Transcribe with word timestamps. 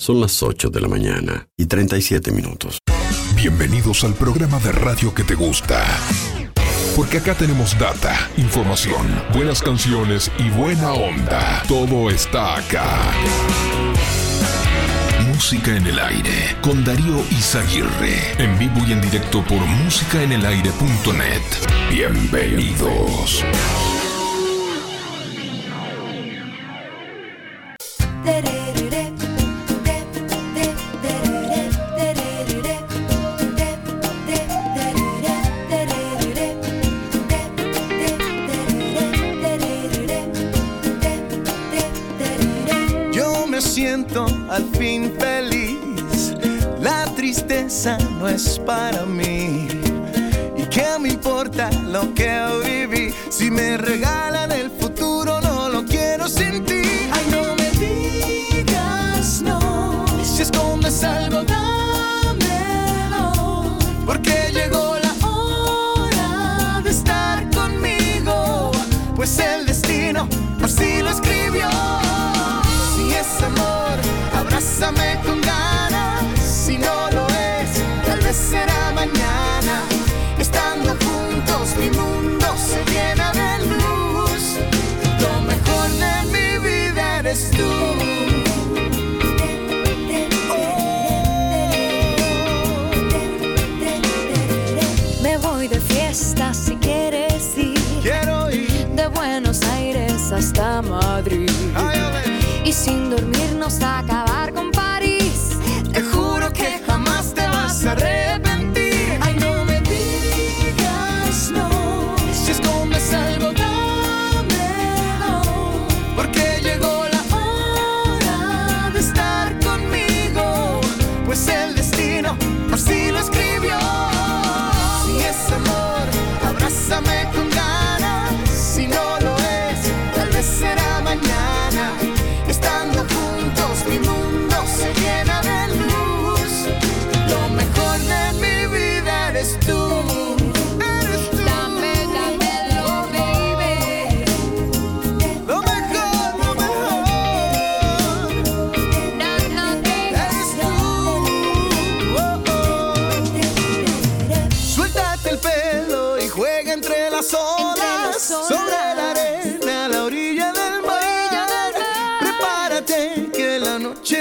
Son 0.00 0.18
las 0.18 0.42
8 0.42 0.70
de 0.70 0.80
la 0.80 0.88
mañana 0.88 1.46
y 1.58 1.66
37 1.66 2.32
minutos. 2.32 2.78
Bienvenidos 3.36 4.02
al 4.02 4.14
programa 4.14 4.58
de 4.60 4.72
radio 4.72 5.12
que 5.12 5.24
te 5.24 5.34
gusta. 5.34 5.84
Porque 6.96 7.18
acá 7.18 7.34
tenemos 7.34 7.78
data, 7.78 8.30
información, 8.38 9.06
buenas 9.34 9.60
canciones 9.60 10.32
y 10.38 10.48
buena 10.48 10.94
onda. 10.94 11.62
Todo 11.68 12.08
está 12.08 12.56
acá. 12.56 13.12
Música 15.28 15.76
en 15.76 15.86
el 15.86 15.98
aire 15.98 16.56
con 16.62 16.82
Darío 16.82 17.22
Izaguirre. 17.32 18.42
En 18.42 18.58
vivo 18.58 18.80
y 18.88 18.92
en 18.92 19.02
directo 19.02 19.44
por 19.44 19.60
musicaenelaire.net. 19.60 21.42
Bienvenidos. 21.90 23.44
Yo 23.44 23.99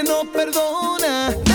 no 0.03 0.25
perdona. 0.25 1.48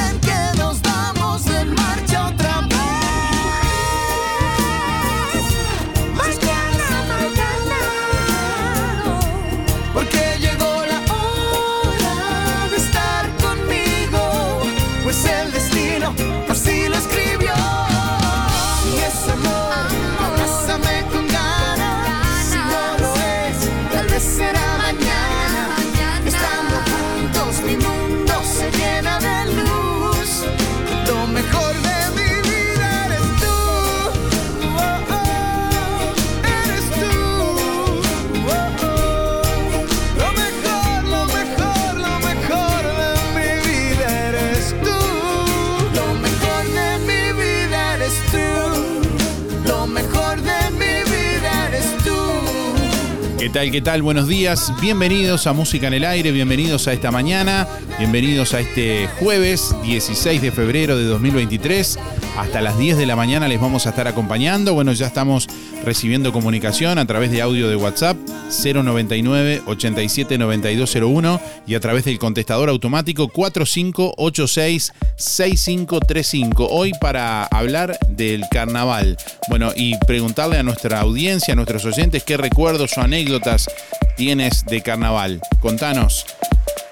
Tal? 53.55 53.71
¿Qué 53.71 53.81
tal? 53.81 54.03
Buenos 54.03 54.27
días. 54.27 54.73
Bienvenidos 54.81 55.47
a 55.47 55.53
Música 55.53 55.87
en 55.87 55.95
el 55.95 56.05
Aire, 56.05 56.33
bienvenidos 56.33 56.89
a 56.89 56.93
esta 56.93 57.13
mañana, 57.13 57.69
bienvenidos 57.99 58.53
a 58.53 58.59
este 58.59 59.07
jueves 59.21 59.73
16 59.85 60.43
de 60.43 60.51
febrero 60.51 60.97
de 60.97 61.05
2023. 61.05 62.01
Hasta 62.37 62.61
las 62.61 62.77
10 62.77 62.97
de 62.99 63.07
la 63.07 63.15
mañana 63.15 63.47
les 63.47 63.61
vamos 63.61 63.87
a 63.87 63.91
estar 63.91 64.09
acompañando. 64.09 64.75
Bueno, 64.75 64.93
ya 64.93 65.07
estamos 65.07 65.47
recibiendo 65.85 66.33
comunicación 66.33 66.99
a 66.99 67.07
través 67.07 67.31
de 67.31 67.43
audio 67.43 67.69
de 67.69 67.77
WhatsApp 67.77 68.17
099 68.63 69.63
87 69.67 70.39
9201 70.39 71.41
y 71.67 71.75
a 71.75 71.81
través 71.81 72.05
del 72.05 72.19
contestador 72.19 72.69
automático 72.69 73.29
4586 73.29 74.93
6535. 75.17 76.69
Hoy 76.71 76.93
para 77.01 77.45
hablar 77.45 77.99
del 78.09 78.45
carnaval. 78.51 79.17
Bueno, 79.49 79.73
y 79.75 79.97
preguntarle 80.07 80.59
a 80.59 80.63
nuestra 80.63 81.01
audiencia, 81.01 81.53
a 81.53 81.57
nuestros 81.57 81.85
oyentes, 81.85 82.25
qué 82.25 82.37
recuerdos 82.37 82.97
o 82.97 83.01
anécdotas 83.01 83.69
tienes 84.17 84.65
de 84.65 84.83
carnaval. 84.83 85.41
Contanos 85.61 86.27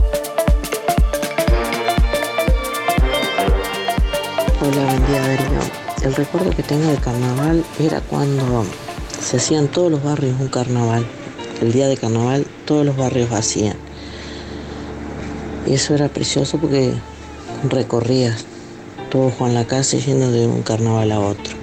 Hola, 4.61 4.85
buen 4.87 5.07
día 5.07 5.21
Darío. 5.21 5.61
El 6.03 6.15
recuerdo 6.17 6.51
que 6.51 6.65
tengo 6.65 6.91
de 6.91 6.97
carnaval 6.97 7.65
era 7.79 8.01
cuando 8.01 8.67
se 9.21 9.37
hacían 9.37 9.69
todos 9.69 9.89
los 9.89 10.03
barrios 10.03 10.35
un 10.41 10.49
carnaval. 10.49 11.07
El 11.63 11.71
día 11.71 11.87
de 11.87 11.97
carnaval 11.97 12.45
todos 12.65 12.85
los 12.85 12.97
barrios 12.97 13.31
hacían. 13.31 13.77
Y 15.65 15.75
eso 15.75 15.95
era 15.95 16.09
precioso 16.09 16.59
porque 16.59 16.93
recorrías 17.69 18.47
todo 19.11 19.31
Juan 19.31 19.55
la 19.55 19.67
casa 19.67 19.99
yendo 19.99 20.31
de 20.31 20.47
un 20.47 20.63
carnaval 20.63 21.11
a 21.13 21.21
otro. 21.21 21.55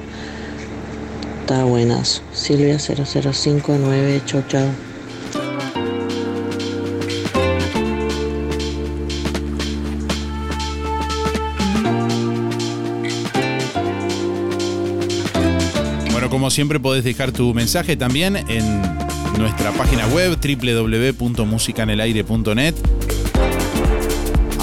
Está 1.42 1.64
buenazo. 1.64 2.22
Silvia 2.34 2.78
0059, 2.78 4.22
chau 4.26 4.44
chau. 4.48 4.68
Bueno, 16.12 16.30
como 16.30 16.52
siempre 16.52 16.80
podés 16.80 17.04
dejar 17.06 17.32
tu 17.32 17.54
mensaje 17.54 17.96
también 17.96 18.36
en 18.36 18.82
nuestra 19.38 19.72
página 19.72 20.06
web 20.08 20.38
www.musicanelaire.net. 20.38 22.97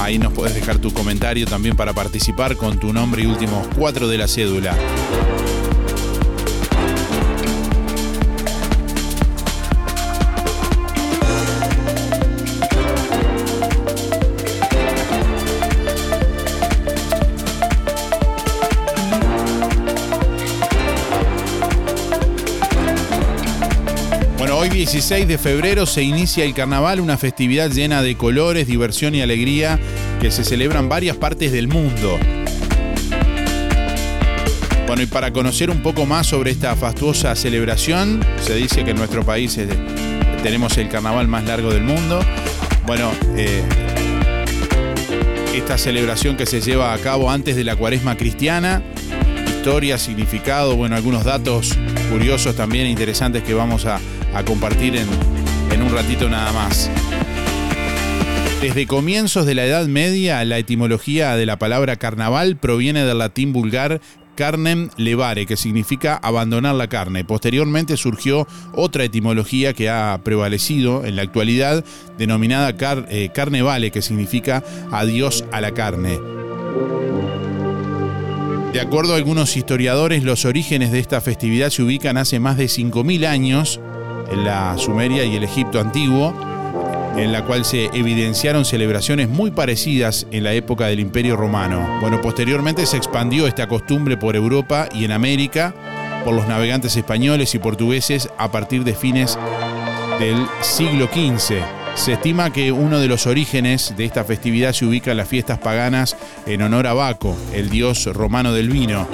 Ahí 0.04 0.18
nos 0.18 0.34
podés 0.34 0.54
dejar 0.54 0.76
tu 0.76 0.92
comentario 0.92 1.46
también 1.46 1.76
para 1.76 1.94
participar 1.94 2.58
con 2.58 2.78
tu 2.78 2.92
nombre 2.92 3.22
y 3.22 3.26
últimos 3.26 3.66
cuatro 3.74 4.06
de 4.06 4.18
la 4.18 4.28
cédula. 4.28 4.76
16 24.84 25.26
de 25.26 25.38
febrero 25.38 25.86
se 25.86 26.02
inicia 26.02 26.44
el 26.44 26.52
carnaval, 26.52 27.00
una 27.00 27.16
festividad 27.16 27.70
llena 27.70 28.02
de 28.02 28.18
colores, 28.18 28.66
diversión 28.66 29.14
y 29.14 29.22
alegría 29.22 29.80
que 30.20 30.30
se 30.30 30.44
celebra 30.44 30.78
en 30.78 30.90
varias 30.90 31.16
partes 31.16 31.52
del 31.52 31.68
mundo. 31.68 32.18
Bueno, 34.86 35.00
y 35.00 35.06
para 35.06 35.32
conocer 35.32 35.70
un 35.70 35.82
poco 35.82 36.04
más 36.04 36.26
sobre 36.26 36.50
esta 36.50 36.76
fastuosa 36.76 37.34
celebración, 37.34 38.22
se 38.42 38.56
dice 38.56 38.84
que 38.84 38.90
en 38.90 38.98
nuestro 38.98 39.24
país 39.24 39.58
tenemos 40.42 40.76
el 40.76 40.90
carnaval 40.90 41.28
más 41.28 41.44
largo 41.44 41.72
del 41.72 41.82
mundo. 41.82 42.20
Bueno, 42.84 43.10
eh, 43.38 43.62
esta 45.54 45.78
celebración 45.78 46.36
que 46.36 46.44
se 46.44 46.60
lleva 46.60 46.92
a 46.92 46.98
cabo 46.98 47.30
antes 47.30 47.56
de 47.56 47.64
la 47.64 47.74
cuaresma 47.74 48.18
cristiana, 48.18 48.82
historia, 49.48 49.96
significado, 49.96 50.76
bueno, 50.76 50.94
algunos 50.94 51.24
datos 51.24 51.74
curiosos 52.10 52.54
también 52.54 52.86
interesantes 52.86 53.42
que 53.42 53.54
vamos 53.54 53.86
a, 53.86 53.98
a 54.34 54.44
compartir 54.44 54.96
en, 54.96 55.82
un 55.82 55.92
ratito 55.92 56.28
nada 56.28 56.52
más. 56.52 56.90
Desde 58.60 58.86
comienzos 58.86 59.44
de 59.46 59.54
la 59.54 59.64
Edad 59.66 59.86
Media, 59.86 60.44
la 60.44 60.58
etimología 60.58 61.36
de 61.36 61.46
la 61.46 61.58
palabra 61.58 61.96
carnaval 61.96 62.56
proviene 62.56 63.04
del 63.04 63.18
latín 63.18 63.52
vulgar 63.52 64.00
carnem 64.36 64.88
levare, 64.96 65.46
que 65.46 65.56
significa 65.56 66.16
abandonar 66.16 66.74
la 66.74 66.88
carne. 66.88 67.24
Posteriormente 67.24 67.96
surgió 67.96 68.48
otra 68.72 69.04
etimología 69.04 69.74
que 69.74 69.90
ha 69.90 70.18
prevalecido 70.24 71.04
en 71.04 71.16
la 71.16 71.22
actualidad, 71.22 71.84
denominada 72.18 72.76
car- 72.76 73.06
eh, 73.10 73.28
carnevale, 73.34 73.90
que 73.90 74.02
significa 74.02 74.64
adiós 74.90 75.44
a 75.52 75.60
la 75.60 75.72
carne. 75.72 76.18
De 78.72 78.80
acuerdo 78.80 79.12
a 79.14 79.16
algunos 79.18 79.56
historiadores, 79.56 80.24
los 80.24 80.44
orígenes 80.44 80.90
de 80.90 80.98
esta 80.98 81.20
festividad 81.20 81.70
se 81.70 81.82
ubican 81.84 82.16
hace 82.16 82.40
más 82.40 82.56
de 82.56 82.64
5.000 82.64 83.24
años 83.26 83.80
la 84.32 84.76
Sumeria 84.78 85.24
y 85.24 85.36
el 85.36 85.44
Egipto 85.44 85.80
antiguo, 85.80 86.34
en 87.16 87.32
la 87.32 87.44
cual 87.44 87.64
se 87.64 87.86
evidenciaron 87.92 88.64
celebraciones 88.64 89.28
muy 89.28 89.50
parecidas 89.50 90.26
en 90.30 90.44
la 90.44 90.52
época 90.52 90.86
del 90.86 91.00
Imperio 91.00 91.36
Romano. 91.36 91.98
Bueno, 92.00 92.20
posteriormente 92.20 92.86
se 92.86 92.96
expandió 92.96 93.46
esta 93.46 93.68
costumbre 93.68 94.16
por 94.16 94.36
Europa 94.36 94.88
y 94.92 95.04
en 95.04 95.12
América 95.12 95.74
por 96.24 96.34
los 96.34 96.48
navegantes 96.48 96.96
españoles 96.96 97.54
y 97.54 97.58
portugueses 97.58 98.28
a 98.38 98.50
partir 98.50 98.82
de 98.82 98.94
fines 98.94 99.38
del 100.18 100.46
siglo 100.62 101.06
XV. 101.06 101.56
Se 101.94 102.12
estima 102.14 102.52
que 102.52 102.72
uno 102.72 102.98
de 102.98 103.06
los 103.06 103.26
orígenes 103.26 103.94
de 103.96 104.04
esta 104.04 104.24
festividad 104.24 104.72
se 104.72 104.84
ubica 104.84 105.12
en 105.12 105.18
las 105.18 105.28
fiestas 105.28 105.58
paganas 105.58 106.16
en 106.46 106.62
honor 106.62 106.86
a 106.86 106.94
Baco, 106.94 107.36
el 107.52 107.70
dios 107.70 108.06
romano 108.06 108.52
del 108.52 108.68
vino. 108.68 109.06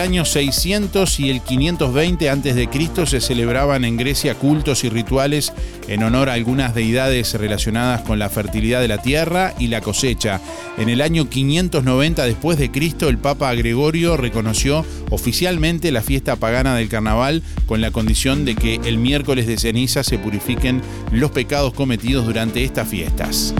Año 0.00 0.24
600 0.24 1.20
y 1.20 1.30
el 1.30 1.42
520 1.42 2.28
a.C. 2.28 2.68
se 3.06 3.20
celebraban 3.20 3.84
en 3.84 3.96
Grecia 3.96 4.34
cultos 4.34 4.82
y 4.84 4.88
rituales 4.88 5.52
en 5.88 6.02
honor 6.02 6.28
a 6.28 6.32
algunas 6.32 6.74
deidades 6.74 7.34
relacionadas 7.34 8.00
con 8.02 8.18
la 8.18 8.28
fertilidad 8.28 8.80
de 8.80 8.88
la 8.88 8.98
tierra 8.98 9.54
y 9.58 9.68
la 9.68 9.80
cosecha. 9.80 10.40
En 10.78 10.88
el 10.88 11.00
año 11.00 11.28
590 11.28 12.24
después 12.24 12.58
de 12.58 12.70
Cristo, 12.70 13.08
el 13.08 13.18
Papa 13.18 13.54
Gregorio 13.54 14.16
reconoció 14.16 14.84
oficialmente 15.10 15.92
la 15.92 16.02
fiesta 16.02 16.36
pagana 16.36 16.74
del 16.74 16.88
carnaval 16.88 17.42
con 17.66 17.80
la 17.80 17.90
condición 17.90 18.44
de 18.44 18.56
que 18.56 18.80
el 18.84 18.98
miércoles 18.98 19.46
de 19.46 19.58
ceniza 19.58 20.02
se 20.02 20.18
purifiquen 20.18 20.82
los 21.12 21.30
pecados 21.30 21.74
cometidos 21.74 22.26
durante 22.26 22.64
estas 22.64 22.88
fiestas. 22.88 23.54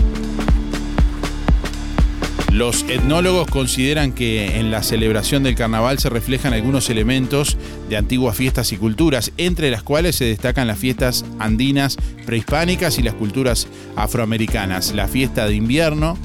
Los 2.51 2.83
etnólogos 2.89 3.47
consideran 3.47 4.11
que 4.11 4.59
en 4.59 4.71
la 4.71 4.83
celebración 4.83 5.41
del 5.41 5.55
carnaval 5.55 5.99
se 5.99 6.09
reflejan 6.09 6.51
algunos 6.51 6.89
elementos 6.89 7.57
de 7.87 7.95
antiguas 7.95 8.35
fiestas 8.35 8.73
y 8.73 8.77
culturas, 8.77 9.31
entre 9.37 9.71
las 9.71 9.83
cuales 9.83 10.17
se 10.17 10.25
destacan 10.25 10.67
las 10.67 10.77
fiestas 10.77 11.23
andinas 11.39 11.95
prehispánicas 12.25 12.99
y 12.99 13.03
las 13.03 13.13
culturas 13.13 13.69
afroamericanas, 13.95 14.91
la 14.91 15.07
fiesta 15.07 15.47
de 15.47 15.55
invierno, 15.55 16.17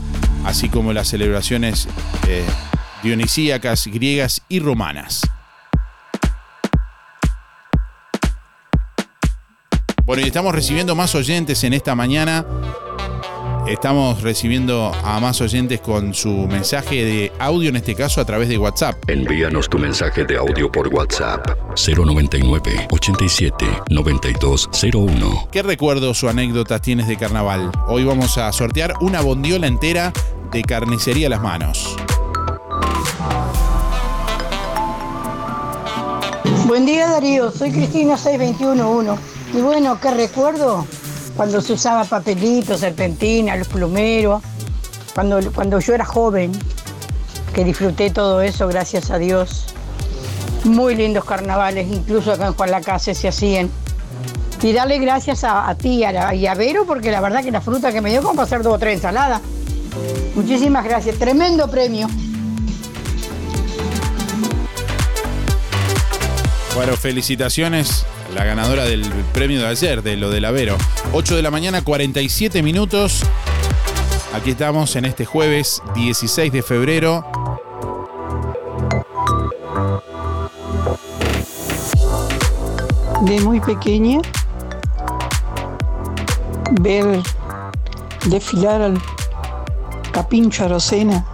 así 0.45 0.69
como 0.69 0.93
las 0.93 1.07
celebraciones 1.07 1.87
eh, 2.27 2.45
dionisíacas 3.05 3.87
griegas 3.87 4.43
y 4.49 4.59
romanas. 4.59 5.21
Bueno, 10.05 10.25
y 10.25 10.27
estamos 10.27 10.53
recibiendo 10.53 10.97
más 10.97 11.15
oyentes 11.15 11.63
en 11.63 11.73
esta 11.73 11.95
mañana. 11.95 12.45
Estamos 13.67 14.23
recibiendo 14.23 14.93
a 15.03 15.19
más 15.19 15.41
oyentes 15.41 15.81
con 15.81 16.15
su 16.15 16.31
mensaje 16.47 17.05
de 17.05 17.33
audio, 17.41 17.71
en 17.71 17.75
este 17.75 17.97
caso 17.97 18.21
a 18.21 18.25
través 18.25 18.49
de 18.49 18.59
WhatsApp. 18.59 18.95
Envíanos 19.11 19.69
tu 19.69 19.77
mensaje 19.77 20.25
de 20.25 20.37
audio 20.37 20.71
por 20.71 20.87
WhatsApp 20.87 21.45
099 21.75 22.87
87 22.93 23.67
9201. 23.91 25.49
¿Qué 25.51 25.65
recuerdos 25.65 26.23
o 26.23 26.29
anécdotas 26.29 26.81
tienes 26.81 27.09
de 27.09 27.17
carnaval? 27.17 27.73
Hoy 27.89 28.05
vamos 28.05 28.39
a 28.39 28.53
sortear 28.53 28.95
una 29.01 29.21
bondiola 29.21 29.67
entera 29.67 30.13
de 30.53 30.63
carnicería 30.63 31.27
a 31.27 31.31
las 31.31 31.43
manos. 31.43 31.97
Buen 36.69 36.87
día 36.87 37.09
Darío, 37.09 37.51
soy 37.51 37.73
Cristina 37.73 38.17
6211. 38.17 39.21
Y 39.55 39.61
bueno, 39.61 39.99
¿qué 40.01 40.13
recuerdo? 40.13 40.87
Cuando 41.37 41.61
se 41.61 41.75
usaba 41.75 42.05
papelito, 42.05 42.79
serpentina, 42.79 43.57
los 43.57 43.69
plumeros, 43.69 44.43
cuando, 45.15 45.39
cuando 45.53 45.79
yo 45.81 45.95
era 45.95 46.05
joven, 46.05 46.53
que 47.55 47.65
disfruté 47.65 48.11
todo 48.11 48.41
eso, 48.41 48.67
gracias 48.69 49.11
a 49.11 49.19
Dios. 49.19 49.67
Muy 50.65 50.95
lindos 50.97 51.25
carnavales, 51.25 51.89
incluso 51.89 52.33
acá 52.33 52.47
en 52.47 52.55
Juan 52.55 52.71
Lacase 52.71 53.15
se 53.15 53.29
hacían. 53.29 53.71
Y 54.63 54.73
darle 54.73 54.99
gracias 54.99 55.45
a, 55.45 55.73
ti 55.77 56.03
y 56.03 56.47
a 56.47 56.55
Vero, 56.55 56.87
porque 56.87 57.11
la 57.11 57.21
verdad 57.21 57.45
que 57.45 57.51
la 57.51 57.61
fruta 57.61 57.93
que 57.93 58.01
me 58.01 58.11
dio 58.11 58.23
como 58.23 58.43
hacer 58.43 58.63
dos 58.63 58.75
o 58.75 58.79
tres 58.79 58.95
ensaladas. 58.95 59.41
Muchísimas 60.35 60.85
gracias, 60.85 61.19
tremendo 61.19 61.71
premio. 61.71 62.09
Bueno, 66.75 66.97
felicitaciones 66.97 68.05
la 68.37 68.45
ganadora 68.45 68.85
del 68.85 69.03
premio 69.33 69.61
de 69.61 69.67
ayer, 69.67 70.03
de 70.03 70.17
lo 70.17 70.29
del 70.31 70.45
Avero. 70.45 70.77
8 71.13 71.37
de 71.37 71.43
la 71.43 71.51
mañana, 71.51 71.83
47 71.83 72.63
minutos. 72.63 73.23
Aquí 74.35 74.51
estamos 74.51 74.95
en 74.97 75.07
este 75.07 75.25
jueves 75.25 75.83
16 75.95 76.53
de 76.53 76.63
febrero. 76.63 77.25
de 83.23 83.41
muy 83.41 83.61
pequeña 83.61 84.21
ver 86.81 87.23
desfilar 88.27 88.83
al- 88.83 89.01
Capincho 90.13 90.65
Arocena, 90.65 91.27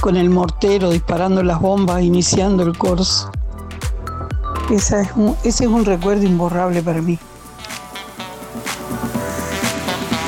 con 0.00 0.16
el 0.16 0.28
mortero 0.28 0.90
disparando 0.90 1.40
las 1.44 1.60
bombas, 1.60 2.02
iniciando 2.02 2.64
el 2.64 2.76
corso. 2.76 3.30
Esa 4.70 5.02
es 5.02 5.10
un- 5.14 5.36
ese 5.44 5.64
es 5.64 5.70
un 5.70 5.84
recuerdo 5.84 6.24
imborrable 6.24 6.82
para 6.82 7.02
mí. 7.02 7.18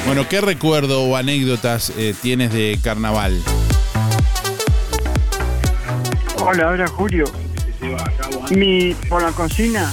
Bueno, 0.06 0.28
¿qué 0.28 0.40
recuerdo 0.40 1.02
o 1.04 1.16
anécdotas 1.16 1.90
eh, 1.96 2.14
tienes 2.20 2.52
de 2.52 2.78
carnaval? 2.82 3.40
Hola, 6.44 6.68
hola 6.68 6.86
Julio. 6.88 7.24
Mi, 8.50 8.94
por 9.08 9.22
la 9.22 9.30
cocina. 9.32 9.90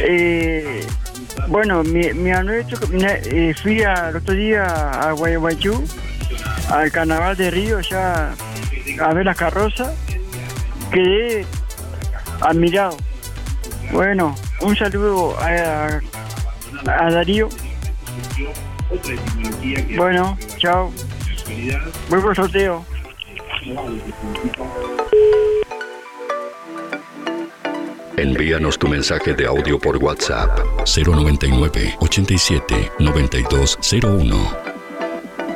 Eh, 0.00 0.86
bueno, 1.48 1.82
mi, 1.82 2.12
mi 2.12 2.30
anécdota, 2.30 2.86
eh, 3.24 3.54
fui 3.62 3.82
al 3.82 4.16
otro 4.16 4.34
día 4.34 4.64
a 4.90 5.12
Guayaguaychú, 5.12 5.82
al 6.70 6.92
carnaval 6.92 7.36
de 7.36 7.50
Río, 7.50 7.80
ya 7.80 8.34
a 9.02 9.14
ver 9.14 9.24
las 9.24 9.36
carrozas. 9.36 9.92
Quedé 10.92 11.46
admirado. 12.42 12.96
Bueno, 13.92 14.34
un 14.60 14.76
saludo 14.76 15.36
a, 15.38 16.00
a 16.86 17.10
Darío. 17.10 17.48
Bueno, 19.96 20.38
chao. 20.58 20.92
Voy 22.08 22.20
por 22.20 22.36
sorteo. 22.36 22.84
Envíanos 28.16 28.78
tu 28.78 28.86
mensaje 28.88 29.34
de 29.34 29.46
audio 29.46 29.78
por 29.78 29.96
WhatsApp 29.96 30.58
099 30.84 31.96
87 32.00 32.92
9201. 32.98 34.70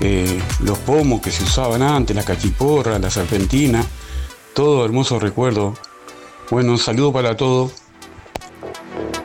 eh, 0.00 0.40
los 0.60 0.78
pomos 0.78 1.20
que 1.20 1.30
se 1.30 1.44
usaban 1.44 1.82
antes, 1.82 2.16
la 2.16 2.24
cachiporra, 2.24 2.98
la 2.98 3.10
serpentina, 3.10 3.84
todo 4.54 4.86
hermoso 4.86 5.18
recuerdo. 5.18 5.74
Bueno, 6.50 6.72
un 6.72 6.78
saludo 6.78 7.12
para 7.12 7.36
todos. 7.36 7.72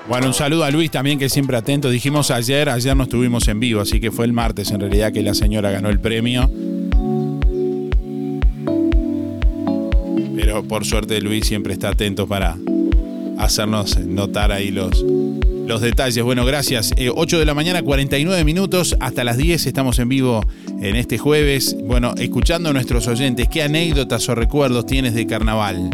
Bueno, 0.10 0.28
un 0.28 0.34
saludo 0.34 0.66
a 0.66 0.72
Luis 0.72 0.92
también, 0.92 1.20
que 1.20 1.30
siempre 1.30 1.56
atento. 1.56 1.90
Dijimos 1.90 2.32
ayer, 2.32 2.68
ayer 2.68 2.98
no 2.98 3.04
estuvimos 3.04 3.48
en 3.48 3.62
vivo, 3.62 3.80
así 3.80 4.02
que 4.02 4.12
fue 4.12 4.26
el 4.26 4.34
martes 4.34 4.72
en 4.72 4.82
realidad 4.82 5.14
que 5.14 5.22
la 5.22 5.34
señora 5.34 5.72
ganó 5.72 5.88
el 5.88 6.02
premio. 6.02 6.52
Por 10.70 10.86
suerte 10.86 11.20
Luis 11.20 11.48
siempre 11.48 11.74
está 11.74 11.90
atento 11.90 12.28
para 12.28 12.58
hacernos 13.38 14.00
notar 14.00 14.52
ahí 14.52 14.70
los, 14.70 15.04
los 15.66 15.82
detalles. 15.82 16.24
Bueno, 16.24 16.46
gracias. 16.46 16.94
Eh, 16.96 17.10
8 17.14 17.40
de 17.40 17.46
la 17.46 17.54
mañana, 17.54 17.82
49 17.82 18.46
minutos, 18.46 18.96
hasta 19.00 19.24
las 19.24 19.38
10 19.38 19.66
estamos 19.66 20.00
en 20.00 20.08
vivo 20.08 20.42
en 20.80 20.96
este 20.96 21.18
jueves. 21.18 21.76
Bueno, 21.84 22.14
escuchando 22.18 22.70
a 22.70 22.74
nuestros 22.74 23.08
oyentes, 23.08 23.50
¿qué 23.50 23.64
anécdotas 23.64 24.30
o 24.30 24.36
recuerdos 24.36 24.86
tienes 24.86 25.16
de 25.16 25.26
carnaval? 25.26 25.90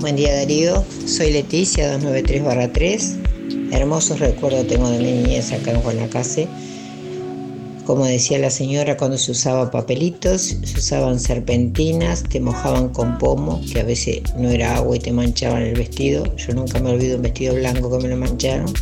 Buen 0.00 0.16
día 0.16 0.34
Darío, 0.34 0.84
soy 1.06 1.32
Leticia 1.32 1.96
293-3. 1.98 3.70
Hermosos 3.70 4.18
recuerdos 4.18 4.66
tengo 4.66 4.90
de 4.90 4.98
mi 4.98 5.12
niñez 5.12 5.52
acá 5.52 5.70
en 5.70 5.80
Guanacase. 5.80 6.48
Como 7.86 8.06
decía 8.06 8.38
la 8.38 8.50
señora, 8.50 8.96
cuando 8.96 9.18
se 9.18 9.32
usaba 9.32 9.70
papelitos, 9.70 10.56
se 10.62 10.78
usaban 10.78 11.18
serpentinas, 11.18 12.22
te 12.22 12.38
mojaban 12.38 12.90
con 12.90 13.18
pomo, 13.18 13.60
que 13.72 13.80
a 13.80 13.84
veces 13.84 14.22
no 14.36 14.50
era 14.50 14.76
agua 14.76 14.96
y 14.96 15.00
te 15.00 15.12
manchaban 15.12 15.62
el 15.62 15.74
vestido. 15.74 16.24
Yo 16.36 16.54
nunca 16.54 16.78
me 16.78 16.90
olvido 16.90 17.16
un 17.16 17.22
vestido 17.22 17.54
blanco 17.54 17.90
que 17.90 18.02
me 18.04 18.08
lo 18.08 18.16
mancharon. 18.16 18.72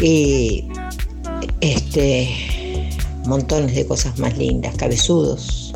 Y 0.00 0.64
este 1.60 2.28
montones 3.26 3.74
de 3.74 3.84
cosas 3.86 4.18
más 4.18 4.36
lindas, 4.38 4.74
cabezudos. 4.76 5.72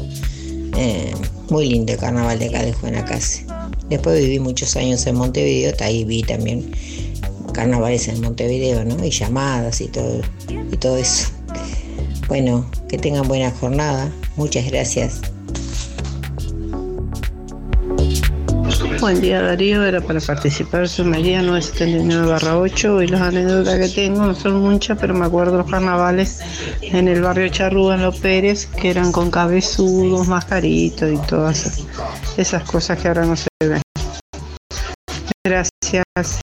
Eh, 0.76 1.12
muy 1.50 1.68
lindo 1.68 1.92
el 1.92 1.98
carnaval 1.98 2.38
de 2.38 2.46
acá 2.46 2.62
de 2.62 2.72
Guanacase. 2.72 3.44
Después 3.88 4.20
viví 4.20 4.38
muchos 4.38 4.76
años 4.76 5.04
en 5.06 5.16
Montevideo, 5.16 5.74
ahí 5.80 6.04
vi 6.04 6.22
también 6.22 6.70
carnavales 7.52 8.06
en 8.06 8.20
Montevideo, 8.20 8.84
¿no? 8.84 9.04
Y 9.04 9.10
llamadas 9.10 9.80
y 9.80 9.88
todo, 9.88 10.20
y 10.48 10.76
todo 10.76 10.96
eso. 10.96 11.26
Bueno, 12.30 12.64
que 12.88 12.96
tengan 12.96 13.26
buena 13.26 13.50
jornada. 13.50 14.08
Muchas 14.36 14.64
gracias. 14.70 15.20
Buen 19.00 19.20
día 19.20 19.42
Darío, 19.42 19.84
era 19.84 20.00
para 20.00 20.20
participar, 20.20 20.88
soy 20.88 21.06
María 21.06 21.42
979-8 21.42 23.02
y 23.02 23.08
las 23.08 23.22
anécdotas 23.22 23.80
que 23.80 23.88
tengo 23.88 24.26
no 24.26 24.34
son 24.36 24.60
muchas, 24.60 24.96
pero 25.00 25.12
me 25.12 25.26
acuerdo 25.26 25.56
los 25.58 25.68
carnavales 25.68 26.38
en 26.82 27.08
el 27.08 27.20
barrio 27.20 27.48
Charrúa, 27.48 27.96
en 27.96 28.02
Los 28.02 28.20
Pérez, 28.20 28.66
que 28.66 28.90
eran 28.90 29.10
con 29.10 29.32
cabezudos, 29.32 30.28
mascaritos 30.28 31.12
y 31.12 31.16
todas 31.26 31.84
esas 32.36 32.62
cosas 32.62 32.96
que 33.00 33.08
ahora 33.08 33.26
no 33.26 33.34
se 33.34 33.48
ven. 33.60 33.82
Gracias. 35.44 36.40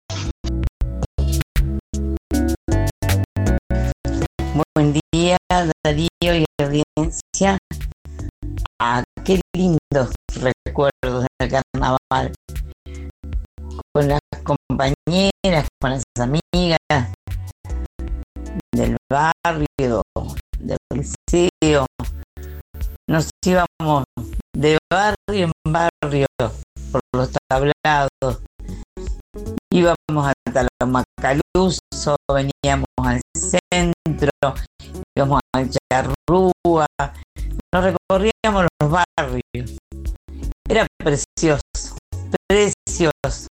Darío 5.65 6.09
y 6.21 6.45
audiencia. 6.61 7.57
Ah, 8.79 9.03
qué 9.25 9.41
lindos 9.55 10.13
recuerdos 10.35 11.27
del 11.41 11.51
carnaval. 11.51 12.35
Con 13.95 14.09
las 14.09 14.21
compañeras, 14.45 15.67
con 15.81 15.93
las 15.93 16.03
amigas 16.21 16.79
del 18.75 18.97
barrio, 19.11 20.03
del 20.59 20.77
liceo. 20.93 21.87
Nos 23.09 23.31
íbamos 23.43 24.05
de 24.55 24.77
barrio 24.93 25.47
en 25.47 25.53
barrio 25.73 26.27
por 26.93 27.01
los 27.15 27.31
tablados. 27.49 28.43
Íbamos 29.73 29.97
hasta 30.27 30.65
la 30.65 30.87
Macaluso, 30.87 32.17
veníamos 32.31 32.87
al 32.99 33.21
centro, 33.35 34.31
íbamos 35.17 35.41
al 35.55 35.71
Charrúa, 35.71 36.87
nos 37.73 37.85
recorríamos 37.85 38.67
los 38.81 38.91
barrios. 38.91 39.79
Era 40.69 40.87
precioso, 40.99 41.97
precioso. 42.49 43.49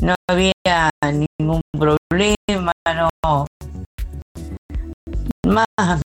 No 0.00 0.14
había 0.28 0.90
ningún 1.40 1.60
problema, 1.72 2.72
no. 2.94 3.46
Más, 5.46 5.66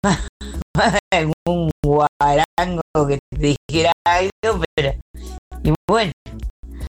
más, 0.04 0.28
más 0.76 0.98
algún 1.12 1.70
guarango 1.84 3.08
que 3.08 3.18
te 3.30 3.56
dijera 3.70 3.92
algo, 4.06 4.62
pero. 4.74 4.92
Y 5.64 5.72
bueno, 5.88 6.12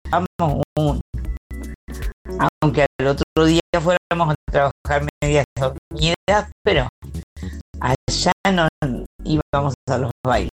vamos 0.10 0.64
un, 0.78 1.02
aunque 2.62 2.86
al 3.00 3.08
otro 3.08 3.46
día 3.46 3.60
fuéramos 3.82 4.34
a 4.34 4.36
trabajar 4.52 5.08
medias 5.22 5.46
dormidas, 5.56 6.52
pero 6.64 6.88
allá 7.80 8.34
no 8.52 8.68
íbamos 9.24 9.74
a 9.90 9.98
los 9.98 10.12
bailes. 10.26 10.50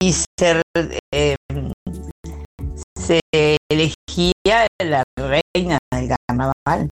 Y 0.00 0.12
se, 0.12 0.62
eh, 1.12 1.36
elegía 3.70 4.66
la 4.82 5.04
reina 5.16 5.78
del 5.92 6.16
carnaval. 6.28 6.90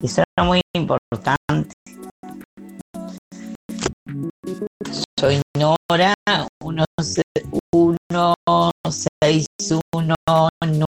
Eso 0.00 0.22
era 0.36 0.46
muy 0.46 0.60
importante. 0.74 1.74
Soy 5.18 5.40
Nora, 5.56 6.14
161. 6.60 8.24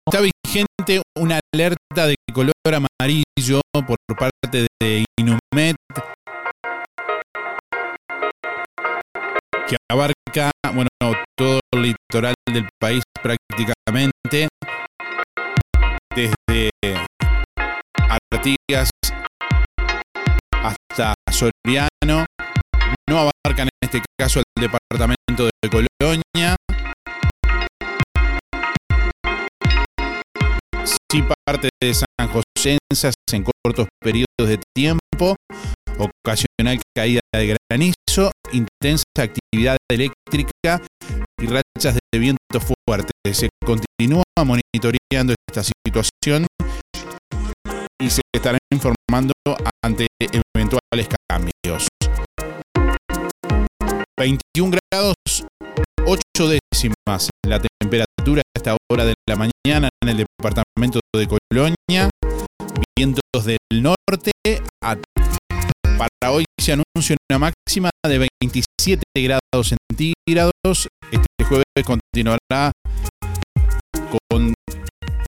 Está 0.07 0.21
vigente 0.21 1.03
una 1.19 1.41
alerta 1.53 2.07
de 2.07 2.15
color 2.33 2.55
amarillo 2.67 3.60
por 3.83 3.97
parte 4.17 4.67
de 4.81 5.05
Inumet 5.19 5.77
que 9.69 9.77
abarca 9.89 10.51
bueno, 10.75 10.89
todo 11.37 11.61
el 11.73 11.83
litoral 11.83 12.35
del 12.53 12.69
país 12.81 13.03
prácticamente, 13.23 14.49
desde 16.15 16.71
Artigas 18.09 18.91
hasta 20.53 21.15
Soriano. 21.31 22.27
No 23.09 23.19
abarcan 23.19 23.69
en 23.69 23.89
este 23.89 24.03
caso 24.19 24.41
el 24.41 24.63
departamento 24.63 25.49
de 25.63 25.71
Colonia. 25.71 26.57
Sí 31.11 31.25
parte 31.45 31.71
de 31.83 31.93
San 31.93 32.29
José 32.29 32.79
en 33.33 33.45
cortos 33.45 33.89
periodos 34.01 34.27
de 34.47 34.61
tiempo, 34.77 35.35
ocasional 35.99 36.81
caída 36.97 37.21
de 37.35 37.57
granizo, 37.69 38.31
intensa 38.53 39.05
actividad 39.19 39.77
eléctrica 39.91 40.81
y 41.43 41.47
rachas 41.47 41.99
de 42.13 42.19
viento 42.21 42.61
fuerte. 42.61 43.11
Se 43.33 43.49
continúa 43.67 44.23
monitoreando 44.37 45.35
esta 45.49 45.65
situación 45.65 46.47
y 48.01 48.09
se 48.09 48.21
estará 48.33 48.59
informando 48.73 49.33
ante 49.85 50.07
eventuales 50.21 51.09
cambios. 51.29 51.89
21 54.17 54.79
grados 54.93 55.40
8 56.41 56.59
décimas 56.73 57.29
la 57.47 57.61
temperatura 57.61 58.41
a 58.41 58.59
esta 58.59 58.75
hora 58.91 59.05
de 59.05 59.13
la 59.29 59.37
mañana 59.37 59.91
en 60.03 60.09
el 60.09 60.17
departamento 60.17 61.01
de 61.15 61.29
Colonia. 61.29 62.09
Vientos 62.97 63.45
del 63.45 63.59
norte. 63.71 64.31
para 64.81 66.33
hoy 66.33 66.47
se 66.59 66.73
anuncia 66.73 67.17
una 67.31 67.39
máxima 67.39 67.91
de 68.07 68.27
27 68.43 69.03
grados 69.17 69.69
centígrados. 69.69 70.89
Este 71.13 71.45
jueves 71.45 71.85
continuará 71.85 72.73
con 74.31 74.55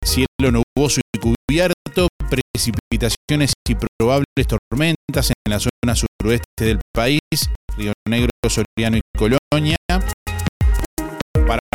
cielo 0.06 0.64
nuboso 0.78 1.02
y 1.14 1.20
cubierto, 1.20 2.08
precipitaciones 2.30 3.52
y 3.68 3.76
probables 3.76 4.48
tormentas 4.48 5.32
en 5.46 5.52
la 5.52 5.60
zona 5.60 5.96
suroeste 5.96 6.64
del 6.66 6.80
país, 6.94 7.20
Río 7.78 7.92
Negro, 8.08 8.30
Soriano 8.48 8.98
y 8.98 9.02
Colonia. 9.18 9.76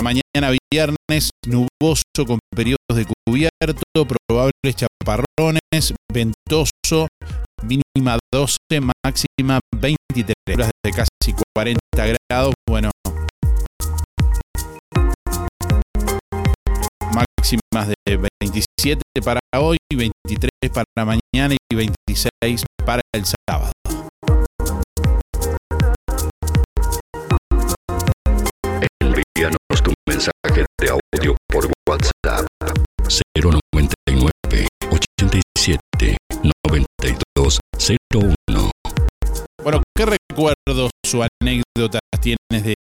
Mañana 0.02 0.52
viernes, 0.72 1.30
nuboso 1.46 2.24
con 2.26 2.38
periodos 2.54 2.78
de 2.94 3.04
cubierto, 3.26 4.06
probables 4.06 4.76
chaparrones, 4.76 5.94
ventoso, 6.12 7.08
mínima 7.64 8.16
12, 8.32 8.58
máxima 9.04 9.58
23 9.76 10.34
horas 10.54 10.70
de 10.84 10.92
casi 10.92 11.34
40 11.54 11.80
grados. 12.30 12.54
Bueno, 12.68 12.90
máximas 17.12 17.88
de 17.88 18.30
27 18.40 19.02
para 19.24 19.40
hoy, 19.56 19.78
23 19.92 20.50
para 20.72 21.04
mañana 21.04 21.56
y 21.70 21.74
26 21.74 22.64
para 22.84 23.02
el 23.12 23.24
sábado. 23.24 23.72
9201. 37.88 38.70
Bueno, 39.62 39.82
¿qué 39.96 40.04
recuerdos 40.04 40.90
o 41.14 41.26
anécdotas 41.42 42.00
tienes 42.20 42.64
de 42.64 42.74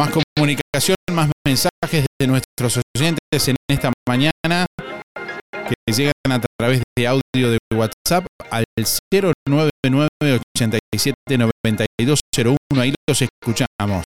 más 0.00 0.10
comunicación, 0.10 0.96
más 1.12 1.30
mensajes 1.46 2.06
de 2.20 2.26
nuestros 2.26 2.80
oyentes 2.96 3.48
en 3.48 3.56
esta 3.70 3.92
mañana 4.08 4.66
que 5.14 5.92
llegan 5.92 6.12
a 6.30 6.40
través 6.58 6.82
de 6.96 7.06
audio 7.06 7.50
de 7.50 7.58
WhatsApp 7.72 8.26
al 8.50 8.64
099 9.12 10.40
87 10.56 11.14
9201 11.38 12.56
ahí 12.80 12.94
los 13.08 13.22
escuchamos. 13.22 14.04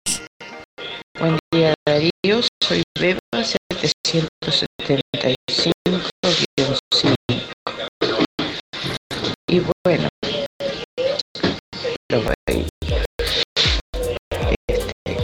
Buen 1.20 1.38
día 1.54 1.74
Darío, 1.86 2.42
soy 2.64 2.84
Beba 2.98 3.20
775 4.88 5.06
Y 9.48 9.62
bueno, 9.86 10.08
lo 12.10 12.22
voy 12.22 12.34
este, 14.68 15.18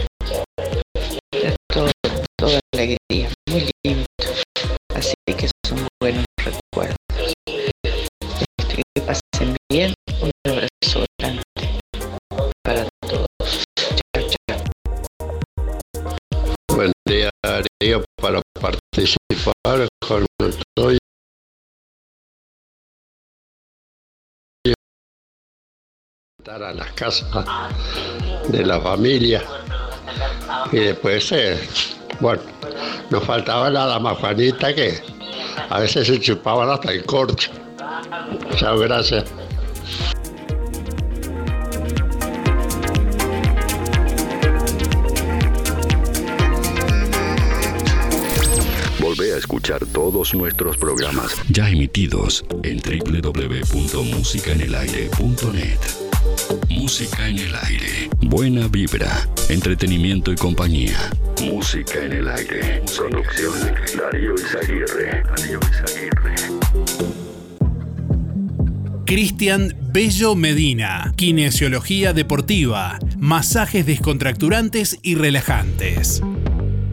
todo, 1.72 1.90
toda 2.36 2.60
alegría, 2.72 3.32
muy 3.50 3.68
lindo. 3.84 4.06
Así 4.94 5.14
que 5.26 5.48
son 5.66 5.88
buenos 6.00 6.24
recuerdos. 6.36 6.96
Este, 7.46 8.06
que 8.68 8.82
pasen 9.00 9.56
bien, 9.70 9.92
un 10.22 10.30
abrazo 10.44 11.04
grande 11.18 11.42
para 12.62 12.88
todos. 13.00 13.64
Chao, 14.14 14.24
chao. 14.46 14.60
Buen 16.68 16.92
día, 17.06 17.30
Darío, 17.42 18.04
para 18.92 19.06
participar 19.06 19.88
con 20.00 20.26
estoy 20.48 20.98
a 26.46 26.72
las 26.72 26.92
casas 26.92 27.46
de 28.48 28.64
la 28.64 28.80
familia 28.80 29.42
y 30.72 30.78
después, 30.78 31.30
eh, 31.32 31.58
bueno, 32.20 32.42
nos 33.10 33.22
faltaba 33.24 33.70
nada 33.70 33.98
más 33.98 34.18
Juanita 34.18 34.74
que 34.74 34.98
a 35.68 35.80
veces 35.80 36.06
se 36.06 36.18
chupaban 36.20 36.70
hasta 36.70 36.92
el 36.92 37.04
corcho. 37.04 37.50
Chao, 38.56 38.78
gracias. 38.78 39.24
Escuchar 49.38 49.86
todos 49.86 50.34
nuestros 50.34 50.76
programas 50.76 51.34
ya 51.48 51.70
emitidos 51.70 52.44
en 52.62 52.78
www.musicaenelaire.net. 52.78 55.78
Música 56.68 57.28
en 57.28 57.38
el 57.38 57.54
aire. 57.54 58.10
Buena 58.20 58.68
vibra, 58.68 59.26
entretenimiento 59.48 60.30
y 60.32 60.36
compañía. 60.36 61.10
Música 61.42 62.04
en 62.04 62.12
el 62.12 62.28
aire. 62.28 62.82
Producción 62.96 63.54
Darío 63.96 64.34
Izaguirre. 64.34 65.22
Darío 65.22 65.58
Izaguirre. 65.70 66.34
Cristian 69.06 69.74
Bello 69.90 70.34
Medina, 70.34 71.14
kinesiología 71.16 72.12
deportiva, 72.12 72.98
masajes 73.16 73.86
descontracturantes 73.86 74.98
y 75.02 75.14
relajantes. 75.14 76.22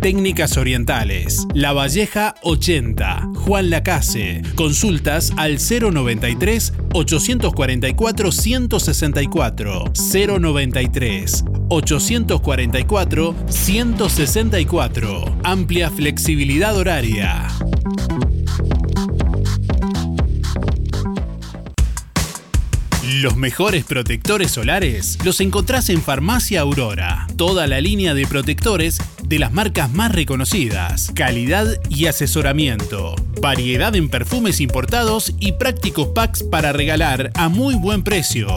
Técnicas 0.06 0.56
Orientales, 0.58 1.48
La 1.56 1.74
Valleja 1.74 2.36
80, 2.44 3.28
Juan 3.38 3.72
Lacase. 3.72 4.44
Consultas 4.54 5.34
al 5.36 5.58
093 5.58 6.74
844 6.94 8.32
164 8.32 9.86
093 9.96 11.44
844 11.70 13.36
164. 13.50 15.38
Amplia 15.44 15.90
flexibilidad 15.90 16.78
horaria. 16.78 17.48
Los 23.22 23.38
mejores 23.38 23.86
protectores 23.86 24.52
solares 24.52 25.18
los 25.24 25.40
encontrás 25.40 25.90
en 25.90 26.02
Farmacia 26.02 26.60
Aurora. 26.60 27.28
Toda 27.38 27.66
la 27.66 27.80
línea 27.80 28.14
de 28.14 28.28
protectores 28.28 28.98
de 29.24 29.40
las 29.40 29.54
marcas 29.54 29.90
más 29.90 30.12
reconocidas, 30.12 31.12
calidad 31.16 31.80
y 31.90 32.08
asesoramiento, 32.08 33.16
variedad 33.42 33.96
en 33.96 34.10
perfumes 34.10 34.60
importados 34.60 35.34
y 35.40 35.54
prácticos 35.54 36.10
packs 36.10 36.44
para 36.44 36.74
regalar 36.74 37.32
a 37.36 37.48
muy 37.48 37.76
buen 37.76 38.04
precio. 38.04 38.50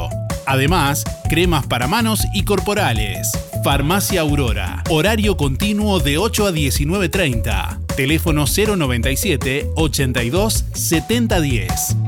Además, 0.45 1.05
cremas 1.29 1.67
para 1.69 1.87
manos 1.87 2.23
y 2.35 2.43
corporales. 2.43 3.31
Farmacia 3.63 4.23
Aurora. 4.23 4.83
Horario 4.91 5.37
continuo 5.37 6.01
de 6.01 6.19
8 6.19 6.47
a 6.49 6.51
19.30. 6.51 7.87
Teléfono 7.95 8.47
097 8.47 9.71
82 9.77 10.65
7010. 10.73 12.08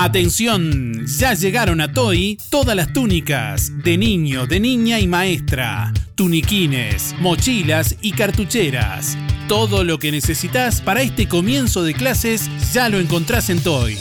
Atención, 0.00 1.06
ya 1.06 1.34
llegaron 1.34 1.80
a 1.80 1.92
Toy 1.92 2.38
todas 2.50 2.76
las 2.76 2.92
túnicas 2.92 3.82
de 3.82 3.98
niño, 3.98 4.46
de 4.46 4.60
niña 4.60 5.00
y 5.00 5.08
maestra, 5.08 5.92
tuniquines, 6.14 7.16
mochilas 7.18 7.96
y 8.00 8.12
cartucheras. 8.12 9.18
Todo 9.48 9.82
lo 9.82 9.98
que 9.98 10.12
necesitas 10.12 10.80
para 10.82 11.02
este 11.02 11.26
comienzo 11.26 11.82
de 11.82 11.94
clases 11.94 12.48
ya 12.72 12.88
lo 12.88 13.00
encontrás 13.00 13.50
en 13.50 13.60
Toy. 13.60 13.98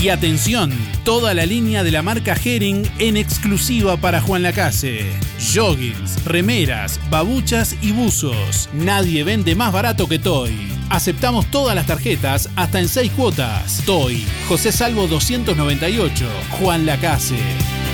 Y 0.00 0.10
atención, 0.10 0.72
toda 1.04 1.32
la 1.32 1.46
línea 1.46 1.82
de 1.82 1.90
la 1.90 2.02
marca 2.02 2.34
Herring 2.34 2.86
en 2.98 3.16
exclusiva 3.16 3.96
para 3.96 4.20
Juan 4.20 4.42
Lacase. 4.42 5.06
Joggings, 5.54 6.22
remeras, 6.24 7.00
babuchas 7.08 7.74
y 7.80 7.92
buzos. 7.92 8.68
Nadie 8.74 9.24
vende 9.24 9.54
más 9.54 9.72
barato 9.72 10.06
que 10.06 10.18
Toy. 10.18 10.54
Aceptamos 10.90 11.46
todas 11.50 11.74
las 11.74 11.86
tarjetas 11.86 12.50
hasta 12.56 12.78
en 12.78 12.88
6 12.88 13.12
cuotas. 13.12 13.82
Toy, 13.86 14.22
José 14.48 14.70
Salvo 14.70 15.06
298, 15.06 16.26
Juan 16.60 16.84
Lacase. 16.84 17.85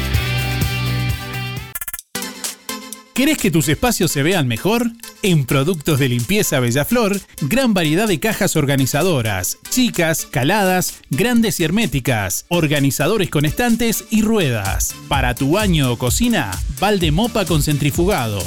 ¿Querés 3.23 3.39
que 3.39 3.53
tus 3.53 3.69
espacios 3.69 4.11
se 4.11 4.25
vean 4.25 4.49
mejor? 4.49 4.91
En 5.23 5.45
Productos 5.45 6.01
de 6.01 6.09
Limpieza 6.09 6.59
Bellaflor, 6.59 7.21
gran 7.43 7.73
variedad 7.73 8.09
de 8.09 8.19
cajas 8.19 8.57
organizadoras, 8.57 9.59
chicas, 9.71 10.27
caladas, 10.27 10.95
grandes 11.09 11.61
y 11.61 11.63
herméticas, 11.63 12.47
organizadores 12.49 13.31
con 13.31 13.45
estantes 13.45 14.07
y 14.11 14.23
ruedas. 14.23 14.97
Para 15.07 15.37
tu 15.37 15.53
baño 15.53 15.93
o 15.93 15.99
cocina, 15.99 16.51
balde 16.81 17.13
mopa 17.13 17.45
con 17.45 17.63
centrifugado, 17.63 18.43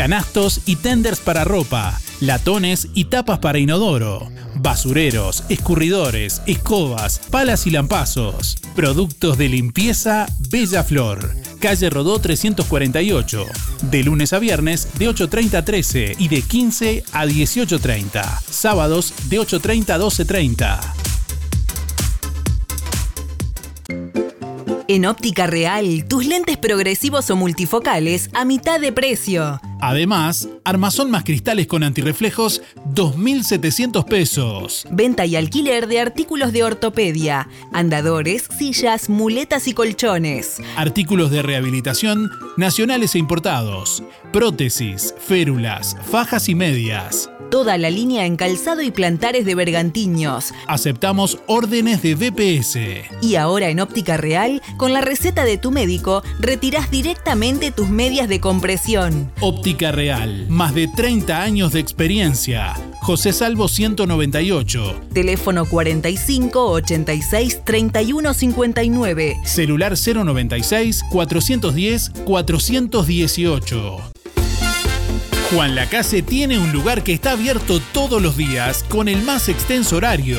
canastos 0.00 0.62
y 0.64 0.76
tenders 0.76 1.20
para 1.20 1.44
ropa, 1.44 2.00
latones 2.20 2.88
y 2.94 3.04
tapas 3.04 3.40
para 3.40 3.58
inodoro, 3.58 4.30
basureros, 4.54 5.44
escurridores, 5.50 6.40
escobas, 6.46 7.20
palas 7.30 7.66
y 7.66 7.70
lampazos. 7.70 8.56
Productos 8.74 9.36
de 9.36 9.50
limpieza 9.50 10.26
Bella 10.48 10.84
Flor. 10.84 11.36
Calle 11.60 11.90
Rodó 11.90 12.18
348. 12.18 13.44
De 13.90 14.02
lunes 14.02 14.32
a 14.32 14.38
viernes 14.38 14.88
de 14.98 15.10
8.30 15.10 15.54
a 15.58 15.64
13 15.66 16.16
y 16.18 16.28
de 16.28 16.40
15 16.40 17.04
a 17.12 17.26
18.30. 17.26 18.40
Sábados 18.48 19.12
de 19.28 19.38
8.30 19.38 19.90
a 19.90 19.98
12.30. 19.98 21.09
En 24.92 25.06
Óptica 25.06 25.46
Real, 25.46 26.04
tus 26.08 26.26
lentes 26.26 26.56
progresivos 26.56 27.30
o 27.30 27.36
multifocales 27.36 28.28
a 28.34 28.44
mitad 28.44 28.80
de 28.80 28.90
precio. 28.90 29.60
Además, 29.80 30.48
armazón 30.64 31.12
más 31.12 31.22
cristales 31.22 31.68
con 31.68 31.84
antirreflejos, 31.84 32.60
2.700 32.92 34.04
pesos. 34.04 34.88
Venta 34.90 35.26
y 35.26 35.36
alquiler 35.36 35.86
de 35.86 36.00
artículos 36.00 36.52
de 36.52 36.64
ortopedia, 36.64 37.48
andadores, 37.72 38.48
sillas, 38.58 39.08
muletas 39.08 39.68
y 39.68 39.74
colchones. 39.74 40.60
Artículos 40.74 41.30
de 41.30 41.42
rehabilitación 41.42 42.28
nacionales 42.56 43.14
e 43.14 43.18
importados. 43.18 44.02
Prótesis, 44.32 45.14
férulas, 45.18 45.96
fajas 46.10 46.48
y 46.48 46.56
medias. 46.56 47.30
Toda 47.50 47.78
la 47.78 47.90
línea 47.90 48.26
en 48.26 48.36
calzado 48.36 48.80
y 48.80 48.92
plantares 48.92 49.44
de 49.44 49.56
bergantiños. 49.56 50.52
Aceptamos 50.68 51.38
órdenes 51.48 52.00
de 52.00 52.14
BPS. 52.14 52.78
Y 53.22 53.34
ahora 53.34 53.70
en 53.70 53.80
Óptica 53.80 54.16
Real, 54.16 54.62
con 54.80 54.94
la 54.94 55.02
receta 55.02 55.44
de 55.44 55.58
tu 55.58 55.70
médico, 55.72 56.22
retirás 56.38 56.90
directamente 56.90 57.70
tus 57.70 57.90
medias 57.90 58.30
de 58.30 58.40
compresión. 58.40 59.30
Óptica 59.40 59.92
Real, 59.92 60.46
más 60.48 60.74
de 60.74 60.88
30 60.88 61.42
años 61.42 61.74
de 61.74 61.80
experiencia. 61.80 62.72
José 63.02 63.34
Salvo 63.34 63.68
198. 63.68 65.02
Teléfono 65.12 65.66
45 65.66 66.70
86 66.70 67.60
31 67.62 68.32
59. 68.32 69.36
Celular 69.44 69.92
096 69.98 71.04
410 71.10 72.12
418. 72.24 73.98
Juan 75.52 75.74
Lacase 75.74 76.22
tiene 76.22 76.58
un 76.58 76.72
lugar 76.72 77.04
que 77.04 77.12
está 77.12 77.32
abierto 77.32 77.82
todos 77.92 78.22
los 78.22 78.34
días 78.38 78.82
con 78.84 79.08
el 79.08 79.20
más 79.24 79.50
extenso 79.50 79.98
horario. 79.98 80.38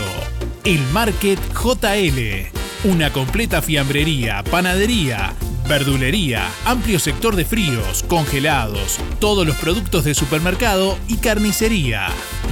El 0.64 0.82
Market 0.94 1.38
JL. 1.54 2.61
Una 2.84 3.14
completa 3.14 3.62
fiambrería, 3.62 4.44
panadería, 4.44 5.36
verdulería, 5.70 6.48
amplio 6.66 6.98
sector 6.98 7.36
de 7.36 7.46
fríos, 7.46 8.04
congelados, 8.08 8.98
todos 9.20 9.46
los 9.46 9.56
productos 9.58 10.04
de 10.04 10.16
supermercado 10.16 10.98
y 11.08 11.18
carnicería. 11.18 12.08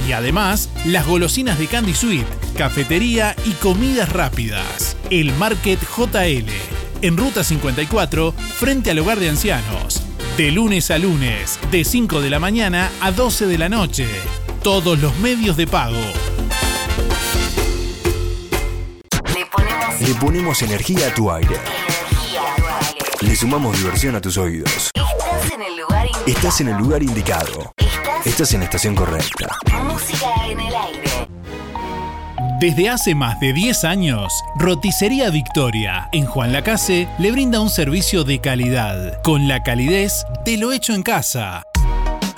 Y 0.08 0.12
además, 0.12 0.68
las 0.84 1.04
golosinas 1.04 1.58
de 1.58 1.66
Candy 1.66 1.94
Sweet, 1.94 2.26
cafetería 2.56 3.34
y 3.44 3.54
comidas 3.54 4.12
rápidas. 4.12 4.96
El 5.10 5.32
Market 5.32 5.80
JL. 5.80 6.48
En 7.02 7.16
Ruta 7.16 7.42
54, 7.42 8.32
frente 8.32 8.92
al 8.92 9.00
hogar 9.00 9.18
de 9.18 9.30
ancianos. 9.30 10.00
De 10.36 10.52
lunes 10.52 10.92
a 10.92 10.98
lunes, 10.98 11.58
de 11.72 11.84
5 11.84 12.20
de 12.20 12.30
la 12.30 12.38
mañana 12.38 12.88
a 13.00 13.10
12 13.10 13.46
de 13.46 13.58
la 13.58 13.68
noche. 13.68 14.06
Todos 14.62 15.00
los 15.00 15.18
medios 15.18 15.56
de 15.56 15.66
pago. 15.66 16.00
Le 20.10 20.16
ponemos 20.16 20.60
energía 20.62 21.06
a 21.06 21.14
tu 21.14 21.30
aire. 21.30 21.54
Le 23.20 23.36
sumamos 23.36 23.78
diversión 23.78 24.16
a 24.16 24.20
tus 24.20 24.36
oídos. 24.38 24.90
Estás 24.96 25.52
en 25.52 25.62
el 25.62 25.76
lugar 25.76 26.08
Estás 26.26 26.60
en 26.60 26.68
el 26.68 26.76
lugar 26.78 27.02
indicado. 27.04 27.72
Estás 28.24 28.52
en 28.52 28.58
la 28.58 28.64
estación 28.64 28.96
correcta. 28.96 29.56
Música 29.84 30.34
en 30.48 30.58
el 30.58 30.74
aire. 30.74 31.28
Desde 32.58 32.88
hace 32.88 33.14
más 33.14 33.38
de 33.38 33.52
10 33.52 33.84
años, 33.84 34.32
Roticería 34.56 35.30
Victoria 35.30 36.08
en 36.10 36.26
Juan 36.26 36.52
Lacase 36.52 37.06
le 37.20 37.30
brinda 37.30 37.60
un 37.60 37.70
servicio 37.70 38.24
de 38.24 38.40
calidad, 38.40 39.22
con 39.22 39.46
la 39.46 39.62
calidez 39.62 40.24
de 40.44 40.56
lo 40.56 40.72
hecho 40.72 40.92
en 40.92 41.04
casa. 41.04 41.62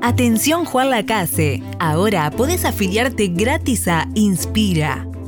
Atención 0.01 0.65
Juan 0.65 0.89
Lacase, 0.89 1.61
ahora 1.77 2.31
podés 2.31 2.65
afiliarte 2.65 3.27
gratis 3.27 3.87
a 3.87 4.07
Inspira. 4.15 5.08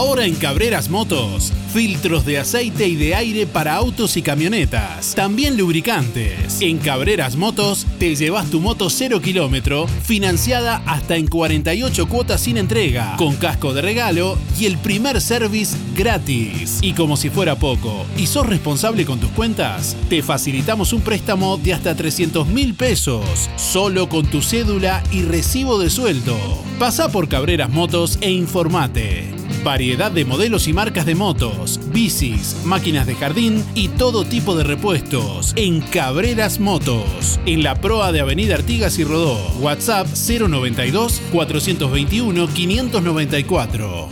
Ahora 0.00 0.24
en 0.24 0.34
Cabreras 0.34 0.88
Motos, 0.88 1.52
filtros 1.74 2.24
de 2.24 2.38
aceite 2.38 2.88
y 2.88 2.96
de 2.96 3.14
aire 3.14 3.46
para 3.46 3.74
autos 3.74 4.16
y 4.16 4.22
camionetas. 4.22 5.14
También 5.14 5.58
lubricantes. 5.58 6.62
En 6.62 6.78
Cabreras 6.78 7.36
Motos 7.36 7.86
te 7.98 8.16
llevas 8.16 8.50
tu 8.50 8.60
moto 8.60 8.88
0 8.88 9.20
kilómetro, 9.20 9.86
financiada 9.86 10.82
hasta 10.86 11.16
en 11.16 11.26
48 11.26 12.08
cuotas 12.08 12.40
sin 12.40 12.56
entrega, 12.56 13.14
con 13.18 13.36
casco 13.36 13.74
de 13.74 13.82
regalo 13.82 14.38
y 14.58 14.64
el 14.64 14.78
primer 14.78 15.20
service 15.20 15.76
gratis. 15.94 16.78
Y 16.80 16.94
como 16.94 17.18
si 17.18 17.28
fuera 17.28 17.56
poco, 17.56 18.06
y 18.16 18.26
sos 18.26 18.46
responsable 18.46 19.04
con 19.04 19.20
tus 19.20 19.30
cuentas, 19.32 19.94
te 20.08 20.22
facilitamos 20.22 20.94
un 20.94 21.02
préstamo 21.02 21.58
de 21.58 21.74
hasta 21.74 21.94
300 21.94 22.48
mil 22.48 22.72
pesos, 22.72 23.50
solo 23.56 24.08
con 24.08 24.24
tu 24.24 24.40
cédula 24.40 25.02
y 25.12 25.24
recibo 25.24 25.78
de 25.78 25.90
sueldo. 25.90 26.38
Pasa 26.78 27.12
por 27.12 27.28
Cabreras 27.28 27.68
Motos 27.68 28.16
e 28.22 28.30
informate. 28.30 29.40
De 29.90 30.24
modelos 30.24 30.68
y 30.68 30.72
marcas 30.72 31.04
de 31.04 31.16
motos, 31.16 31.80
bicis, 31.92 32.56
máquinas 32.64 33.08
de 33.08 33.16
jardín 33.16 33.64
y 33.74 33.88
todo 33.88 34.24
tipo 34.24 34.54
de 34.54 34.62
repuestos 34.62 35.52
en 35.56 35.80
Cabreras 35.80 36.60
Motos, 36.60 37.40
en 37.44 37.64
la 37.64 37.74
proa 37.74 38.12
de 38.12 38.20
Avenida 38.20 38.54
Artigas 38.54 39.00
y 39.00 39.04
Rodó. 39.04 39.36
WhatsApp 39.58 40.06
092 40.06 41.20
421 41.32 42.46
594. 42.46 44.08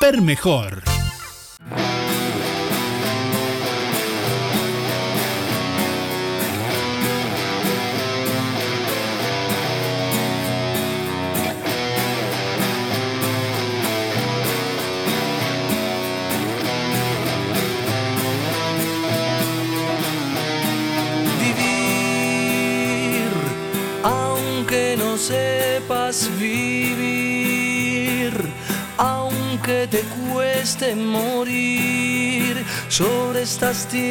Ver 0.00 0.20
mejor. 0.20 0.82
Morir 30.94 32.64
sobre 32.88 33.42
estas 33.42 33.86
tierras. 33.88 34.08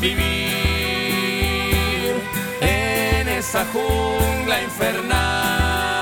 Vivir 0.00 0.24
en 2.60 3.28
esta 3.28 3.64
jungla 3.72 4.62
infernal, 4.62 5.95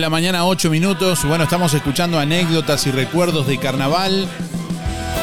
de 0.00 0.06
la 0.06 0.08
mañana, 0.08 0.46
8 0.46 0.70
minutos. 0.70 1.26
Bueno, 1.26 1.44
estamos 1.44 1.74
escuchando 1.74 2.18
anécdotas 2.18 2.86
y 2.86 2.90
recuerdos 2.90 3.46
de 3.46 3.58
carnaval. 3.58 4.26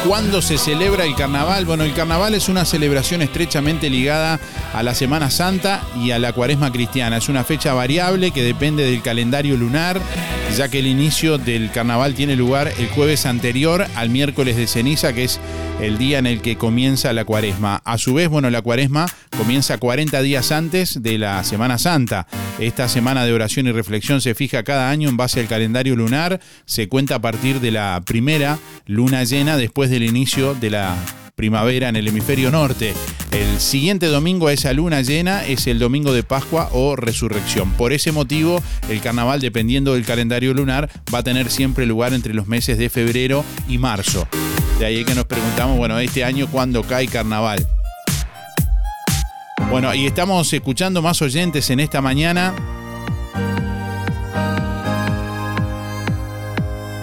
¿Cuándo 0.06 0.40
se 0.40 0.56
celebra 0.56 1.04
el 1.04 1.16
carnaval? 1.16 1.64
Bueno, 1.64 1.82
el 1.82 1.94
carnaval 1.94 2.34
es 2.34 2.48
una 2.48 2.64
celebración 2.64 3.20
estrechamente 3.20 3.90
ligada 3.90 4.38
a 4.72 4.84
la 4.84 4.94
Semana 4.94 5.32
Santa 5.32 5.82
y 6.00 6.12
a 6.12 6.20
la 6.20 6.32
Cuaresma 6.32 6.70
cristiana. 6.70 7.16
Es 7.16 7.28
una 7.28 7.42
fecha 7.42 7.74
variable 7.74 8.30
que 8.30 8.44
depende 8.44 8.84
del 8.84 9.02
calendario 9.02 9.56
lunar, 9.56 10.00
ya 10.56 10.68
que 10.68 10.78
el 10.78 10.86
inicio 10.86 11.38
del 11.38 11.72
carnaval 11.72 12.14
tiene 12.14 12.36
lugar 12.36 12.72
el 12.78 12.88
jueves 12.88 13.26
anterior 13.26 13.84
al 13.96 14.10
miércoles 14.10 14.56
de 14.56 14.68
ceniza, 14.68 15.12
que 15.12 15.24
es 15.24 15.40
el 15.80 15.98
día 15.98 16.20
en 16.20 16.26
el 16.26 16.40
que 16.40 16.56
comienza 16.56 17.12
la 17.12 17.24
Cuaresma. 17.24 17.82
A 17.84 17.98
su 17.98 18.14
vez, 18.14 18.28
bueno, 18.28 18.48
la 18.48 18.62
Cuaresma 18.62 19.06
comienza 19.36 19.78
40 19.78 20.22
días 20.22 20.52
antes 20.52 21.02
de 21.02 21.18
la 21.18 21.42
Semana 21.42 21.78
Santa. 21.78 22.28
Esta 22.58 22.88
semana 22.88 23.24
de 23.24 23.32
oración 23.32 23.68
y 23.68 23.72
reflexión 23.72 24.20
se 24.20 24.34
fija 24.34 24.64
cada 24.64 24.90
año 24.90 25.08
en 25.08 25.16
base 25.16 25.38
al 25.38 25.46
calendario 25.46 25.94
lunar, 25.94 26.40
se 26.64 26.88
cuenta 26.88 27.14
a 27.14 27.20
partir 27.20 27.60
de 27.60 27.70
la 27.70 28.02
primera 28.04 28.58
luna 28.84 29.22
llena 29.22 29.56
después 29.56 29.90
del 29.90 30.02
inicio 30.02 30.54
de 30.54 30.70
la 30.70 30.96
primavera 31.36 31.88
en 31.88 31.94
el 31.94 32.08
hemisferio 32.08 32.50
norte. 32.50 32.94
El 33.30 33.60
siguiente 33.60 34.06
domingo 34.06 34.48
a 34.48 34.52
esa 34.52 34.72
luna 34.72 35.02
llena 35.02 35.46
es 35.46 35.68
el 35.68 35.78
domingo 35.78 36.12
de 36.12 36.24
Pascua 36.24 36.68
o 36.72 36.96
Resurrección. 36.96 37.70
Por 37.74 37.92
ese 37.92 38.10
motivo, 38.10 38.60
el 38.88 39.00
carnaval, 39.00 39.40
dependiendo 39.40 39.94
del 39.94 40.04
calendario 40.04 40.52
lunar, 40.52 40.90
va 41.14 41.18
a 41.18 41.22
tener 41.22 41.50
siempre 41.50 41.86
lugar 41.86 42.12
entre 42.12 42.34
los 42.34 42.48
meses 42.48 42.76
de 42.76 42.90
febrero 42.90 43.44
y 43.68 43.78
marzo. 43.78 44.26
De 44.80 44.86
ahí 44.86 45.04
que 45.04 45.14
nos 45.14 45.26
preguntamos, 45.26 45.76
bueno, 45.76 45.96
este 46.00 46.24
año 46.24 46.48
cuándo 46.48 46.82
cae 46.82 47.06
carnaval. 47.06 47.68
Bueno, 49.70 49.94
y 49.94 50.06
estamos 50.06 50.50
escuchando 50.52 51.02
más 51.02 51.20
oyentes 51.20 51.68
en 51.70 51.80
esta 51.80 52.00
mañana. 52.00 52.54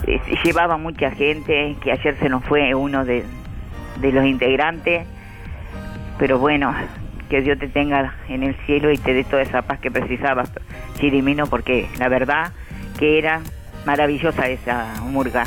eh, 0.06 0.20
llevaba 0.44 0.76
mucha 0.76 1.10
gente, 1.10 1.76
que 1.82 1.92
ayer 1.92 2.18
se 2.18 2.28
nos 2.28 2.44
fue 2.44 2.74
uno 2.74 3.04
de, 3.04 3.24
de 4.00 4.12
los 4.12 4.24
integrantes, 4.26 5.06
pero 6.18 6.38
bueno, 6.38 6.74
que 7.28 7.40
Dios 7.40 7.58
te 7.58 7.68
tenga 7.68 8.14
en 8.28 8.42
el 8.42 8.54
cielo 8.66 8.92
y 8.92 8.98
te 8.98 9.14
dé 9.14 9.24
toda 9.24 9.42
esa 9.42 9.62
paz 9.62 9.80
que 9.80 9.90
precisabas, 9.90 10.50
Chirimino, 10.98 11.46
porque 11.46 11.88
la 11.98 12.08
verdad 12.08 12.52
que 12.98 13.18
era 13.18 13.40
maravillosa 13.84 14.48
esa 14.48 14.94
murga. 15.02 15.44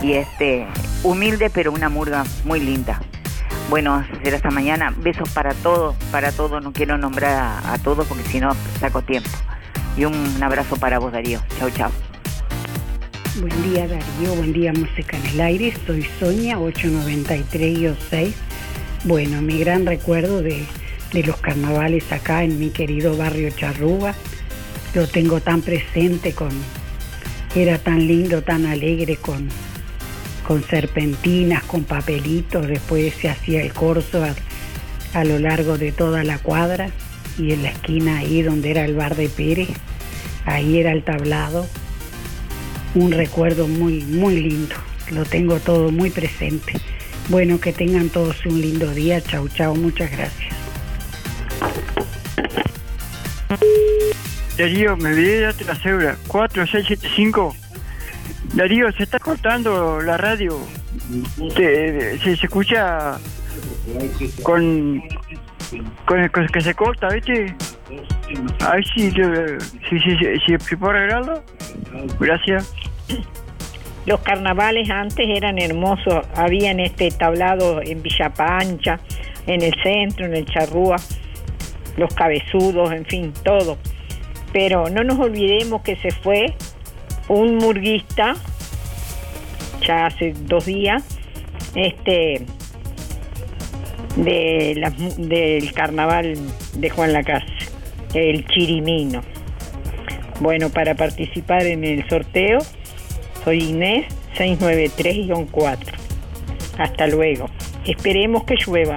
Y 0.00 0.12
este, 0.12 0.66
humilde, 1.02 1.50
pero 1.50 1.72
una 1.72 1.88
murga 1.88 2.24
muy 2.44 2.60
linda. 2.60 3.00
Bueno, 3.68 4.04
será 4.22 4.36
esta 4.36 4.50
mañana. 4.50 4.94
Besos 4.96 5.28
para 5.30 5.52
todos, 5.54 5.96
para 6.12 6.30
todos. 6.32 6.62
No 6.62 6.72
quiero 6.72 6.98
nombrar 6.98 7.64
a, 7.64 7.78
todos 7.78 8.06
porque 8.06 8.24
si 8.24 8.40
no 8.40 8.54
saco 8.80 9.02
tiempo. 9.02 9.30
Y 9.96 10.04
un 10.04 10.42
abrazo 10.42 10.76
para 10.76 10.98
vos, 10.98 11.12
Darío. 11.12 11.40
Chau, 11.58 11.70
chau. 11.70 11.90
Buen 13.40 13.62
día 13.70 13.86
Darío, 13.86 14.34
buen 14.36 14.52
día 14.54 14.72
Música 14.72 15.14
en 15.14 15.26
el 15.26 15.40
Aire, 15.42 15.74
soy 15.86 16.08
Sonia 16.18 16.58
893-6. 16.58 18.32
Bueno, 19.04 19.42
mi 19.42 19.58
gran 19.58 19.84
recuerdo 19.84 20.40
de, 20.40 20.64
de 21.12 21.22
los 21.22 21.36
carnavales 21.36 22.10
acá 22.12 22.44
en 22.44 22.58
mi 22.58 22.70
querido 22.70 23.14
barrio 23.14 23.50
Charrúa, 23.50 24.14
lo 24.94 25.06
tengo 25.06 25.40
tan 25.40 25.60
presente 25.60 26.32
con, 26.32 26.48
era 27.54 27.76
tan 27.76 28.06
lindo, 28.06 28.42
tan 28.42 28.64
alegre 28.64 29.16
con, 29.16 29.50
con 30.46 30.62
serpentinas, 30.62 31.64
con 31.64 31.82
papelitos, 31.82 32.68
después 32.68 33.14
se 33.14 33.28
hacía 33.28 33.62
el 33.62 33.72
corso 33.72 34.24
a, 35.12 35.24
lo 35.24 35.38
largo 35.38 35.76
de 35.76 35.92
toda 35.92 36.22
la 36.24 36.38
cuadra 36.38 36.90
y 37.38 37.52
en 37.52 37.62
la 37.62 37.70
esquina 37.70 38.18
ahí 38.18 38.42
donde 38.42 38.70
era 38.70 38.84
el 38.84 38.94
bar 38.94 39.16
de 39.16 39.28
Pérez, 39.28 39.70
ahí 40.44 40.78
era 40.78 40.92
el 40.92 41.02
tablado, 41.02 41.66
un 42.94 43.12
recuerdo 43.12 43.66
muy, 43.66 44.04
muy 44.04 44.40
lindo. 44.40 44.76
Lo 45.10 45.24
tengo 45.24 45.58
todo 45.58 45.90
muy 45.90 46.10
presente. 46.10 46.74
Bueno, 47.28 47.60
que 47.60 47.72
tengan 47.72 48.08
todos 48.08 48.44
un 48.46 48.60
lindo 48.60 48.92
día. 48.92 49.20
Chau, 49.20 49.48
chau. 49.48 49.74
Muchas 49.76 50.10
gracias. 50.10 50.54
Darío, 54.56 54.96
me 54.96 55.10
olvidé 55.10 55.40
darte 55.40 55.64
la 55.64 55.76
cédula. 55.76 56.16
4675. 56.26 57.65
Darío, 58.54 58.90
se 58.92 59.02
está 59.02 59.18
cortando 59.18 60.00
la 60.00 60.16
radio. 60.16 60.58
Se, 61.54 62.32
escucha 62.32 63.18
con, 64.42 65.02
con 66.04 66.20
el 66.20 66.30
que 66.30 66.60
se 66.60 66.74
corta, 66.74 67.08
¿viste? 67.08 67.54
A 68.60 68.76
si, 68.94 69.10
si, 69.10 70.00
si, 70.00 70.00
si, 70.00 70.58
si 70.58 70.76
puedo 70.76 70.92
arreglarlo. 70.92 71.42
Gracias. 72.18 72.74
Los 74.06 74.20
carnavales 74.20 74.88
antes 74.88 75.26
eran 75.28 75.58
hermosos, 75.58 76.24
habían 76.36 76.78
este 76.78 77.10
tablado 77.10 77.82
en 77.82 78.02
Villa 78.02 78.32
Pancha, 78.32 79.00
en 79.48 79.62
el 79.62 79.74
centro, 79.82 80.26
en 80.26 80.36
el 80.36 80.46
Charrúa, 80.46 80.96
los 81.96 82.14
cabezudos, 82.14 82.92
en 82.92 83.04
fin, 83.04 83.32
todo. 83.44 83.78
Pero 84.52 84.88
no 84.90 85.02
nos 85.02 85.18
olvidemos 85.18 85.82
que 85.82 85.96
se 85.96 86.12
fue 86.12 86.54
un 87.28 87.56
murguista, 87.56 88.34
ya 89.86 90.06
hace 90.06 90.32
dos 90.46 90.66
días, 90.66 91.02
este 91.74 92.42
de 94.16 94.92
mu- 94.98 95.26
del 95.28 95.72
carnaval 95.72 96.36
de 96.74 96.90
Juan 96.90 97.12
Lacase, 97.12 97.46
el 98.14 98.46
Chirimino. 98.46 99.22
Bueno, 100.40 100.70
para 100.70 100.94
participar 100.94 101.66
en 101.66 101.84
el 101.84 102.08
sorteo, 102.08 102.58
soy 103.44 103.62
Inés 103.70 104.06
693-4. 104.36 105.78
Hasta 106.78 107.06
luego. 107.06 107.48
Esperemos 107.86 108.44
que 108.44 108.56
llueva. 108.66 108.96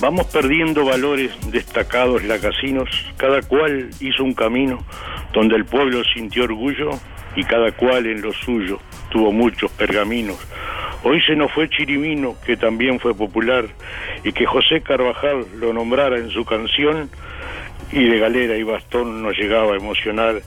Vamos 0.00 0.26
perdiendo 0.26 0.84
valores 0.84 1.32
destacados 1.50 2.22
lacasinos, 2.22 2.88
cada 3.16 3.42
cual 3.42 3.90
hizo 3.98 4.22
un 4.22 4.32
camino 4.32 4.78
donde 5.32 5.56
el 5.56 5.64
pueblo 5.64 6.02
sintió 6.14 6.44
orgullo 6.44 6.90
y 7.34 7.42
cada 7.42 7.72
cual 7.72 8.06
en 8.06 8.22
lo 8.22 8.32
suyo 8.32 8.78
tuvo 9.10 9.32
muchos 9.32 9.72
pergaminos. 9.72 10.36
Hoy 11.02 11.20
se 11.22 11.34
nos 11.34 11.50
fue 11.50 11.68
Chirimino, 11.68 12.36
que 12.46 12.56
también 12.56 13.00
fue 13.00 13.12
popular, 13.12 13.66
y 14.22 14.32
que 14.32 14.46
José 14.46 14.82
Carvajal 14.82 15.44
lo 15.56 15.72
nombrara 15.72 16.16
en 16.16 16.30
su 16.30 16.44
canción, 16.44 17.10
y 17.90 18.04
de 18.04 18.18
galera 18.20 18.56
y 18.56 18.62
bastón 18.62 19.20
nos 19.22 19.36
llegaba 19.36 19.72
a 19.72 19.78
emocionar. 19.78 20.42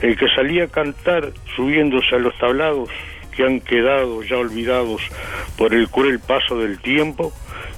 El 0.00 0.16
que 0.16 0.28
salía 0.34 0.64
a 0.64 0.68
cantar 0.68 1.30
subiéndose 1.56 2.14
a 2.14 2.18
los 2.18 2.36
tablados, 2.38 2.88
que 3.36 3.44
han 3.44 3.60
quedado 3.60 4.22
ya 4.22 4.38
olvidados 4.38 5.02
por 5.58 5.74
el 5.74 5.88
cruel 5.88 6.20
paso 6.20 6.58
del 6.58 6.78
tiempo, 6.78 7.32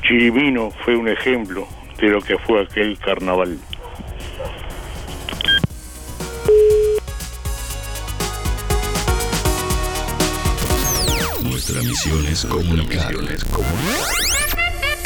Chirimino 0.06 0.70
fue 0.84 0.94
un 0.94 1.08
ejemplo 1.08 1.66
de 1.98 2.08
lo 2.08 2.20
que 2.20 2.38
fue 2.38 2.62
aquel 2.62 2.96
carnaval. 2.98 3.58
Nuestra 11.42 11.82
misión 11.82 12.24
es 12.26 12.44
comunicar. 12.44 13.14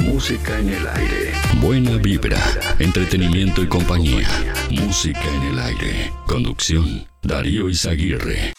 Música 0.02 0.58
en 0.58 0.68
el 0.68 0.86
aire. 0.86 1.32
Buena 1.62 1.96
vibra, 1.96 2.38
entretenimiento 2.78 3.62
y 3.62 3.68
compañía. 3.68 4.28
Música 4.70 5.24
en 5.34 5.42
el 5.44 5.58
aire. 5.60 6.12
Conducción, 6.26 7.06
Darío 7.22 7.70
Izaguirre. 7.70 8.52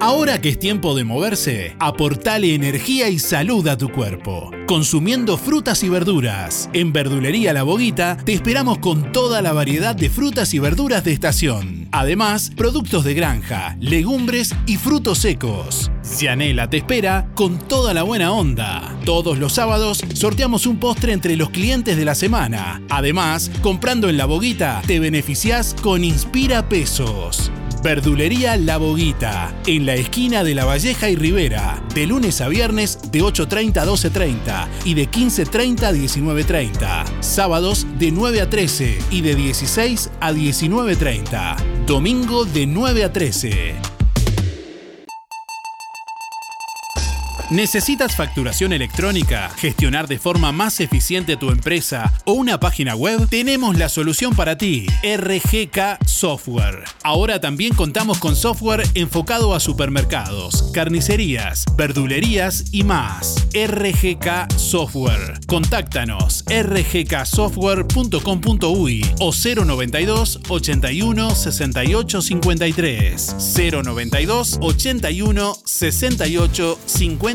Ahora 0.03 0.41
que 0.41 0.49
es 0.49 0.59
tiempo 0.59 0.95
de 0.95 1.05
moverse, 1.05 1.77
aportale 1.79 2.53
energía 2.53 3.07
y 3.07 3.19
salud 3.19 3.65
a 3.69 3.77
tu 3.77 3.87
cuerpo. 3.87 4.51
Consumiendo 4.67 5.37
frutas 5.37 5.81
y 5.81 5.87
verduras. 5.87 6.69
En 6.73 6.91
Verdulería 6.91 7.53
La 7.53 7.63
Boguita 7.63 8.17
te 8.17 8.33
esperamos 8.33 8.79
con 8.79 9.13
toda 9.13 9.41
la 9.41 9.53
variedad 9.53 9.95
de 9.95 10.09
frutas 10.09 10.53
y 10.53 10.59
verduras 10.59 11.05
de 11.05 11.13
estación. 11.13 11.87
Además, 11.93 12.51
productos 12.53 13.05
de 13.05 13.13
granja, 13.13 13.77
legumbres 13.79 14.53
y 14.65 14.75
frutos 14.75 15.19
secos. 15.19 15.89
Cianela 16.03 16.69
te 16.69 16.75
espera 16.75 17.29
con 17.33 17.57
toda 17.57 17.93
la 17.93 18.03
buena 18.03 18.33
onda. 18.33 18.93
Todos 19.05 19.37
los 19.37 19.53
sábados 19.53 20.03
sorteamos 20.15 20.65
un 20.65 20.81
postre 20.81 21.13
entre 21.13 21.37
los 21.37 21.49
clientes 21.49 21.95
de 21.95 22.03
la 22.03 22.15
semana. 22.15 22.81
Además, 22.89 23.49
comprando 23.61 24.09
en 24.09 24.17
La 24.17 24.25
Boguita 24.25 24.81
te 24.85 24.99
beneficiás 24.99 25.73
con 25.81 26.03
Inspira 26.03 26.67
Pesos. 26.67 27.53
Verdulería 27.83 28.55
La 28.55 28.77
Boguita, 28.77 29.53
en 29.67 29.85
la 29.85 29.95
esquina 29.95 30.45
de 30.45 30.55
La 30.55 30.63
Valleja 30.63 31.09
y 31.09 31.17
Rivera, 31.17 31.83
de 31.93 32.07
lunes 32.07 32.39
a 32.39 32.47
viernes 32.47 33.11
de 33.11 33.21
8.30 33.21 33.77
a 33.77 33.85
12.30 33.85 34.67
y 34.85 34.93
de 34.93 35.11
15.30 35.11 35.83
a 35.83 35.91
19.30. 35.91 37.03
Sábados 37.19 37.85
de 37.99 38.11
9 38.11 38.39
a 38.39 38.49
13 38.49 38.99
y 39.11 39.19
de 39.19 39.35
16 39.35 40.11
a 40.21 40.31
19.30. 40.31 41.85
Domingo 41.85 42.45
de 42.45 42.67
9 42.67 43.03
a 43.03 43.11
13. 43.11 44.02
¿Necesitas 47.51 48.15
facturación 48.15 48.71
electrónica, 48.71 49.51
gestionar 49.57 50.07
de 50.07 50.17
forma 50.17 50.53
más 50.53 50.79
eficiente 50.79 51.35
tu 51.35 51.49
empresa 51.51 52.13
o 52.25 52.31
una 52.33 52.59
página 52.59 52.95
web? 52.95 53.27
Tenemos 53.29 53.77
la 53.77 53.89
solución 53.89 54.33
para 54.33 54.57
ti, 54.57 54.87
RGK 55.03 56.05
Software. 56.05 56.85
Ahora 57.03 57.41
también 57.41 57.75
contamos 57.75 58.19
con 58.19 58.37
software 58.37 58.87
enfocado 58.95 59.53
a 59.53 59.59
supermercados, 59.59 60.71
carnicerías, 60.73 61.65
verdulerías 61.75 62.63
y 62.71 62.83
más. 62.83 63.45
RGK 63.53 64.49
Software. 64.55 65.41
Contáctanos 65.45 66.45
rgksoftware.com.uy 66.49 69.05
o 69.19 69.33
092 69.33 70.39
81 70.47 71.35
68 71.35 72.21
53 72.21 73.35
092 73.83 74.57
81 74.61 75.55
68 75.65 76.79
53 76.85 77.32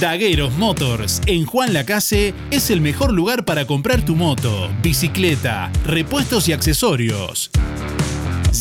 Dagueros 0.00 0.54
Motors 0.56 1.20
en 1.26 1.46
Juan 1.46 1.72
Lacase 1.72 2.34
es 2.50 2.70
el 2.70 2.80
mejor 2.80 3.12
lugar 3.12 3.44
para 3.44 3.66
comprar 3.66 4.04
tu 4.04 4.14
moto, 4.14 4.70
bicicleta, 4.82 5.70
repuestos 5.84 6.48
y 6.48 6.52
accesorios. 6.52 7.50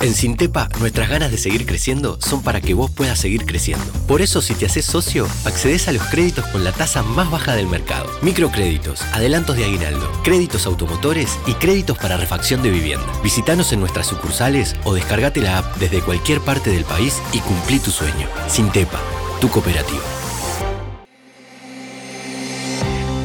En 0.00 0.14
Sintepa, 0.14 0.68
nuestras 0.78 1.08
ganas 1.08 1.30
de 1.30 1.38
seguir 1.38 1.64
creciendo 1.64 2.18
son 2.20 2.42
para 2.42 2.60
que 2.60 2.74
vos 2.74 2.90
puedas 2.90 3.18
seguir 3.18 3.46
creciendo. 3.46 3.86
Por 4.08 4.20
eso, 4.20 4.42
si 4.42 4.52
te 4.54 4.66
haces 4.66 4.84
socio, 4.84 5.26
accedes 5.46 5.88
a 5.88 5.92
los 5.92 6.02
créditos 6.02 6.44
con 6.48 6.64
la 6.64 6.72
tasa 6.72 7.02
más 7.02 7.30
baja 7.30 7.54
del 7.54 7.68
mercado. 7.68 8.10
Microcréditos, 8.20 9.00
adelantos 9.12 9.56
de 9.56 9.64
aguinaldo, 9.64 10.12
créditos 10.24 10.66
automotores 10.66 11.38
y 11.46 11.54
créditos 11.54 11.96
para 11.96 12.18
refacción 12.18 12.62
de 12.62 12.68
vivienda. 12.70 13.06
Visítanos 13.22 13.72
en 13.72 13.80
nuestras 13.80 14.08
sucursales 14.08 14.76
o 14.84 14.92
descargate 14.92 15.40
la 15.40 15.56
app 15.58 15.78
desde 15.78 16.02
cualquier 16.02 16.40
parte 16.40 16.68
del 16.70 16.84
país 16.84 17.22
y 17.32 17.38
cumplí 17.38 17.78
tu 17.78 17.90
sueño. 17.90 18.28
Sintepa, 18.48 19.00
tu 19.40 19.48
cooperativa. 19.48 20.21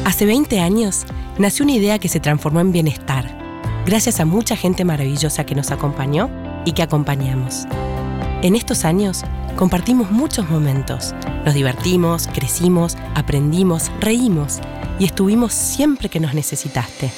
Hace 0.08 0.24
20 0.24 0.58
años 0.60 1.04
nació 1.36 1.66
una 1.66 1.74
idea 1.74 1.98
que 1.98 2.08
se 2.08 2.18
transformó 2.18 2.60
en 2.60 2.72
bienestar, 2.72 3.28
gracias 3.84 4.20
a 4.20 4.24
mucha 4.24 4.56
gente 4.56 4.82
maravillosa 4.82 5.44
que 5.44 5.54
nos 5.54 5.70
acompañó 5.70 6.30
y 6.64 6.72
que 6.72 6.82
acompañamos. 6.82 7.66
En 8.40 8.56
estos 8.56 8.86
años 8.86 9.22
compartimos 9.56 10.10
muchos 10.10 10.48
momentos, 10.48 11.14
nos 11.44 11.52
divertimos, 11.52 12.26
crecimos, 12.26 12.96
aprendimos, 13.14 13.92
reímos 14.00 14.60
y 14.98 15.04
estuvimos 15.04 15.52
siempre 15.52 16.08
que 16.08 16.20
nos 16.20 16.32
necesitaste. 16.32 17.10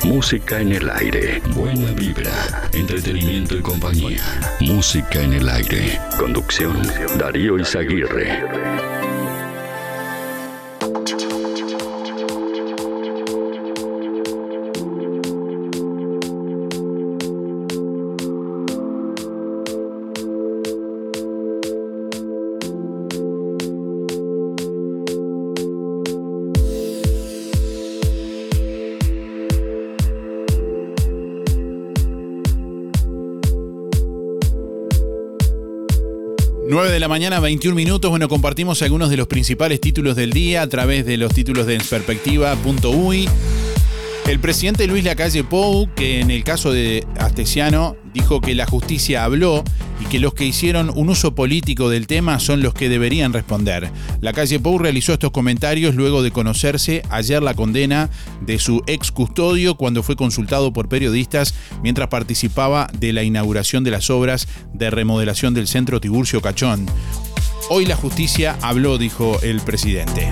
Música 0.04 0.60
en 0.60 0.74
el 0.74 0.90
aire, 0.90 1.42
buena 1.54 1.94
vibra, 1.94 2.70
entretenimiento 2.74 3.56
y 3.56 3.62
compañía. 3.62 4.42
Música 4.60 5.22
en 5.22 5.32
el 5.34 5.48
aire. 5.48 6.02
Conducción, 6.20 6.82
Darío 7.18 7.58
Izaguirre. 7.58 8.95
La 37.06 37.10
mañana, 37.10 37.40
21 37.40 37.76
minutos. 37.76 38.10
Bueno, 38.10 38.28
compartimos 38.28 38.82
algunos 38.82 39.12
de 39.12 39.18
los 39.18 39.28
principales 39.28 39.80
títulos 39.80 40.16
del 40.16 40.32
día 40.32 40.64
a 40.64 40.68
través 40.68 41.06
de 41.06 41.18
los 41.18 41.32
títulos 41.32 41.68
de 41.68 41.78
Perspectiva.uy. 41.78 43.30
El 44.28 44.40
presidente 44.40 44.88
Luis 44.88 45.04
Lacalle 45.04 45.44
Pou, 45.44 45.88
que 45.96 46.20
en 46.20 46.32
el 46.32 46.44
caso 46.44 46.72
de 46.72 47.06
Astesiano 47.20 47.96
dijo 48.12 48.42
que 48.42 48.56
la 48.56 48.66
justicia 48.66 49.24
habló 49.24 49.64
y 50.02 50.06
que 50.06 50.20
los 50.20 50.34
que 50.34 50.46
hicieron 50.46 50.92
un 50.96 51.10
uso 51.10 51.36
político 51.36 51.90
del 51.90 52.08
tema 52.08 52.40
son 52.40 52.64
los 52.64 52.74
que 52.74 52.90
deberían 52.90 53.34
responder. 53.34 53.92
Lacalle 54.22 54.60
Pou 54.60 54.80
realizó 54.80 55.14
estos 55.14 55.30
comentarios 55.30 55.94
luego 55.94 56.24
de 56.24 56.32
conocerse 56.32 57.04
ayer 57.12 57.44
la 57.44 57.54
condena 57.54 58.10
de 58.42 58.58
su 58.58 58.82
ex 58.88 59.12
custodio 59.12 59.76
cuando 59.76 60.02
fue 60.02 60.16
consultado 60.16 60.74
por 60.74 60.90
periodistas 60.90 61.54
mientras 61.84 62.08
participaba 62.08 62.90
de 62.98 63.14
la 63.14 63.22
inauguración 63.22 63.84
de 63.84 63.92
las 63.92 64.10
obras 64.10 64.48
de 64.74 64.90
remodelación 64.90 65.54
del 65.54 65.68
centro 65.68 66.02
Tiburcio 66.02 66.42
Cachón. 66.42 66.88
Hoy 67.70 67.86
la 67.86 67.96
justicia 67.96 68.58
habló, 68.62 68.98
dijo 68.98 69.40
el 69.44 69.62
presidente. 69.62 70.30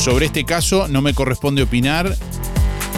Sobre 0.00 0.24
este 0.24 0.44
caso 0.44 0.88
no 0.88 1.02
me 1.02 1.12
corresponde 1.12 1.62
opinar. 1.62 2.16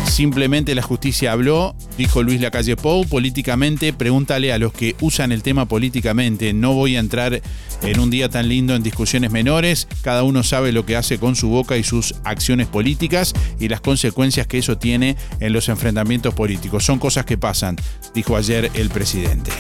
Simplemente 0.09 0.73
la 0.77 0.83
justicia 0.83 1.33
habló, 1.33 1.75
dijo 1.99 2.23
Luis 2.23 2.41
Lacalle 2.41 2.77
Pou, 2.77 3.05
políticamente, 3.09 3.93
pregúntale 3.93 4.53
a 4.53 4.59
los 4.59 4.73
que 4.73 4.95
usan 5.01 5.33
el 5.33 5.43
tema 5.43 5.67
políticamente. 5.67 6.53
No 6.53 6.75
voy 6.75 6.95
a 6.95 7.01
entrar 7.01 7.43
en 7.83 7.99
un 7.99 8.09
día 8.09 8.29
tan 8.29 8.49
lindo 8.49 8.77
en 8.77 8.85
discusiones 8.85 9.33
menores. 9.33 9.89
Cada 10.03 10.23
uno 10.23 10.45
sabe 10.45 10.71
lo 10.71 10.87
que 10.87 10.95
hace 10.95 11.19
con 11.19 11.35
su 11.35 11.49
boca 11.49 11.77
y 11.77 11.83
sus 11.83 12.15
acciones 12.23 12.69
políticas 12.69 13.35
y 13.59 13.69
las 13.69 13.81
consecuencias 13.81 14.47
que 14.47 14.59
eso 14.59 14.79
tiene 14.79 15.17
en 15.41 15.53
los 15.53 15.69
enfrentamientos 15.69 16.35
políticos. 16.35 16.85
Son 16.85 17.01
cosas 17.01 17.27
que 17.27 17.37
pasan, 17.37 17.77
dijo 18.15 18.37
ayer 18.37 18.71
el 18.75 18.91
presidente. 18.91 19.51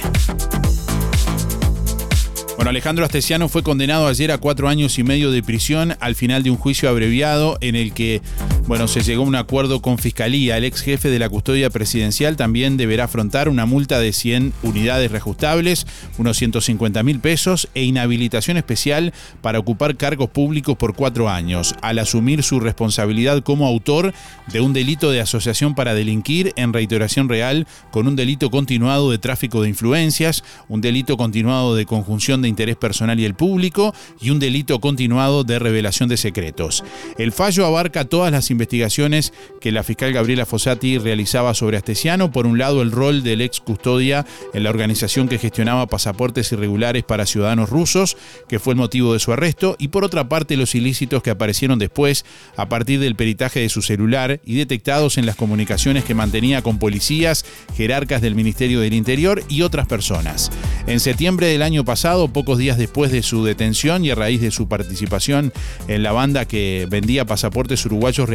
Bueno, 2.57 2.71
Alejandro 2.71 3.05
Astesiano 3.05 3.49
fue 3.49 3.63
condenado 3.63 4.07
ayer 4.07 4.31
a 4.31 4.39
cuatro 4.39 4.69
años 4.69 4.99
y 4.99 5.03
medio 5.03 5.31
de 5.31 5.43
prisión 5.43 5.97
al 6.01 6.15
final 6.15 6.43
de 6.43 6.51
un 6.51 6.57
juicio 6.57 6.89
abreviado 6.89 7.57
en 7.61 7.77
el 7.77 7.93
que, 7.95 8.21
bueno, 8.67 8.87
se 8.87 9.03
llegó 9.03 9.25
a 9.25 9.27
un 9.27 9.35
acuerdo 9.35 9.83
con 9.83 9.99
Fiscalía. 9.99 10.57
El 10.57 10.65
ex 10.65 10.83
jefe 10.83 11.11
de 11.11 11.19
la 11.19 11.29
custodia 11.29 11.69
presidencial 11.69 12.37
también 12.37 12.77
deberá 12.77 13.05
afrontar 13.05 13.49
una 13.49 13.67
multa 13.67 13.99
de 13.99 14.13
100 14.13 14.53
unidades 14.63 15.11
reajustables, 15.11 15.87
unos 16.17 16.37
150 16.37 17.03
mil 17.03 17.19
pesos 17.19 17.69
e 17.75 17.83
inhabilitación 17.83 18.57
especial 18.57 19.13
para 19.41 19.59
ocupar 19.59 19.97
cargos 19.97 20.31
públicos 20.31 20.77
por 20.77 20.95
cuatro 20.95 21.29
años, 21.29 21.75
al 21.83 21.99
asumir 21.99 22.45
su 22.45 22.61
responsabilidad 22.61 23.43
como 23.43 23.67
autor 23.67 24.15
de 24.53 24.61
un 24.61 24.73
delito 24.73 25.11
de 25.11 25.21
asociación 25.21 25.75
para 25.75 25.95
delinquir 25.95 26.53
en 26.57 26.73
reiteración 26.73 27.29
real 27.29 27.67
con 27.91 28.07
un 28.07 28.15
delito 28.15 28.51
continuado 28.51 29.11
de 29.11 29.19
tráfico 29.19 29.63
de 29.63 29.71
influencias, 29.71 30.45
un 30.69 30.81
delito 30.81 31.17
continuado 31.17 31.75
de 31.75 31.87
conjunción 31.87 32.43
de 32.43 32.49
interés 32.49 32.77
personal 32.77 33.19
y 33.19 33.25
el 33.25 33.35
público 33.35 33.93
y 34.21 34.31
un 34.31 34.39
delito 34.39 34.81
continuado 34.81 35.43
de 35.43 35.59
revelación 35.59 36.09
de 36.09 36.17
secretos. 36.17 36.85
El 37.19 37.33
fallo 37.33 37.67
abarca 37.67 38.05
todas 38.05 38.31
las 38.31 38.52
investigaciones 38.53 39.33
que 39.61 39.73
la 39.73 39.83
fiscal 39.83 40.13
Gabriela 40.13 40.47
Fossati 40.47 40.99
realizaba 40.99 41.55
sobre 41.55 41.77
Astesiano. 41.77 42.31
Por 42.31 42.47
un 42.47 42.59
lado, 42.59 42.83
el 42.83 42.93
rol 42.93 43.25
del 43.25 43.41
ex 43.41 43.61
custodia 43.61 44.25
en 44.55 44.63
la 44.63 44.71
organización 44.71 45.29
que 45.29 45.39
gestionaba 45.39 45.89
pasaportes 45.89 46.53
irregulares 46.53 47.03
para 47.03 47.27
ciudadanos 47.27 47.71
rusos, 47.71 48.17
que 48.49 48.61
fue 48.61 48.75
el 48.75 48.79
motivo 48.79 49.13
de 49.13 49.19
su 49.19 49.33
arresto, 49.33 49.77
y 49.79 49.89
por 49.89 50.05
otra 50.05 50.29
parte, 50.29 50.57
los 50.57 50.75
ilícitos 50.75 51.23
que 51.23 51.31
aparecieron 51.31 51.79
después 51.79 52.25
a 52.57 52.69
partir 52.69 53.01
del 53.01 53.17
peritaje 53.17 53.61
de 53.61 53.69
su 53.69 53.83
celular 53.83 54.41
y 54.45 54.55
detectados 54.55 55.19
en 55.19 55.27
las 55.27 55.37
comunicaciones 55.37 56.05
que 56.05 56.15
mantenía 56.15 56.63
con 56.63 56.79
policías, 56.79 57.45
jerarcas 57.77 58.23
del 58.23 58.35
Ministerio 58.35 58.81
del 58.81 58.95
Interior 58.95 59.43
y 59.49 59.63
otras 59.63 59.87
personas. 59.87 60.51
En 60.87 61.01
septiembre 61.01 61.47
del 61.47 61.63
año 61.63 61.85
pasado, 61.85 62.29
pocos 62.29 62.59
días 62.59 62.79
después 62.79 63.11
de 63.11 63.23
su 63.23 63.45
detención 63.45 64.05
y 64.05 64.11
a 64.11 64.15
raíz 64.15 64.41
de 64.41 64.51
su 64.51 64.69
participación 64.69 65.53
en 65.89 66.03
la 66.03 66.13
banda 66.13 66.45
que 66.45 66.87
vendía 66.91 67.25
pasaportes 67.25 67.85
uruguayos 67.87 68.29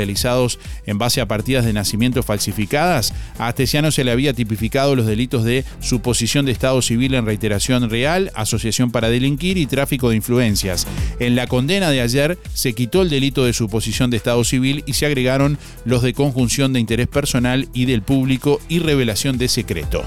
en 0.85 0.97
base 0.97 1.21
a 1.21 1.27
partidas 1.27 1.65
de 1.65 1.73
nacimiento 1.73 2.23
falsificadas, 2.23 3.13
a 3.37 3.47
Astesiano 3.47 3.91
se 3.91 4.03
le 4.03 4.11
había 4.11 4.33
tipificado 4.33 4.95
los 4.95 5.05
delitos 5.05 5.43
de 5.43 5.65
suposición 5.79 6.45
de 6.45 6.51
Estado 6.51 6.81
civil 6.81 7.13
en 7.13 7.25
reiteración 7.25 7.89
real, 7.89 8.31
asociación 8.35 8.91
para 8.91 9.09
delinquir 9.09 9.57
y 9.57 9.65
tráfico 9.65 10.09
de 10.09 10.15
influencias. 10.15 10.87
En 11.19 11.35
la 11.35 11.47
condena 11.47 11.89
de 11.89 12.01
ayer 12.01 12.37
se 12.53 12.73
quitó 12.73 13.01
el 13.01 13.09
delito 13.09 13.45
de 13.45 13.53
suposición 13.53 14.09
de 14.09 14.17
Estado 14.17 14.43
civil 14.43 14.83
y 14.85 14.93
se 14.93 15.05
agregaron 15.05 15.57
los 15.85 16.01
de 16.01 16.13
conjunción 16.13 16.73
de 16.73 16.79
interés 16.79 17.07
personal 17.07 17.67
y 17.73 17.85
del 17.85 18.01
público 18.01 18.59
y 18.69 18.79
revelación 18.79 19.37
de 19.37 19.47
secreto. 19.47 20.03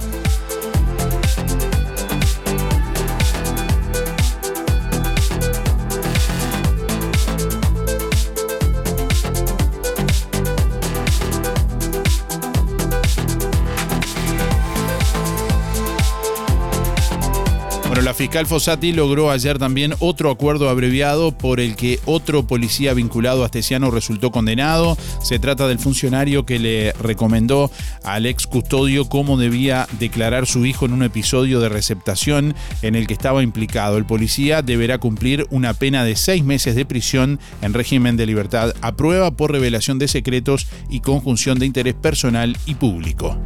Fiscal 18.15 18.47
Fossati 18.47 18.93
logró 18.93 19.31
ayer 19.31 19.59
también 19.59 19.95
otro 19.99 20.31
acuerdo 20.31 20.69
abreviado 20.69 21.33
por 21.33 21.61
el 21.61 21.77
que 21.77 22.01
otro 22.07 22.47
policía 22.47 22.95
vinculado 22.95 23.43
a 23.43 23.47
Astesiano 23.47 23.91
resultó 23.91 24.31
condenado. 24.31 24.97
Se 25.23 25.39
trata 25.39 25.69
del 25.69 25.79
funcionario 25.79 26.47
que 26.47 26.59
le 26.59 26.93
recomendó 26.95 27.71
al 28.03 28.27
ex 28.27 28.47
custodio 28.47 29.09
cómo 29.09 29.37
debía 29.37 29.87
declarar 29.99 30.47
su 30.47 30.67
hijo 30.67 30.87
en 30.87 30.93
un 30.93 31.03
episodio 31.03 31.61
de 31.61 31.69
receptación 31.69 32.55
en 32.83 32.95
el 32.95 33.07
que 33.07 33.15
estaba 33.15 33.43
implicado. 33.43 33.97
El 33.97 34.07
policía 34.07 34.63
deberá 34.63 34.99
cumplir 34.99 35.47
una 35.51 35.75
pena 35.75 36.05
de 36.05 36.17
seis 36.17 36.43
meses 36.43 36.75
de 36.75 36.85
prisión 36.87 37.39
en 37.63 37.75
régimen 37.75 38.17
de 38.17 38.27
libertad 38.27 38.75
a 38.81 38.93
prueba 38.93 39.31
por 39.31 39.53
revelación 39.53 39.99
de 39.99 40.09
secretos 40.09 40.67
y 40.89 41.01
conjunción 41.01 41.59
de 41.59 41.67
interés 41.67 41.95
personal 41.95 42.57
y 42.67 42.75
público. 42.75 43.39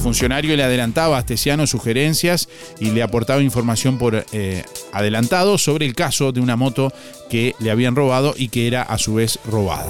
Funcionario 0.00 0.56
le 0.56 0.62
adelantaba 0.62 1.16
a 1.16 1.20
Astesiano 1.20 1.66
sugerencias 1.66 2.48
y 2.78 2.90
le 2.90 3.02
aportaba 3.02 3.42
información 3.42 3.98
por 3.98 4.24
eh, 4.32 4.64
adelantado 4.92 5.58
sobre 5.58 5.86
el 5.86 5.94
caso 5.94 6.32
de 6.32 6.40
una 6.40 6.56
moto 6.56 6.92
que 7.28 7.54
le 7.60 7.70
habían 7.70 7.94
robado 7.94 8.34
y 8.36 8.48
que 8.48 8.66
era 8.66 8.82
a 8.82 8.98
su 8.98 9.14
vez 9.14 9.38
robada. 9.44 9.86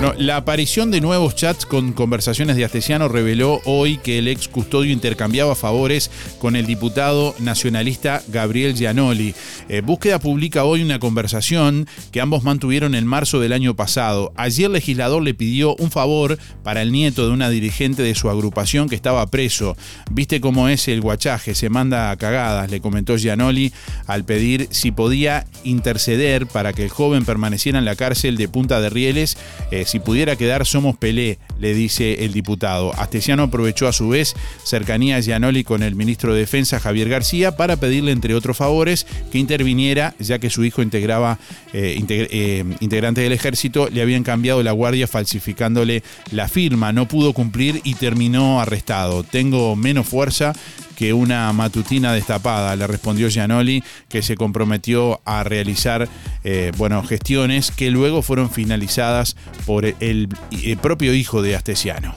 Bueno, 0.00 0.14
la 0.16 0.38
aparición 0.38 0.90
de 0.90 1.02
nuevos 1.02 1.36
chats 1.36 1.66
con 1.66 1.92
conversaciones 1.92 2.56
de 2.56 2.64
Astesiano 2.64 3.06
reveló 3.06 3.60
hoy 3.66 3.98
que 3.98 4.18
el 4.18 4.28
ex 4.28 4.48
custodio 4.48 4.94
intercambiaba 4.94 5.54
favores 5.54 6.10
con 6.38 6.56
el 6.56 6.64
diputado 6.64 7.34
nacionalista 7.38 8.22
Gabriel 8.28 8.74
Gianoli. 8.74 9.34
Eh, 9.68 9.82
Búsqueda 9.82 10.18
publica 10.18 10.64
hoy 10.64 10.82
una 10.82 11.00
conversación 11.00 11.86
que 12.12 12.22
ambos 12.22 12.44
mantuvieron 12.44 12.94
en 12.94 13.06
marzo 13.06 13.40
del 13.40 13.52
año 13.52 13.76
pasado. 13.76 14.32
Allí 14.36 14.64
el 14.64 14.72
legislador 14.72 15.22
le 15.22 15.34
pidió 15.34 15.76
un 15.76 15.90
favor 15.90 16.38
para 16.64 16.80
el 16.80 16.92
nieto 16.92 17.26
de 17.26 17.34
una 17.34 17.50
dirigente 17.50 18.02
de 18.02 18.14
su 18.14 18.30
agrupación 18.30 18.88
que 18.88 18.94
estaba 18.94 19.26
preso. 19.26 19.76
Viste 20.10 20.40
cómo 20.40 20.70
es 20.70 20.88
el 20.88 21.02
guachaje, 21.02 21.54
se 21.54 21.68
manda 21.68 22.10
a 22.10 22.16
cagadas, 22.16 22.70
le 22.70 22.80
comentó 22.80 23.18
Gianoli 23.18 23.70
al 24.06 24.24
pedir 24.24 24.66
si 24.70 24.92
podía 24.92 25.44
interceder 25.62 26.46
para 26.46 26.72
que 26.72 26.84
el 26.84 26.88
joven 26.88 27.26
permaneciera 27.26 27.78
en 27.78 27.84
la 27.84 27.96
cárcel 27.96 28.38
de 28.38 28.48
Punta 28.48 28.80
de 28.80 28.88
Rieles. 28.88 29.36
Eh, 29.70 29.84
si 29.90 29.98
pudiera 29.98 30.36
quedar, 30.36 30.66
somos 30.66 30.96
Pelé, 30.96 31.40
le 31.58 31.74
dice 31.74 32.24
el 32.24 32.32
diputado. 32.32 32.94
Astesiano 32.96 33.42
aprovechó 33.42 33.88
a 33.88 33.92
su 33.92 34.08
vez 34.08 34.36
cercanía 34.62 35.16
a 35.16 35.20
Gianoli 35.20 35.64
con 35.64 35.82
el 35.82 35.96
ministro 35.96 36.32
de 36.32 36.38
Defensa, 36.38 36.78
Javier 36.78 37.08
García, 37.08 37.56
para 37.56 37.74
pedirle, 37.74 38.12
entre 38.12 38.36
otros 38.36 38.56
favores, 38.56 39.04
que 39.32 39.38
interviniera, 39.38 40.14
ya 40.20 40.38
que 40.38 40.48
su 40.48 40.64
hijo 40.64 40.82
integraba, 40.82 41.40
eh, 41.72 42.00
eh, 42.08 42.64
integrante 42.78 43.20
del 43.20 43.32
ejército, 43.32 43.88
le 43.90 44.00
habían 44.00 44.22
cambiado 44.22 44.62
la 44.62 44.70
guardia 44.70 45.08
falsificándole 45.08 46.04
la 46.30 46.46
firma. 46.46 46.92
No 46.92 47.08
pudo 47.08 47.32
cumplir 47.32 47.80
y 47.82 47.94
terminó 47.94 48.60
arrestado. 48.60 49.24
Tengo 49.24 49.74
menos 49.74 50.06
fuerza 50.06 50.52
que 51.00 51.14
una 51.14 51.50
matutina 51.54 52.12
destapada, 52.12 52.76
le 52.76 52.86
respondió 52.86 53.30
Gianoli, 53.30 53.82
que 54.10 54.20
se 54.20 54.36
comprometió 54.36 55.22
a 55.24 55.42
realizar 55.44 56.06
eh, 56.44 56.72
bueno, 56.76 57.02
gestiones 57.02 57.70
que 57.70 57.90
luego 57.90 58.20
fueron 58.20 58.50
finalizadas 58.50 59.34
por 59.64 59.86
el, 59.86 60.28
el 60.50 60.76
propio 60.76 61.14
hijo 61.14 61.40
de 61.40 61.56
Astesiano. 61.56 62.16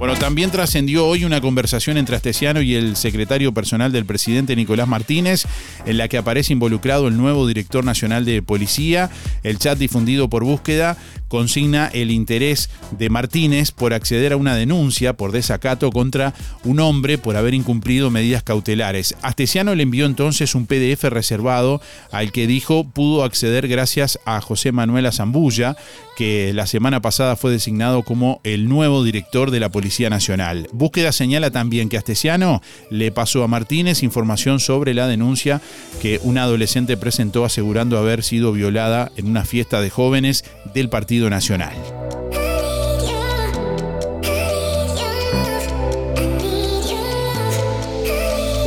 Bueno, 0.00 0.14
también 0.14 0.50
trascendió 0.50 1.06
hoy 1.06 1.26
una 1.26 1.42
conversación 1.42 1.98
entre 1.98 2.16
Astesiano 2.16 2.62
y 2.62 2.74
el 2.74 2.96
secretario 2.96 3.52
personal 3.52 3.92
del 3.92 4.06
presidente 4.06 4.56
Nicolás 4.56 4.88
Martínez, 4.88 5.44
en 5.84 5.98
la 5.98 6.08
que 6.08 6.16
aparece 6.16 6.54
involucrado 6.54 7.06
el 7.06 7.18
nuevo 7.18 7.46
director 7.46 7.84
nacional 7.84 8.24
de 8.24 8.40
policía. 8.40 9.10
El 9.42 9.58
chat 9.58 9.76
difundido 9.76 10.30
por 10.30 10.42
búsqueda 10.42 10.96
consigna 11.28 11.88
el 11.92 12.12
interés 12.12 12.70
de 12.98 13.10
Martínez 13.10 13.72
por 13.72 13.92
acceder 13.92 14.32
a 14.32 14.38
una 14.38 14.56
denuncia 14.56 15.12
por 15.18 15.32
desacato 15.32 15.90
contra 15.90 16.32
un 16.64 16.80
hombre 16.80 17.18
por 17.18 17.36
haber 17.36 17.52
incumplido 17.52 18.10
medidas 18.10 18.42
cautelares. 18.42 19.14
Astesiano 19.20 19.74
le 19.74 19.82
envió 19.82 20.06
entonces 20.06 20.54
un 20.54 20.64
PDF 20.64 21.04
reservado 21.04 21.82
al 22.10 22.32
que 22.32 22.46
dijo 22.46 22.88
pudo 22.88 23.22
acceder 23.22 23.68
gracias 23.68 24.18
a 24.24 24.40
José 24.40 24.72
Manuel 24.72 25.04
Azambulla, 25.04 25.76
que 26.20 26.52
la 26.52 26.66
semana 26.66 27.00
pasada 27.00 27.34
fue 27.34 27.50
designado 27.50 28.02
como 28.02 28.42
el 28.44 28.68
nuevo 28.68 29.02
director 29.02 29.50
de 29.50 29.58
la 29.58 29.70
Policía 29.70 30.10
Nacional. 30.10 30.68
Búsqueda 30.70 31.12
señala 31.12 31.50
también 31.50 31.88
que 31.88 31.96
Astesiano 31.96 32.60
le 32.90 33.10
pasó 33.10 33.42
a 33.42 33.48
Martínez 33.48 34.02
información 34.02 34.60
sobre 34.60 34.92
la 34.92 35.06
denuncia 35.06 35.62
que 36.02 36.20
una 36.22 36.42
adolescente 36.42 36.98
presentó 36.98 37.46
asegurando 37.46 37.96
haber 37.96 38.22
sido 38.22 38.52
violada 38.52 39.10
en 39.16 39.28
una 39.28 39.46
fiesta 39.46 39.80
de 39.80 39.88
jóvenes 39.88 40.44
del 40.74 40.90
Partido 40.90 41.30
Nacional. 41.30 41.72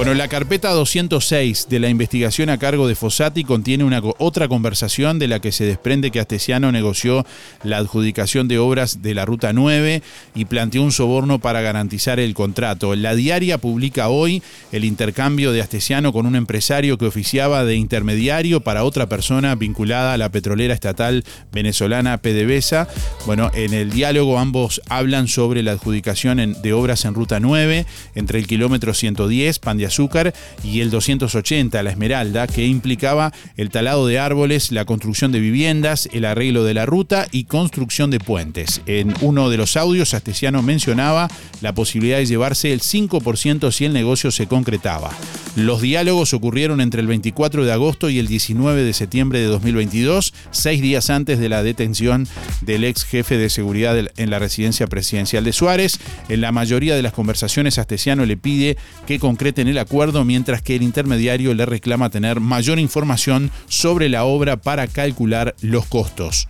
Bueno, 0.04 0.18
la 0.18 0.28
carpeta 0.28 0.70
206 0.72 1.68
de 1.70 1.80
la 1.80 1.88
investigación 1.88 2.50
a 2.50 2.58
cargo 2.58 2.90
de 2.90 2.96
Fossati 2.96 3.46
contiene 3.46 3.86
una 3.86 4.02
otra 4.18 4.50
conversación 4.50 5.18
de 5.18 5.30
la 5.30 5.40
que 5.40 5.54
se 5.54 5.64
desprende 5.64 6.12
que 6.12 6.20
Astesiano 6.20 6.74
negoció 6.74 7.26
la 7.64 7.78
adjudicación 7.78 8.50
de 8.50 8.60
obras 8.60 9.02
de 9.02 9.14
la 9.14 9.24
Ruta 9.24 9.54
9 9.54 10.02
y 10.36 10.44
planteó 10.44 10.84
un 10.84 10.92
soborno 10.92 11.40
para 11.40 11.62
garantizar 11.62 12.20
el 12.20 12.34
contrato. 12.34 12.98
La 12.98 13.16
diaria 13.16 13.60
publica 13.60 14.10
hoy 14.10 14.44
el 14.74 14.84
intercambio 14.84 15.54
de 15.54 15.62
Astesiano 15.62 16.12
con 16.12 16.26
un 16.26 16.36
empresario 16.36 16.98
que 16.98 17.06
oficiaba 17.06 17.64
de 17.64 17.76
intermediario 17.76 18.60
para 18.60 18.84
otra 18.84 19.08
persona 19.08 19.56
vinculada 19.56 20.16
a 20.16 20.18
la 20.18 20.28
petrolera 20.34 20.74
estatal 20.74 21.24
venezolana 21.54 22.18
PDVSA. 22.18 22.90
Bueno, 23.26 23.52
en 23.54 23.74
el 23.74 23.92
diálogo 23.92 24.38
ambos 24.38 24.82
hablan 24.90 25.30
sobre 25.30 25.64
la 25.64 25.72
adjudicación 25.72 26.62
de 26.62 26.74
obras 26.74 27.06
en 27.06 27.14
Ruta 27.14 27.40
9 27.40 27.86
entre 28.16 28.40
el 28.40 28.48
kilómetro 28.48 28.94
110, 28.94 29.60
Pan 29.60 29.78
de 29.78 29.93
Azúcar, 29.94 30.34
y 30.64 30.82
el 30.82 30.90
280, 30.90 31.84
La 31.84 31.92
Esmeralda, 31.92 32.48
que 32.48 32.66
implicaba 32.66 33.32
el 33.58 33.70
talado 33.70 34.08
de 34.08 34.18
árboles, 34.18 34.72
la 34.72 34.86
construcción 34.86 35.32
de 35.32 35.40
viviendas, 35.40 36.10
el 36.14 36.26
arreglo 36.26 36.64
de 36.64 36.74
la 36.74 36.88
ruta 36.88 37.28
y 37.32 37.44
construcción 37.44 38.10
de 38.10 38.20
puentes. 38.20 38.82
En 38.88 39.14
uno 39.22 39.52
de 39.52 39.58
los 39.58 39.78
audios, 39.78 40.16
Astesiano 40.16 40.64
mencionaba 40.64 41.28
la 41.62 41.76
posibilidad 41.76 42.18
de 42.18 42.26
llevarse 42.26 42.74
el 42.74 42.82
5% 42.82 43.72
si 43.72 43.86
el 43.86 43.94
negocio 43.94 44.32
se 44.32 44.48
concretaba. 44.48 45.12
Los 45.56 45.82
diálogos 45.82 46.34
ocurrieron 46.34 46.82
entre 46.82 47.02
el 47.02 47.08
24 47.08 47.64
de 47.64 47.72
agosto 47.72 48.10
y 48.10 48.18
el 48.18 48.26
19 48.26 48.84
de 48.84 48.94
septiembre 48.94 49.40
de 49.40 49.46
2022, 49.46 50.34
seis 50.50 50.82
días 50.82 51.12
antes 51.12 51.38
de 51.38 51.48
la 51.48 51.62
detención 51.62 52.28
del 52.62 52.84
ex 52.84 53.04
jefe 53.04 53.38
de 53.38 53.52
seguridad 53.52 53.96
en 54.18 54.30
la 54.32 54.40
residencia 54.40 54.88
presidencial 54.88 55.44
de 55.44 55.54
Suárez. 55.54 56.00
En 56.28 56.42
la 56.42 56.52
mayoría 56.52 56.96
de 56.96 57.04
las 57.04 57.14
conversaciones, 57.14 57.78
Astesiano 57.78 58.26
le 58.26 58.36
pide 58.36 58.78
que 59.06 59.20
concreten 59.20 59.68
el 59.68 59.73
acuerdo, 59.80 60.26
mientras 60.26 60.62
que 60.62 60.76
el 60.76 60.84
intermediario 60.84 61.54
le 61.54 61.66
reclama 61.66 62.10
tener 62.10 62.40
mayor 62.40 62.80
información 62.80 63.52
sobre 63.68 64.10
la 64.10 64.24
obra 64.24 64.58
para 64.58 64.88
calcular 64.88 65.56
los 65.62 65.86
costos. 65.86 66.48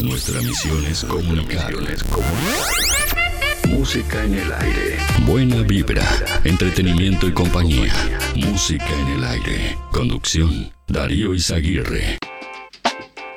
Nuestra 0.00 0.40
misión 0.40 0.84
es 0.84 1.04
comunicar. 1.04 1.72
Música 3.76 4.24
en 4.24 4.34
el 4.34 4.52
aire. 4.54 4.96
Buena 5.26 5.56
vibra, 5.56 6.02
entretenimiento 6.44 7.28
y 7.28 7.32
compañía. 7.32 7.92
Música 8.34 8.88
en 8.88 9.08
el 9.08 9.24
aire. 9.24 9.76
Conducción, 9.92 10.72
Darío 10.88 11.34
Izaguirre. 11.34 12.16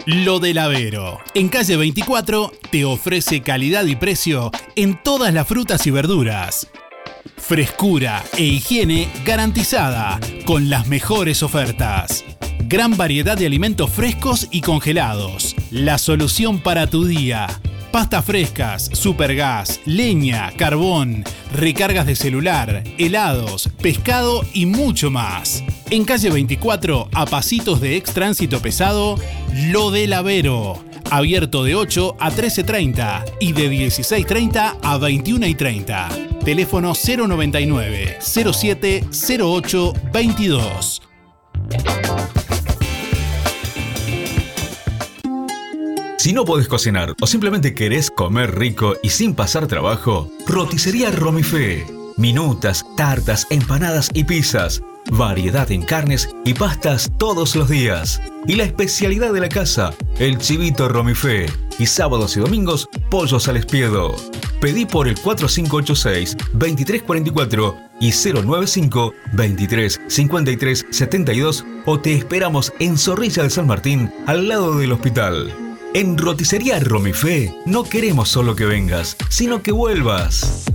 Lo 0.05 0.39
del 0.39 0.59
Avero. 0.59 1.19
En 1.33 1.49
calle 1.49 1.75
24 1.75 2.53
te 2.71 2.85
ofrece 2.85 3.41
calidad 3.41 3.83
y 3.83 3.97
precio 3.97 4.49
en 4.77 4.97
todas 5.03 5.33
las 5.33 5.45
frutas 5.45 5.85
y 5.87 5.91
verduras. 5.91 6.67
Frescura 7.35 8.23
e 8.37 8.43
higiene 8.43 9.09
garantizada 9.25 10.21
con 10.45 10.69
las 10.69 10.87
mejores 10.87 11.43
ofertas. 11.43 12.23
Gran 12.65 12.95
variedad 12.95 13.37
de 13.37 13.45
alimentos 13.45 13.91
frescos 13.91 14.47
y 14.51 14.61
congelados. 14.61 15.53
La 15.69 15.97
solución 15.97 16.59
para 16.59 16.87
tu 16.87 17.03
día. 17.03 17.59
Pastas 17.91 18.23
frescas, 18.23 18.89
supergas, 18.93 19.79
leña, 19.85 20.51
carbón, 20.55 21.23
recargas 21.55 22.05
de 22.05 22.15
celular, 22.15 22.83
helados, 22.99 23.67
pescado 23.81 24.45
y 24.53 24.67
mucho 24.67 25.09
más. 25.09 25.63
En 25.89 26.05
calle 26.05 26.29
24, 26.29 27.09
a 27.11 27.25
pasitos 27.25 27.81
de 27.81 27.97
ex 27.97 28.13
tránsito 28.13 28.61
pesado, 28.61 29.17
Lo 29.71 29.89
del 29.89 30.13
Avero. 30.13 30.83
Abierto 31.09 31.63
de 31.63 31.73
8 31.73 32.17
a 32.19 32.31
13.30 32.31 33.23
y 33.39 33.53
de 33.53 33.71
16.30 33.71 34.77
a 34.83 34.97
21.30. 34.99 36.43
Teléfono 36.45 36.93
099 36.93 38.19
07 38.21 39.03
08 39.41 39.93
22. 40.13 41.01
Si 46.29 46.35
no 46.35 46.45
podés 46.45 46.67
cocinar 46.67 47.15
o 47.19 47.25
simplemente 47.25 47.73
querés 47.73 48.11
comer 48.11 48.59
rico 48.59 48.93
y 49.01 49.09
sin 49.09 49.33
pasar 49.33 49.65
trabajo, 49.65 50.29
roticería 50.45 51.09
Romifé. 51.09 51.87
Minutas, 52.17 52.85
tartas, 52.95 53.47
empanadas 53.49 54.11
y 54.13 54.25
pizzas. 54.25 54.83
Variedad 55.09 55.71
en 55.71 55.81
carnes 55.81 56.29
y 56.45 56.53
pastas 56.53 57.09
todos 57.17 57.55
los 57.55 57.67
días. 57.67 58.21
Y 58.45 58.57
la 58.57 58.65
especialidad 58.65 59.33
de 59.33 59.39
la 59.39 59.49
casa, 59.49 59.91
el 60.19 60.37
chivito 60.37 60.87
Romifé. 60.87 61.47
Y 61.79 61.87
sábados 61.87 62.37
y 62.37 62.41
domingos, 62.41 62.87
pollos 63.09 63.47
al 63.47 63.57
espiedo. 63.57 64.15
Pedí 64.61 64.85
por 64.85 65.07
el 65.07 65.17
4586-2344 65.17 67.75
y 68.01 68.11
095 68.11 69.13
23 69.33 70.01
53 70.05 70.85
72 70.91 71.65
o 71.87 71.99
te 71.99 72.13
esperamos 72.13 72.71
en 72.77 72.99
Zorrilla 72.99 73.41
de 73.41 73.49
San 73.49 73.65
Martín, 73.65 74.13
al 74.27 74.47
lado 74.47 74.77
del 74.77 74.91
hospital. 74.91 75.68
En 75.95 76.19
Roticería 76.19 76.79
Romifé 76.79 77.51
no 77.65 77.83
queremos 77.83 78.29
solo 78.29 78.55
que 78.55 78.65
vengas, 78.65 79.17
sino 79.29 79.63
que 79.63 79.71
vuelvas. 79.71 80.65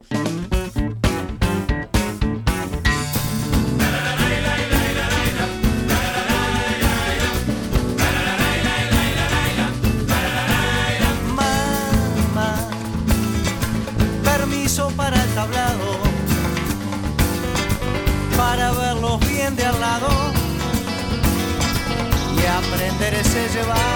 July. 23.51 23.88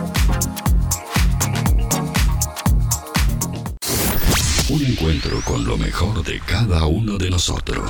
Un 4.68 4.84
encuentro 4.84 5.40
con 5.42 5.64
lo 5.64 5.78
mejor 5.78 6.24
de 6.24 6.40
cada 6.40 6.86
uno 6.86 7.16
de 7.18 7.30
nosotros. 7.30 7.88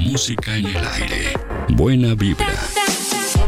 Música 0.00 0.56
en 0.56 0.66
el 0.66 0.76
aire. 0.76 1.32
Buena 1.68 2.14
vibra. 2.14 2.52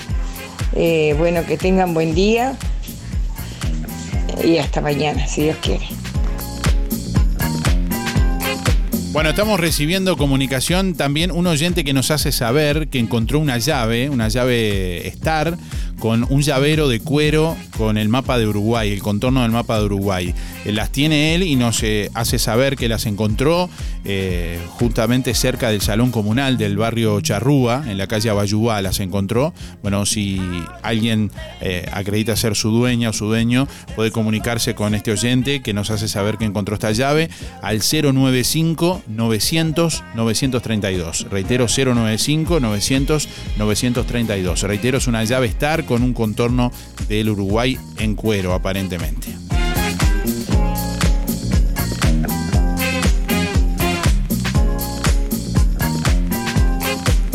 Eh, 0.81 1.13
bueno, 1.17 1.45
que 1.45 1.57
tengan 1.57 1.93
buen 1.93 2.15
día 2.15 2.55
y 4.41 4.59
hasta 4.59 4.79
mañana, 4.79 5.27
si 5.27 5.41
Dios 5.41 5.57
quiere. 5.61 5.85
Bueno, 9.11 9.31
estamos 9.31 9.59
recibiendo 9.59 10.15
comunicación 10.15 10.93
también 10.93 11.31
un 11.31 11.47
oyente 11.47 11.83
que 11.83 11.91
nos 11.91 12.11
hace 12.11 12.31
saber 12.31 12.87
que 12.87 12.99
encontró 12.99 13.39
una 13.39 13.57
llave, 13.57 14.09
una 14.09 14.29
llave 14.29 15.05
Star, 15.09 15.57
con 15.99 16.25
un 16.29 16.41
llavero 16.41 16.87
de 16.87 16.99
cuero 16.99 17.55
con 17.77 17.97
el 17.97 18.09
mapa 18.09 18.37
de 18.37 18.47
Uruguay, 18.47 18.91
el 18.91 19.01
contorno 19.01 19.41
del 19.43 19.51
mapa 19.51 19.77
de 19.79 19.85
Uruguay. 19.85 20.33
Eh, 20.65 20.71
Las 20.71 20.91
tiene 20.91 21.35
él 21.35 21.43
y 21.43 21.55
nos 21.55 21.83
eh, 21.83 22.09
hace 22.13 22.39
saber 22.39 22.75
que 22.75 22.89
las 22.89 23.05
encontró 23.05 23.69
eh, 24.05 24.59
justamente 24.69 25.33
cerca 25.33 25.69
del 25.69 25.81
salón 25.81 26.11
comunal 26.11 26.57
del 26.57 26.77
barrio 26.77 27.19
Charrúa, 27.21 27.83
en 27.87 27.97
la 27.97 28.07
calle 28.07 28.29
Abayubá, 28.29 28.81
las 28.81 28.99
encontró. 28.99 29.53
Bueno, 29.81 30.05
si 30.05 30.39
alguien 30.81 31.31
eh, 31.61 31.85
acredita 31.91 32.35
ser 32.35 32.55
su 32.55 32.71
dueña 32.71 33.09
o 33.09 33.13
su 33.13 33.25
dueño, 33.25 33.67
puede 33.95 34.11
comunicarse 34.11 34.75
con 34.75 34.95
este 34.95 35.11
oyente 35.11 35.61
que 35.61 35.73
nos 35.73 35.91
hace 35.91 36.07
saber 36.07 36.37
que 36.37 36.45
encontró 36.45 36.75
esta 36.75 36.91
llave 36.91 37.29
al 37.61 37.81
095 37.81 39.03
900 39.07 40.03
932. 40.15 41.27
Reitero, 41.29 41.67
095 41.67 42.59
900 42.59 43.29
932. 43.57 44.61
Reitero, 44.63 44.97
es 44.97 45.07
una 45.07 45.23
llave 45.23 45.47
Star 45.47 45.85
con 45.89 46.03
un 46.03 46.13
contorno 46.13 46.71
del 47.07 47.29
Uruguay 47.29 47.75
en 47.97 48.13
cuero, 48.13 48.53
aparentemente. 48.53 49.48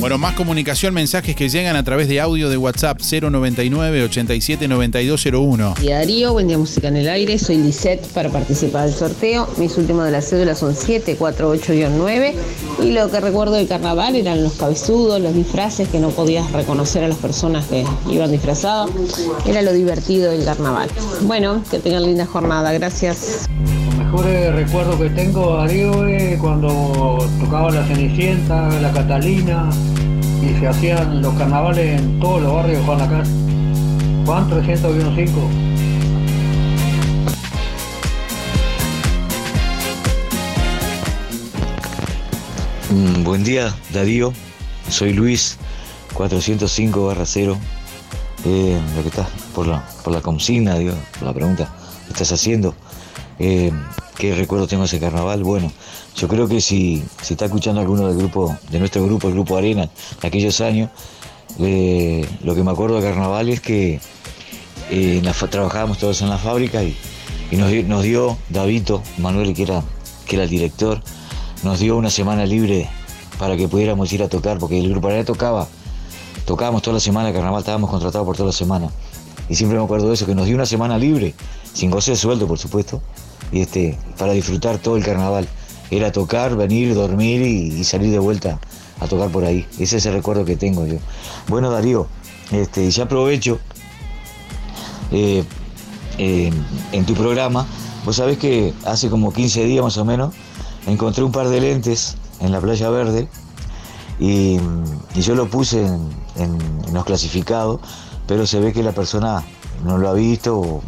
Bueno, 0.04 0.18
más 0.18 0.34
comunicación, 0.34 0.92
mensajes 0.92 1.34
que 1.34 1.48
llegan 1.48 1.76
a 1.76 1.82
través 1.82 2.08
de 2.08 2.20
audio 2.20 2.50
de 2.50 2.58
WhatsApp 2.58 3.00
099 3.00 4.02
87 4.02 4.68
9201. 4.68 5.70
Buen 5.70 5.80
día 5.80 5.96
Darío, 5.96 6.32
buen 6.34 6.46
día 6.46 6.58
Música 6.58 6.88
en 6.88 6.98
el 6.98 7.08
Aire, 7.08 7.38
soy 7.38 7.56
Lisette 7.56 8.06
para 8.08 8.28
participar 8.28 8.84
del 8.84 8.92
sorteo. 8.92 9.48
Mis 9.56 9.78
últimos 9.78 10.04
de 10.04 10.10
la 10.10 10.20
cédula 10.20 10.54
son 10.56 10.74
748-9 10.74 12.34
y 12.82 12.92
lo 12.92 13.10
que 13.10 13.18
recuerdo 13.18 13.54
del 13.54 13.66
carnaval 13.66 14.14
eran 14.14 14.42
los 14.42 14.52
cabezudos, 14.52 15.22
los 15.22 15.34
disfraces 15.34 15.88
que 15.88 16.00
no 16.00 16.10
podías 16.10 16.52
reconocer 16.52 17.02
a 17.02 17.08
las 17.08 17.16
personas 17.16 17.64
que 17.64 17.86
iban 18.10 18.30
disfrazadas. 18.30 18.90
Era 19.46 19.62
lo 19.62 19.72
divertido 19.72 20.32
del 20.32 20.44
carnaval. 20.44 20.90
Bueno, 21.22 21.64
que 21.70 21.78
tengan 21.78 22.02
linda 22.02 22.26
jornada, 22.26 22.74
gracias. 22.74 23.48
Mejores 24.14 24.54
recuerdos 24.54 25.00
que 25.00 25.10
tengo, 25.10 25.56
Darío, 25.56 26.06
es 26.06 26.38
cuando 26.38 27.28
tocaba 27.40 27.72
la 27.72 27.84
Cenicienta, 27.84 28.68
la 28.80 28.92
Catalina 28.92 29.68
y 30.40 30.56
se 30.60 30.68
hacían 30.68 31.20
los 31.20 31.34
carnavales 31.34 32.00
en 32.00 32.20
todos 32.20 32.42
los 32.42 32.54
barrios 32.54 32.78
de 32.78 32.84
Juan 32.84 32.98
Lacaz. 32.98 33.28
Juan 34.24 34.48
315. 34.48 35.32
Mm, 42.90 43.24
buen 43.24 43.42
día, 43.42 43.74
Darío. 43.92 44.32
Soy 44.90 45.12
Luis, 45.12 45.58
405 46.12 47.06
barra 47.06 47.26
0. 47.26 47.58
Eh, 48.44 48.80
lo 48.94 49.02
que 49.02 49.08
estás 49.08 49.28
por 49.54 49.66
la, 49.66 49.84
por 50.04 50.12
la 50.12 50.20
consigna, 50.20 50.76
digo, 50.78 50.94
por 51.18 51.26
la 51.26 51.34
pregunta 51.34 51.74
que 52.06 52.12
estás 52.12 52.30
haciendo. 52.30 52.76
Eh, 53.40 53.72
¿Qué 54.16 54.32
recuerdo 54.34 54.68
tengo 54.68 54.84
ese 54.84 55.00
carnaval? 55.00 55.42
Bueno, 55.42 55.72
yo 56.14 56.28
creo 56.28 56.46
que 56.46 56.60
si, 56.60 57.02
si 57.20 57.34
está 57.34 57.46
escuchando 57.46 57.80
alguno 57.80 58.14
grupo, 58.14 58.56
de 58.70 58.78
nuestro 58.78 59.04
grupo, 59.04 59.26
el 59.26 59.34
grupo 59.34 59.56
Arena, 59.56 59.90
de 60.20 60.28
aquellos 60.28 60.60
años, 60.60 60.90
eh, 61.58 62.26
lo 62.42 62.54
que 62.54 62.62
me 62.62 62.70
acuerdo 62.70 63.00
de 63.00 63.02
carnaval 63.02 63.48
es 63.48 63.60
que 63.60 64.00
eh, 64.90 65.22
trabajábamos 65.50 65.98
todos 65.98 66.22
en 66.22 66.28
la 66.28 66.38
fábrica 66.38 66.84
y, 66.84 66.96
y 67.50 67.56
nos, 67.56 67.70
dio, 67.70 67.82
nos 67.84 68.02
dio 68.04 68.38
Davito, 68.50 69.02
Manuel, 69.18 69.52
que 69.52 69.64
era, 69.64 69.82
que 70.26 70.36
era 70.36 70.44
el 70.44 70.50
director, 70.50 71.00
nos 71.64 71.80
dio 71.80 71.96
una 71.96 72.10
semana 72.10 72.46
libre 72.46 72.88
para 73.38 73.56
que 73.56 73.66
pudiéramos 73.66 74.12
ir 74.12 74.22
a 74.22 74.28
tocar, 74.28 74.58
porque 74.58 74.78
el 74.78 74.90
grupo 74.90 75.08
Arena 75.08 75.24
tocaba, 75.24 75.66
tocábamos 76.46 76.82
toda 76.82 76.94
la 76.94 77.00
semana, 77.00 77.32
carnaval 77.32 77.60
estábamos 77.60 77.90
contratados 77.90 78.24
por 78.24 78.36
toda 78.36 78.48
la 78.48 78.52
semana. 78.52 78.90
Y 79.48 79.56
siempre 79.56 79.76
me 79.76 79.84
acuerdo 79.84 80.08
de 80.08 80.14
eso, 80.14 80.24
que 80.24 80.36
nos 80.36 80.46
dio 80.46 80.54
una 80.54 80.66
semana 80.66 80.96
libre, 80.98 81.34
sin 81.72 81.90
goce 81.90 82.12
de 82.12 82.16
sueldo, 82.16 82.46
por 82.46 82.58
supuesto, 82.58 83.02
y 83.52 83.60
este, 83.60 83.98
para 84.18 84.32
disfrutar 84.32 84.78
todo 84.78 84.96
el 84.96 85.04
carnaval. 85.04 85.48
Era 85.90 86.10
tocar, 86.12 86.56
venir, 86.56 86.94
dormir 86.94 87.42
y, 87.42 87.84
salir 87.84 88.10
de 88.10 88.18
vuelta 88.18 88.58
a 89.00 89.06
tocar 89.06 89.28
por 89.30 89.44
ahí. 89.44 89.66
Ese 89.78 89.98
es 89.98 90.06
el 90.06 90.14
recuerdo 90.14 90.44
que 90.44 90.56
tengo 90.56 90.86
yo. 90.86 90.96
Bueno, 91.48 91.70
Darío, 91.70 92.06
este, 92.50 92.90
ya 92.90 93.04
aprovecho 93.04 93.58
eh, 95.12 95.44
eh, 96.18 96.50
en 96.92 97.06
tu 97.06 97.14
programa. 97.14 97.66
Vos 98.04 98.16
sabés 98.16 98.38
que 98.38 98.72
hace 98.84 99.08
como 99.08 99.32
15 99.32 99.64
días 99.64 99.82
más 99.84 99.96
o 99.96 100.04
menos 100.04 100.34
encontré 100.86 101.22
un 101.24 101.32
par 101.32 101.48
de 101.48 101.60
lentes 101.60 102.16
en 102.40 102.52
la 102.52 102.60
playa 102.60 102.90
verde 102.90 103.28
y, 104.18 104.58
yo 105.16 105.34
lo 105.34 105.48
puse 105.48 105.86
en, 105.86 106.10
en- 106.36 106.94
los 106.94 107.04
clasificados, 107.04 107.80
pero 108.26 108.46
se 108.46 108.60
ve 108.60 108.72
que 108.72 108.82
la 108.82 108.92
persona 108.92 109.42
no 109.84 109.98
lo 109.98 110.08
ha 110.08 110.12
visto, 110.14 110.58
o- 110.58 110.82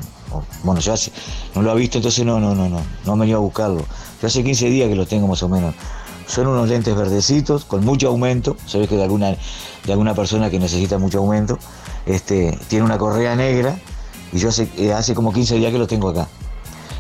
bueno, 0.65 0.81
hace- 0.93 1.13
no 1.55 1.63
lo 1.63 1.71
ha 1.71 1.75
visto, 1.75 1.99
entonces 1.99 2.25
no, 2.25 2.41
no, 2.41 2.55
no, 2.55 2.69
no, 2.69 2.81
no 3.05 3.13
han 3.13 3.19
venido 3.19 3.39
a 3.39 3.41
buscarlo. 3.41 3.85
Yo 4.21 4.27
hace 4.29 4.43
15 4.43 4.67
días 4.71 4.89
que 4.89 4.95
los 4.97 5.09
tengo 5.09 5.27
más 5.29 5.43
o 5.43 5.49
menos. 5.49 5.75
Son 6.27 6.47
unos 6.49 6.69
lentes 6.69 6.95
verdecitos, 6.97 7.65
con 7.65 7.85
mucho 7.85 8.09
aumento, 8.09 8.57
ve 8.75 8.89
que 8.89 8.97
de 8.97 9.05
alguna, 9.05 9.37
de 9.85 9.93
alguna 9.93 10.15
persona 10.15 10.51
que 10.51 10.59
necesita 10.59 10.99
mucho 10.99 11.19
aumento, 11.19 11.59
este, 12.07 12.59
tiene 12.69 12.85
una 12.85 12.99
correa 12.99 13.37
negra 13.37 13.79
y 14.33 14.39
yo 14.39 14.49
hace, 14.49 14.69
eh, 14.77 14.93
hace 14.93 15.15
como 15.15 15.33
15 15.33 15.55
días 15.57 15.71
que 15.73 15.79
los 15.79 15.87
tengo 15.89 16.09
acá. 16.09 16.27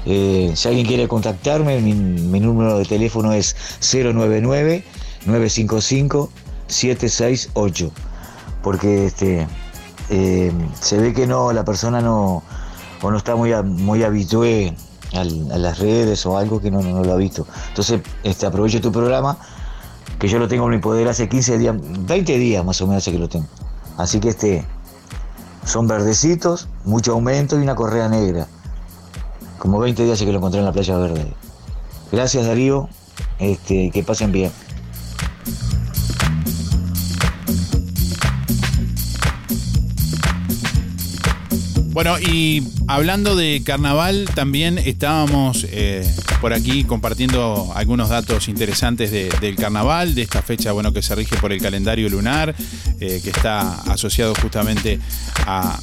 Eh, 0.04 0.52
si 0.54 0.68
alguien 0.68 0.86
quiere 0.86 1.08
contactarme, 1.08 1.80
mi, 1.80 1.92
mi 1.94 2.38
número 2.38 2.78
de 2.78 2.84
teléfono 2.84 3.32
es 3.32 3.56
099-955-768. 6.68 7.90
Porque 8.62 9.06
este, 9.06 9.46
eh, 10.10 10.52
se 10.80 10.98
ve 10.98 11.12
que 11.12 11.26
no, 11.26 11.52
la 11.52 11.64
persona 11.64 12.00
no, 12.00 12.42
o 13.06 13.10
no 13.12 13.18
está 13.18 13.36
muy, 13.36 13.52
muy 13.62 14.02
habitué 14.02 14.74
a 15.12 15.24
las 15.24 15.78
redes 15.78 16.26
o 16.26 16.36
algo 16.36 16.60
que 16.60 16.72
no 16.72 16.82
lo 16.82 17.12
ha 17.12 17.16
visto. 17.16 17.46
Entonces, 17.68 18.00
este, 18.24 18.46
aprovecho 18.46 18.80
tu 18.80 18.90
programa, 18.90 19.38
que 20.18 20.26
yo 20.26 20.40
lo 20.40 20.48
tengo 20.48 20.64
en 20.64 20.72
mi 20.72 20.78
poder 20.78 21.06
hace 21.06 21.28
15 21.28 21.58
días, 21.58 21.76
20 21.78 22.36
días 22.36 22.64
más 22.64 22.80
o 22.80 22.86
menos 22.88 23.04
hace 23.04 23.12
que 23.12 23.18
lo 23.18 23.28
tengo. 23.28 23.46
Así 23.96 24.18
que 24.18 24.30
este, 24.30 24.66
son 25.64 25.86
verdecitos, 25.86 26.68
mucho 26.84 27.12
aumento 27.12 27.56
y 27.56 27.62
una 27.62 27.76
correa 27.76 28.08
negra. 28.08 28.48
Como 29.58 29.78
20 29.78 30.02
días 30.02 30.14
hace 30.14 30.26
que 30.26 30.32
lo 30.32 30.38
encontré 30.38 30.58
en 30.58 30.66
la 30.66 30.72
playa 30.72 30.96
verde. 30.96 31.32
Gracias 32.10 32.44
Darío, 32.44 32.88
este, 33.38 33.92
que 33.92 34.02
pasen 34.02 34.32
bien. 34.32 34.50
Bueno, 41.96 42.18
y 42.18 42.62
hablando 42.88 43.36
de 43.36 43.62
carnaval, 43.64 44.28
también 44.34 44.76
estábamos 44.76 45.66
eh, 45.70 46.06
por 46.42 46.52
aquí 46.52 46.84
compartiendo 46.84 47.72
algunos 47.74 48.10
datos 48.10 48.48
interesantes 48.48 49.10
de- 49.10 49.30
del 49.40 49.56
carnaval, 49.56 50.14
de 50.14 50.20
esta 50.20 50.42
fecha 50.42 50.72
bueno, 50.72 50.92
que 50.92 51.00
se 51.00 51.14
rige 51.14 51.38
por 51.38 51.54
el 51.54 51.62
calendario 51.62 52.10
lunar, 52.10 52.54
eh, 53.00 53.22
que 53.24 53.30
está 53.30 53.76
asociado 53.90 54.34
justamente 54.34 55.00
a, 55.46 55.80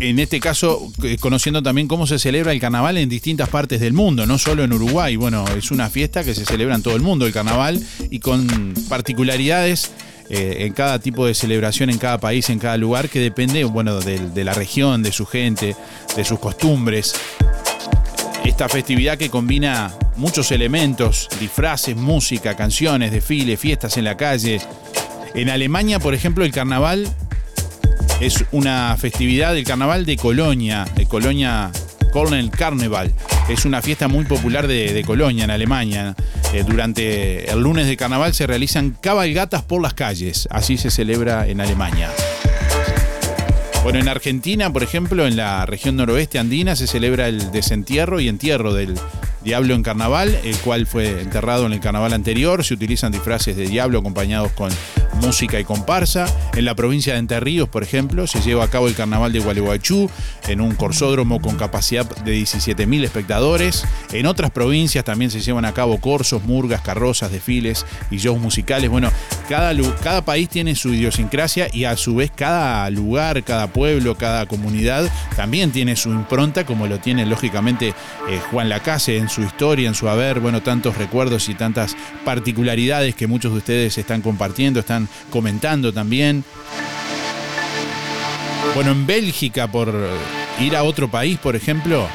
en 0.00 0.18
este 0.18 0.40
caso, 0.40 0.90
eh, 1.02 1.18
conociendo 1.20 1.62
también 1.62 1.86
cómo 1.86 2.06
se 2.06 2.18
celebra 2.18 2.52
el 2.52 2.58
carnaval 2.58 2.96
en 2.96 3.10
distintas 3.10 3.50
partes 3.50 3.80
del 3.80 3.92
mundo, 3.92 4.24
no 4.24 4.38
solo 4.38 4.64
en 4.64 4.72
Uruguay. 4.72 5.16
Bueno, 5.16 5.44
es 5.58 5.70
una 5.72 5.90
fiesta 5.90 6.24
que 6.24 6.34
se 6.34 6.46
celebra 6.46 6.74
en 6.74 6.82
todo 6.82 6.96
el 6.96 7.02
mundo, 7.02 7.26
el 7.26 7.34
carnaval, 7.34 7.78
y 8.10 8.20
con 8.20 8.72
particularidades 8.88 9.90
eh, 10.32 10.64
en 10.64 10.72
cada 10.72 11.00
tipo 11.00 11.26
de 11.26 11.34
celebración, 11.34 11.90
en 11.90 11.98
cada 11.98 12.18
país, 12.18 12.50
en 12.50 12.60
cada 12.60 12.76
lugar, 12.76 13.08
que 13.08 13.18
depende, 13.18 13.64
bueno, 13.64 13.98
de, 13.98 14.44
la 14.44 14.52
región, 14.54 15.02
de 15.02 15.10
su 15.10 15.26
gente, 15.26 15.74
de 16.16 16.24
sus 16.24 16.38
costumbres. 16.38 17.16
Esta 18.44 18.68
festividad 18.68 19.18
que 19.18 19.28
combina 19.28 19.92
muchos 20.14 20.52
elementos, 20.52 21.28
disfraces, 21.40 21.96
música, 21.96 22.54
canciones, 22.54 23.10
desfiles, 23.10 23.58
fiestas 23.58 23.96
en 23.96 24.04
la 24.04 24.16
calle. 24.16 24.60
En 25.34 25.50
Alemania, 25.50 25.98
por 25.98 26.14
ejemplo, 26.14 26.44
el 26.44 26.52
carnaval 26.52 27.08
es 28.20 28.44
una 28.52 28.96
festividad 28.98 29.52
del 29.52 29.64
carnaval 29.64 30.06
de 30.06 30.16
Colonia, 30.16 30.86
de 30.94 31.06
Colonia 31.06 31.72
Cornell 32.12 32.50
Carnival. 32.50 33.12
Es 33.50 33.64
una 33.64 33.82
fiesta 33.82 34.06
muy 34.06 34.26
popular 34.26 34.68
de, 34.68 35.02
Colonia, 35.04 35.42
en 35.42 35.50
Alemania. 35.50 36.14
Eh, 36.54 36.62
durante 36.64 37.50
el 37.50 37.60
lunes 37.60 37.88
de 37.88 37.96
carnaval 37.96 38.32
se 38.32 38.46
realizan 38.46 38.96
cabalgatas 39.00 39.62
por 39.64 39.82
las 39.82 39.92
calles. 39.92 40.46
Así 40.52 40.78
se 40.78 40.88
celebra 40.88 41.48
en 41.48 41.60
Alemania. 41.60 42.10
Bueno, 43.82 43.98
en 43.98 44.08
Argentina, 44.08 44.72
por 44.72 44.84
ejemplo, 44.84 45.26
en 45.26 45.36
la 45.36 45.66
región 45.66 45.96
noroeste 45.96 46.38
andina 46.38 46.76
se 46.76 46.86
celebra 46.86 47.26
el 47.26 47.50
desentierro 47.50 48.20
y 48.20 48.28
entierro 48.28 48.72
del 48.72 48.94
diablo 49.42 49.74
en 49.74 49.82
carnaval, 49.82 50.38
el 50.44 50.56
cual 50.58 50.86
fue 50.86 51.20
enterrado 51.20 51.66
en 51.66 51.72
el 51.72 51.80
carnaval 51.80 52.12
anterior. 52.12 52.64
Se 52.64 52.74
utilizan 52.74 53.10
disfraces 53.10 53.56
de 53.56 53.66
diablo 53.66 53.98
acompañados 53.98 54.52
con 54.52 54.70
música 55.14 55.60
y 55.60 55.64
comparsa. 55.64 56.26
En 56.54 56.64
la 56.64 56.74
provincia 56.74 57.12
de 57.12 57.18
Entre 57.18 57.40
Ríos, 57.40 57.68
por 57.68 57.82
ejemplo, 57.82 58.26
se 58.26 58.40
lleva 58.40 58.64
a 58.64 58.68
cabo 58.68 58.88
el 58.88 58.94
carnaval 58.94 59.32
de 59.32 59.40
Gualeguaychú 59.40 60.10
en 60.48 60.60
un 60.60 60.74
corsódromo 60.74 61.40
con 61.40 61.56
capacidad 61.56 62.08
de 62.24 62.38
17.000 62.40 63.04
espectadores. 63.04 63.84
En 64.12 64.26
otras 64.26 64.50
provincias 64.50 65.04
también 65.04 65.30
se 65.30 65.40
llevan 65.40 65.64
a 65.64 65.72
cabo 65.72 66.00
corsos, 66.00 66.44
murgas, 66.44 66.80
carrozas, 66.80 67.30
desfiles 67.30 67.86
y 68.10 68.18
shows 68.18 68.40
musicales. 68.40 68.90
Bueno, 68.90 69.10
cada, 69.48 69.74
cada 70.02 70.24
país 70.24 70.48
tiene 70.48 70.74
su 70.74 70.94
idiosincrasia 70.94 71.68
y 71.72 71.84
a 71.84 71.96
su 71.96 72.16
vez 72.16 72.30
cada 72.34 72.88
lugar, 72.90 73.42
cada 73.44 73.68
pueblo, 73.68 74.16
cada 74.16 74.46
comunidad 74.46 75.10
también 75.36 75.70
tiene 75.70 75.96
su 75.96 76.10
impronta, 76.10 76.64
como 76.64 76.86
lo 76.86 76.98
tiene 76.98 77.26
lógicamente 77.26 77.88
eh, 77.88 78.40
Juan 78.50 78.68
Lacase 78.68 79.16
en 79.16 79.28
su 79.28 79.42
historia, 79.42 79.88
en 79.88 79.94
su 79.94 80.08
haber, 80.08 80.40
bueno, 80.40 80.62
tantos 80.62 80.96
recuerdos 80.96 81.48
y 81.48 81.54
tantas 81.54 81.96
particularidades 82.24 83.14
que 83.14 83.26
muchos 83.26 83.52
de 83.52 83.58
ustedes 83.58 83.98
están 83.98 84.22
compartiendo, 84.22 84.80
están 84.80 84.99
comentando 85.30 85.92
también. 85.92 86.44
Bueno, 88.74 88.92
en 88.92 89.06
Bélgica, 89.06 89.70
por 89.70 89.94
ir 90.60 90.76
a 90.76 90.82
otro 90.82 91.10
país, 91.10 91.38
por 91.38 91.56
ejemplo, 91.56 92.06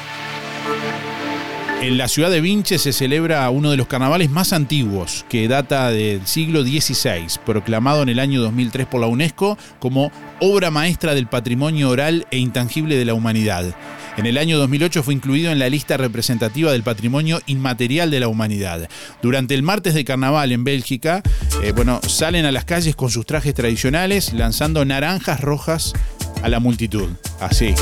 en 1.81 1.97
la 1.97 2.07
ciudad 2.07 2.31
de 2.31 2.41
Vinche 2.41 2.79
se 2.79 2.93
celebra 2.93 3.47
uno 3.49 3.69
de 3.69 3.77
los 3.77 3.87
carnavales 3.87 4.31
más 4.31 4.53
antiguos, 4.53 5.25
que 5.29 5.47
data 5.47 5.91
del 5.91 6.25
siglo 6.25 6.63
XVI, 6.63 7.27
proclamado 7.45 8.01
en 8.01 8.09
el 8.09 8.19
año 8.19 8.41
2003 8.41 8.87
por 8.87 9.01
la 9.01 9.07
UNESCO 9.07 9.57
como 9.77 10.11
obra 10.39 10.71
maestra 10.71 11.13
del 11.13 11.27
patrimonio 11.27 11.89
oral 11.89 12.25
e 12.31 12.37
intangible 12.37 12.95
de 12.95 13.05
la 13.05 13.13
humanidad. 13.13 13.75
En 14.17 14.25
el 14.25 14.37
año 14.37 14.57
2008 14.57 15.03
fue 15.03 15.13
incluido 15.13 15.51
en 15.51 15.59
la 15.59 15.67
lista 15.67 15.97
representativa 15.97 16.71
del 16.71 16.83
patrimonio 16.83 17.41
inmaterial 17.47 18.09
de 18.09 18.21
la 18.21 18.29
humanidad. 18.29 18.87
Durante 19.21 19.55
el 19.55 19.61
martes 19.61 19.93
de 19.93 20.05
carnaval 20.05 20.53
en 20.53 20.63
Bélgica, 20.63 21.21
eh, 21.61 21.73
bueno, 21.73 21.99
salen 22.07 22.45
a 22.45 22.51
las 22.51 22.63
calles 22.63 22.95
con 22.95 23.09
sus 23.09 23.25
trajes 23.25 23.53
tradicionales, 23.53 24.31
lanzando 24.33 24.85
naranjas 24.85 25.41
rojas 25.41 25.93
a 26.41 26.49
la 26.49 26.59
multitud. 26.59 27.09
Así. 27.41 27.75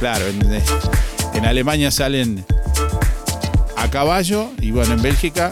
Claro, 0.00 0.26
en, 0.26 0.62
en 1.34 1.44
Alemania 1.44 1.90
salen 1.90 2.44
a 3.76 3.90
caballo 3.90 4.50
y 4.60 4.70
bueno, 4.70 4.94
en 4.94 5.02
Bélgica 5.02 5.50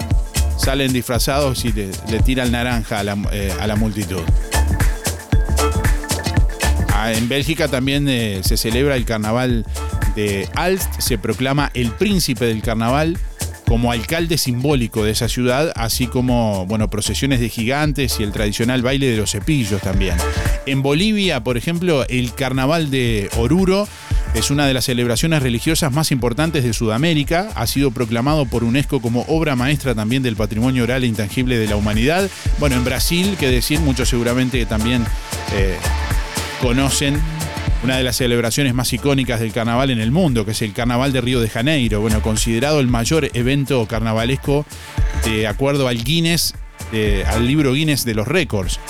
salen 0.56 0.92
disfrazados 0.92 1.64
y 1.64 1.72
le, 1.72 1.90
le 2.08 2.20
tiran 2.20 2.50
naranja 2.52 3.00
a 3.00 3.04
la, 3.04 3.16
eh, 3.32 3.52
a 3.60 3.66
la 3.66 3.76
multitud. 3.76 4.22
En 7.12 7.28
Bélgica 7.28 7.68
también 7.68 8.08
eh, 8.08 8.40
se 8.44 8.56
celebra 8.56 8.96
el 8.96 9.04
carnaval 9.04 9.66
de 10.16 10.48
Alst, 10.54 11.00
se 11.00 11.18
proclama 11.18 11.70
el 11.74 11.90
príncipe 11.90 12.46
del 12.46 12.62
carnaval 12.62 13.18
como 13.66 13.92
alcalde 13.92 14.38
simbólico 14.38 15.04
de 15.04 15.12
esa 15.12 15.28
ciudad, 15.28 15.72
así 15.74 16.06
como 16.06 16.66
bueno, 16.66 16.88
procesiones 16.90 17.40
de 17.40 17.48
gigantes 17.48 18.20
y 18.20 18.22
el 18.22 18.32
tradicional 18.32 18.82
baile 18.82 19.06
de 19.06 19.16
los 19.16 19.32
cepillos 19.32 19.80
también. 19.80 20.16
En 20.66 20.82
Bolivia, 20.82 21.42
por 21.42 21.56
ejemplo, 21.56 22.06
el 22.08 22.34
carnaval 22.34 22.90
de 22.90 23.28
Oruro 23.36 23.88
es 24.34 24.50
una 24.50 24.66
de 24.66 24.74
las 24.74 24.84
celebraciones 24.84 25.42
religiosas 25.42 25.92
más 25.92 26.10
importantes 26.10 26.64
de 26.64 26.72
Sudamérica. 26.72 27.48
Ha 27.54 27.66
sido 27.66 27.90
proclamado 27.90 28.46
por 28.46 28.64
UNESCO 28.64 29.00
como 29.00 29.22
obra 29.28 29.56
maestra 29.56 29.94
también 29.94 30.22
del 30.22 30.36
patrimonio 30.36 30.82
oral 30.82 31.04
e 31.04 31.06
intangible 31.06 31.56
de 31.56 31.68
la 31.68 31.76
humanidad. 31.76 32.28
Bueno, 32.58 32.76
en 32.76 32.84
Brasil, 32.84 33.36
que 33.38 33.48
decir, 33.48 33.80
muchos 33.80 34.08
seguramente 34.08 34.66
también 34.66 35.04
eh, 35.52 35.76
conocen 36.64 37.20
una 37.82 37.98
de 37.98 38.04
las 38.04 38.16
celebraciones 38.16 38.72
más 38.72 38.90
icónicas 38.90 39.38
del 39.38 39.52
carnaval 39.52 39.90
en 39.90 40.00
el 40.00 40.10
mundo, 40.10 40.46
que 40.46 40.52
es 40.52 40.62
el 40.62 40.72
Carnaval 40.72 41.12
de 41.12 41.20
Río 41.20 41.42
de 41.42 41.50
Janeiro. 41.50 42.00
Bueno, 42.00 42.22
considerado 42.22 42.80
el 42.80 42.88
mayor 42.88 43.28
evento 43.34 43.86
carnavalesco 43.86 44.64
de 45.26 45.46
acuerdo 45.46 45.88
al 45.88 46.02
Guinness, 46.02 46.54
eh, 46.90 47.22
al 47.28 47.46
libro 47.46 47.74
Guinness 47.74 48.06
de 48.06 48.14
los 48.14 48.26
récords. 48.26 48.80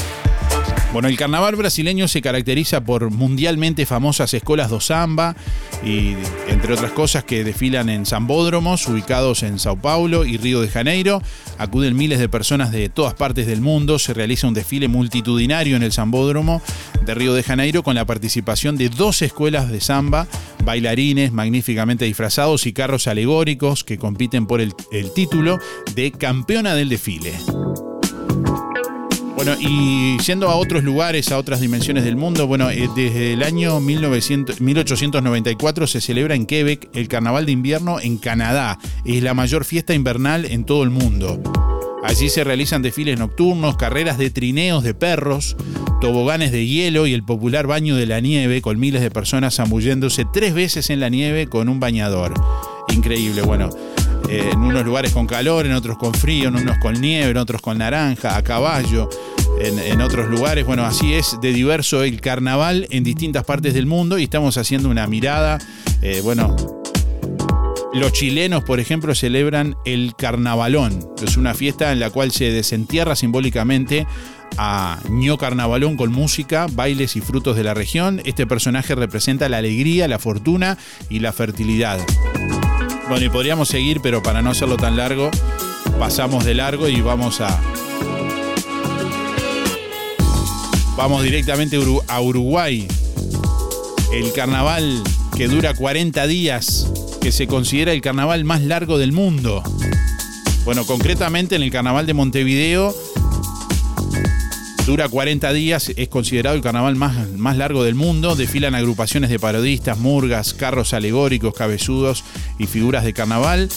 Bueno, 0.94 1.08
el 1.08 1.16
carnaval 1.16 1.56
brasileño 1.56 2.06
se 2.06 2.22
caracteriza 2.22 2.84
por 2.84 3.10
mundialmente 3.10 3.84
famosas 3.84 4.32
escuelas 4.32 4.70
do 4.70 4.78
samba 4.78 5.34
y 5.82 6.14
entre 6.46 6.72
otras 6.72 6.92
cosas 6.92 7.24
que 7.24 7.42
desfilan 7.42 7.88
en 7.88 8.06
zambódromos 8.06 8.86
ubicados 8.86 9.42
en 9.42 9.58
Sao 9.58 9.74
Paulo 9.74 10.24
y 10.24 10.36
Río 10.36 10.60
de 10.60 10.68
Janeiro. 10.68 11.20
Acuden 11.58 11.96
miles 11.96 12.20
de 12.20 12.28
personas 12.28 12.70
de 12.70 12.90
todas 12.90 13.14
partes 13.14 13.48
del 13.48 13.60
mundo, 13.60 13.98
se 13.98 14.14
realiza 14.14 14.46
un 14.46 14.54
desfile 14.54 14.86
multitudinario 14.86 15.74
en 15.74 15.82
el 15.82 15.90
zambódromo 15.90 16.62
de 17.04 17.12
Río 17.12 17.34
de 17.34 17.42
Janeiro 17.42 17.82
con 17.82 17.96
la 17.96 18.04
participación 18.04 18.76
de 18.76 18.88
dos 18.88 19.20
escuelas 19.20 19.72
de 19.72 19.80
samba, 19.80 20.28
bailarines 20.62 21.32
magníficamente 21.32 22.04
disfrazados 22.04 22.66
y 22.66 22.72
carros 22.72 23.08
alegóricos 23.08 23.82
que 23.82 23.98
compiten 23.98 24.46
por 24.46 24.60
el, 24.60 24.72
el 24.92 25.12
título 25.12 25.58
de 25.96 26.12
campeona 26.12 26.76
del 26.76 26.88
desfile. 26.88 27.32
Bueno, 29.44 29.60
y 29.60 30.16
yendo 30.22 30.48
a 30.48 30.56
otros 30.56 30.84
lugares, 30.84 31.30
a 31.30 31.36
otras 31.36 31.60
dimensiones 31.60 32.04
del 32.04 32.16
mundo, 32.16 32.46
bueno, 32.46 32.70
eh, 32.70 32.88
desde 32.96 33.34
el 33.34 33.42
año 33.42 33.78
1900 33.78 34.62
1894 34.62 35.86
se 35.86 36.00
celebra 36.00 36.34
en 36.34 36.46
Quebec 36.46 36.88
el 36.94 37.08
Carnaval 37.08 37.44
de 37.44 37.52
Invierno 37.52 38.00
en 38.00 38.16
Canadá. 38.16 38.78
Es 39.04 39.22
la 39.22 39.34
mayor 39.34 39.66
fiesta 39.66 39.92
invernal 39.92 40.46
en 40.46 40.64
todo 40.64 40.82
el 40.82 40.88
mundo. 40.88 41.42
Allí 42.02 42.30
se 42.30 42.42
realizan 42.42 42.80
desfiles 42.80 43.18
nocturnos, 43.18 43.76
carreras 43.76 44.16
de 44.16 44.30
trineos 44.30 44.82
de 44.82 44.94
perros, 44.94 45.58
toboganes 46.00 46.50
de 46.50 46.66
hielo 46.66 47.06
y 47.06 47.12
el 47.12 47.22
popular 47.22 47.66
baño 47.66 47.96
de 47.96 48.06
la 48.06 48.20
nieve 48.20 48.62
con 48.62 48.80
miles 48.80 49.02
de 49.02 49.10
personas 49.10 49.56
zambulléndose 49.56 50.24
tres 50.32 50.54
veces 50.54 50.88
en 50.88 51.00
la 51.00 51.10
nieve 51.10 51.48
con 51.48 51.68
un 51.68 51.80
bañador. 51.80 52.32
Increíble, 52.94 53.42
bueno. 53.42 53.68
eh, 54.30 54.48
en 54.52 54.60
unos 54.60 54.86
lugares 54.86 55.12
con 55.12 55.26
calor, 55.26 55.66
en 55.66 55.72
otros 55.72 55.98
con 55.98 56.14
frío, 56.14 56.48
en 56.48 56.56
unos 56.56 56.78
con 56.78 56.98
nieve, 56.98 57.30
en 57.32 57.36
otros 57.36 57.60
con 57.60 57.76
naranja, 57.76 58.36
a 58.38 58.42
caballo, 58.42 59.10
en, 59.60 60.00
otros 60.00 60.28
lugares. 60.28 60.66
Bueno, 60.66 60.84
así 60.84 61.14
es 61.14 61.38
de 61.40 61.52
diverso 61.52 62.02
el 62.02 62.20
carnaval 62.20 62.86
en 62.90 63.04
distintas 63.04 63.44
partes 63.44 63.74
del 63.74 63.86
mundo 63.86 64.18
y 64.18 64.24
estamos 64.24 64.56
haciendo 64.58 64.88
una 64.88 65.06
mirada, 65.06 65.58
eh, 66.02 66.20
bueno, 66.22 66.56
los 67.94 68.12
chilenos, 68.12 68.64
por 68.64 68.80
ejemplo, 68.80 69.14
celebran 69.14 69.76
el 69.84 70.14
carnavalón. 70.16 71.08
Es 71.22 71.36
una 71.36 71.54
fiesta 71.54 71.92
en 71.92 72.00
la 72.00 72.10
cual 72.10 72.32
se 72.32 72.50
desentierra 72.50 73.14
simbólicamente 73.14 74.06
a 74.56 74.98
ño 75.08 75.38
carnavalón 75.38 75.96
con 75.96 76.10
música, 76.10 76.66
bailes 76.72 77.14
y 77.14 77.20
frutos 77.20 77.56
de 77.56 77.62
la 77.62 77.72
región. 77.72 78.20
Este 78.24 78.48
personaje 78.48 78.96
representa 78.96 79.48
la 79.48 79.58
alegría, 79.58 80.08
la 80.08 80.18
fortuna 80.18 80.76
y 81.08 81.20
la 81.20 81.32
fertilidad. 81.32 82.00
Bueno, 83.08 83.26
y 83.26 83.28
podríamos 83.28 83.68
seguir, 83.68 84.00
pero 84.02 84.22
para 84.22 84.42
no 84.42 84.50
hacerlo 84.50 84.76
tan 84.76 84.96
largo, 84.96 85.30
pasamos 85.98 86.44
de 86.44 86.54
largo 86.54 86.88
y 86.88 87.00
vamos 87.00 87.40
a. 87.40 87.60
Vamos 90.96 91.22
directamente 91.22 91.76
a 91.76 91.80
Uru- 91.80 92.02
a 92.08 92.20
Uruguay. 92.20 92.86
El 94.12 94.32
carnaval 94.32 95.02
que 95.36 95.48
dura 95.48 95.74
40 95.74 96.26
días, 96.26 96.86
que 97.20 97.32
se 97.32 97.46
considera 97.48 97.92
el 97.92 98.00
carnaval 98.00 98.44
más 98.44 98.62
largo 98.62 98.96
del 98.98 99.12
mundo. 99.12 99.62
Bueno, 100.64 100.86
concretamente 100.86 101.56
en 101.56 101.62
el 101.62 101.70
carnaval 101.70 102.06
de 102.06 102.14
Montevideo 102.14 102.94
dura 104.86 105.08
40 105.08 105.52
días, 105.52 105.90
es 105.96 106.08
considerado 106.08 106.54
el 106.56 106.62
carnaval 106.62 106.94
más, 106.94 107.30
más 107.30 107.56
largo 107.56 107.82
del 107.82 107.94
mundo. 107.96 108.36
Desfilan 108.36 108.74
agrupaciones 108.74 109.30
de 109.30 109.38
parodistas, 109.40 109.98
murgas, 109.98 110.54
carros 110.54 110.92
alegóricos, 110.94 111.54
cabezudos 111.54 112.22
y 112.58 112.66
figuras 112.66 113.02
de 113.04 113.12
carnaval. 113.12 113.68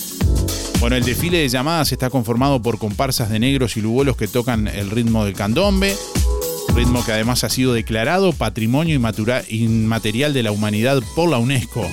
Bueno, 0.80 0.96
el 0.96 1.04
desfile 1.04 1.40
de 1.40 1.50
llamadas 1.50 1.92
está 1.92 2.12
conformado 2.12 2.62
por 2.62 2.78
comparsas 2.78 3.30
de 3.32 3.40
negros 3.40 3.76
y 3.78 3.82
lugolos 3.82 4.16
que 4.16 4.28
tocan 4.28 4.68
el 4.68 4.92
ritmo 4.92 5.26
del 5.26 5.34
candombe, 5.34 5.96
ritmo 6.78 7.04
que 7.04 7.12
además 7.12 7.44
ha 7.44 7.50
sido 7.50 7.74
declarado 7.74 8.34
Patrimonio 8.34 8.94
Inmaterial 8.94 10.34
de 10.34 10.44
la 10.44 10.52
Humanidad 10.52 11.02
por 11.16 11.28
la 11.28 11.40
UNESCO. 11.40 11.84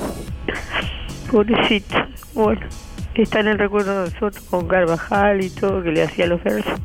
Pobrecito. 1.31 2.14
Bueno, 2.35 2.67
está 3.15 3.39
en 3.39 3.47
el 3.47 3.57
recuerdo 3.57 4.03
de 4.03 4.11
nosotros 4.11 4.43
con 4.49 4.67
Carvajal 4.67 5.41
y 5.41 5.49
todo, 5.49 5.81
que 5.81 5.91
le 5.91 6.03
hacía 6.03 6.27
los 6.27 6.43
versos. 6.43 6.79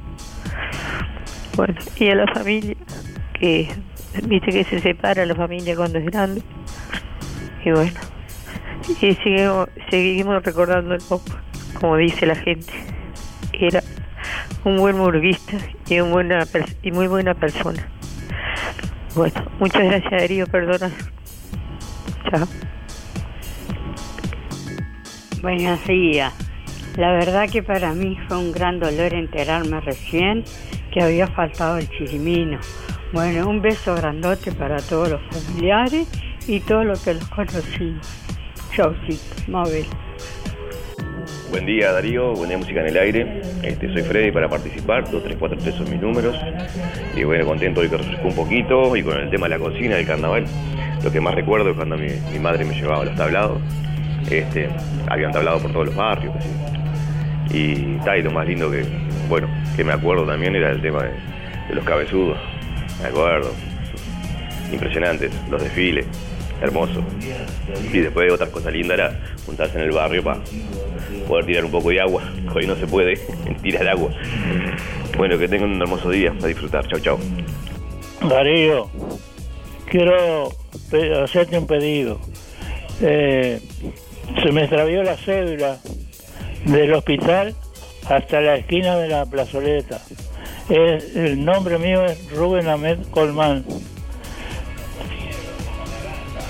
Bueno, 1.56 1.74
y 1.96 2.08
a 2.08 2.14
la 2.14 2.26
familia, 2.32 2.76
que 3.34 3.68
viste 4.22 4.52
que 4.52 4.62
se 4.62 4.78
separa 4.78 5.26
la 5.26 5.34
familia 5.34 5.74
cuando 5.74 5.98
es 5.98 6.06
grande. 6.06 6.42
Y 7.64 7.72
bueno, 7.72 7.98
y 9.00 9.14
seguimos, 9.90 10.44
recordando 10.44 10.94
el 10.94 11.02
pop, 11.02 11.22
como 11.80 11.96
dice 11.96 12.26
la 12.26 12.36
gente. 12.36 12.72
Era 13.52 13.82
un 14.64 14.76
buen 14.76 14.96
murguista 14.96 15.56
y, 15.88 15.98
un 15.98 16.12
buena 16.12 16.46
y 16.82 16.92
muy 16.92 17.08
buena 17.08 17.34
persona. 17.34 17.88
Bueno, 19.16 19.34
muchas 19.58 19.82
gracias 19.82 20.12
Darío, 20.12 20.46
perdona. 20.46 20.90
Chao. 22.30 22.46
Buenos 25.42 25.86
días. 25.86 26.34
La 26.98 27.12
verdad 27.12 27.48
que 27.50 27.62
para 27.62 27.94
mí 27.94 28.14
fue 28.28 28.36
un 28.36 28.52
gran 28.52 28.78
dolor 28.78 29.14
enterarme 29.14 29.80
recién 29.80 30.44
que 30.92 31.00
había 31.00 31.26
faltado 31.28 31.78
el 31.78 31.88
chirimino. 31.88 32.58
Bueno, 33.14 33.48
un 33.48 33.62
beso 33.62 33.94
grandote 33.94 34.52
para 34.52 34.76
todos 34.76 35.08
los 35.08 35.20
familiares 35.30 36.06
y 36.46 36.60
todos 36.60 36.84
los 36.84 37.02
que 37.02 37.14
los 37.14 37.26
conocimos. 37.30 38.06
Chaucito, 38.76 39.50
Mabel. 39.50 39.86
Buen 41.50 41.64
día 41.64 41.90
Darío, 41.92 42.34
buen 42.34 42.50
día 42.50 42.58
Música 42.58 42.80
en 42.82 42.88
el 42.88 42.98
Aire. 42.98 43.40
Este, 43.62 43.90
soy 43.94 44.02
Freddy 44.02 44.32
para 44.32 44.46
participar, 44.46 45.04
2343 45.10 45.74
son 45.74 45.90
mis 45.90 46.02
números. 46.02 46.36
Y 47.16 47.24
bueno, 47.24 47.46
contento 47.46 47.80
hoy 47.80 47.88
que 47.88 47.96
refrescó 47.96 48.28
un 48.28 48.36
poquito 48.36 48.94
y 48.94 49.02
con 49.02 49.18
el 49.18 49.30
tema 49.30 49.48
de 49.48 49.56
la 49.56 49.58
cocina, 49.58 49.96
del 49.96 50.06
carnaval. 50.06 50.44
Lo 51.02 51.10
que 51.10 51.18
más 51.18 51.34
recuerdo 51.34 51.70
es 51.70 51.76
cuando 51.76 51.96
mi, 51.96 52.08
mi 52.30 52.38
madre 52.38 52.66
me 52.66 52.74
llevaba 52.74 53.00
a 53.00 53.04
los 53.06 53.16
tablados. 53.16 53.58
Este, 54.28 54.68
habían 55.08 55.32
tablado 55.32 55.60
por 55.60 55.72
todos 55.72 55.86
los 55.86 55.96
barrios. 55.96 56.34
así. 56.36 56.48
Y, 57.52 57.98
ta, 58.04 58.16
lo 58.16 58.30
más 58.30 58.46
lindo 58.46 58.70
que, 58.70 58.84
bueno, 59.28 59.48
que 59.76 59.84
me 59.84 59.92
acuerdo 59.92 60.24
también 60.24 60.54
era 60.54 60.70
el 60.70 60.80
tema 60.80 61.02
de, 61.02 61.10
de 61.68 61.74
los 61.74 61.84
cabezudos. 61.84 62.38
Me 63.00 63.08
acuerdo. 63.08 63.52
Impresionantes, 64.72 65.32
los 65.50 65.62
desfiles, 65.62 66.06
hermoso. 66.60 67.02
Y 67.92 67.98
después 67.98 68.32
otras 68.32 68.50
cosas 68.50 68.72
lindas 68.72 68.98
era 68.98 69.20
juntarse 69.46 69.78
en 69.78 69.84
el 69.84 69.92
barrio 69.92 70.22
para 70.22 70.40
poder 71.26 71.46
tirar 71.46 71.64
un 71.64 71.70
poco 71.70 71.90
de 71.90 72.00
agua. 72.00 72.22
Hoy 72.54 72.66
no 72.66 72.76
se 72.76 72.86
puede 72.86 73.16
tirar 73.62 73.88
agua. 73.88 74.10
Bueno, 75.16 75.38
que 75.38 75.48
tengan 75.48 75.70
un 75.70 75.82
hermoso 75.82 76.10
día, 76.10 76.32
a 76.42 76.46
disfrutar. 76.46 76.86
Chau, 76.86 77.00
chau. 77.00 77.18
Darío, 78.28 78.90
quiero 79.86 80.50
hacerte 81.22 81.58
un 81.58 81.66
pedido. 81.66 82.20
Eh, 83.00 83.60
se 84.42 84.52
me 84.52 84.62
extravió 84.62 85.02
la 85.02 85.16
cédula 85.16 85.78
del 86.64 86.92
hospital 86.94 87.54
hasta 88.08 88.40
la 88.40 88.56
esquina 88.56 88.96
de 88.96 89.08
la 89.08 89.26
plazoleta. 89.26 90.00
El 90.68 91.44
nombre 91.44 91.78
mío 91.78 92.04
es 92.04 92.30
Rubén 92.30 92.68
Ahmed 92.68 92.98
Colmán. 93.10 93.64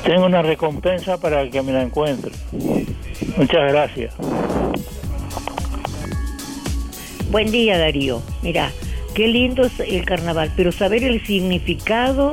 Tengo 0.05 0.27
una 0.27 0.43
recompensa 0.43 1.19
para 1.19 1.49
que 1.49 1.63
me 1.63 1.73
la 1.73 1.83
encuentre. 1.83 2.33
Muchas 3.37 3.73
gracias. 3.73 4.15
Buen 7.31 7.51
día, 7.51 7.79
Darío. 7.79 8.23
Mira, 8.43 8.73
qué 9.15 9.29
lindo 9.29 9.63
es 9.63 9.79
el 9.81 10.05
carnaval, 10.05 10.53
pero 10.57 10.73
saber 10.73 11.05
el 11.05 11.25
significado 11.25 12.33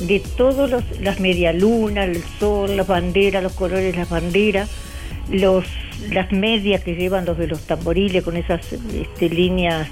de 0.00 0.20
todas 0.36 0.84
las 1.00 1.20
medialunas, 1.20 2.08
el 2.08 2.22
sol, 2.38 2.76
las 2.76 2.86
banderas, 2.86 3.42
los 3.42 3.52
colores 3.52 3.96
las 3.96 4.08
banderas, 4.08 4.70
los, 5.30 5.64
las 6.10 6.32
medias 6.32 6.82
que 6.82 6.94
llevan 6.94 7.24
los 7.24 7.38
de 7.38 7.46
los 7.46 7.66
tamboriles 7.66 8.24
con 8.24 8.36
esas 8.36 8.72
este, 8.72 9.28
líneas 9.28 9.88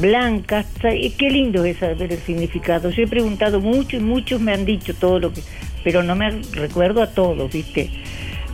blancas. 0.00 0.66
Qué 0.80 1.30
lindo 1.30 1.64
es 1.64 1.78
saber 1.78 2.12
el 2.12 2.18
significado. 2.18 2.90
Yo 2.90 3.02
he 3.02 3.06
preguntado 3.06 3.60
mucho 3.60 3.96
y 3.96 4.00
muchos 4.00 4.40
me 4.40 4.52
han 4.52 4.64
dicho 4.64 4.94
todo 4.94 5.18
lo 5.18 5.32
que, 5.32 5.40
pero 5.82 6.02
no 6.02 6.16
me 6.16 6.30
recuerdo 6.52 7.02
a 7.02 7.10
todos, 7.10 7.52
¿viste? 7.52 7.90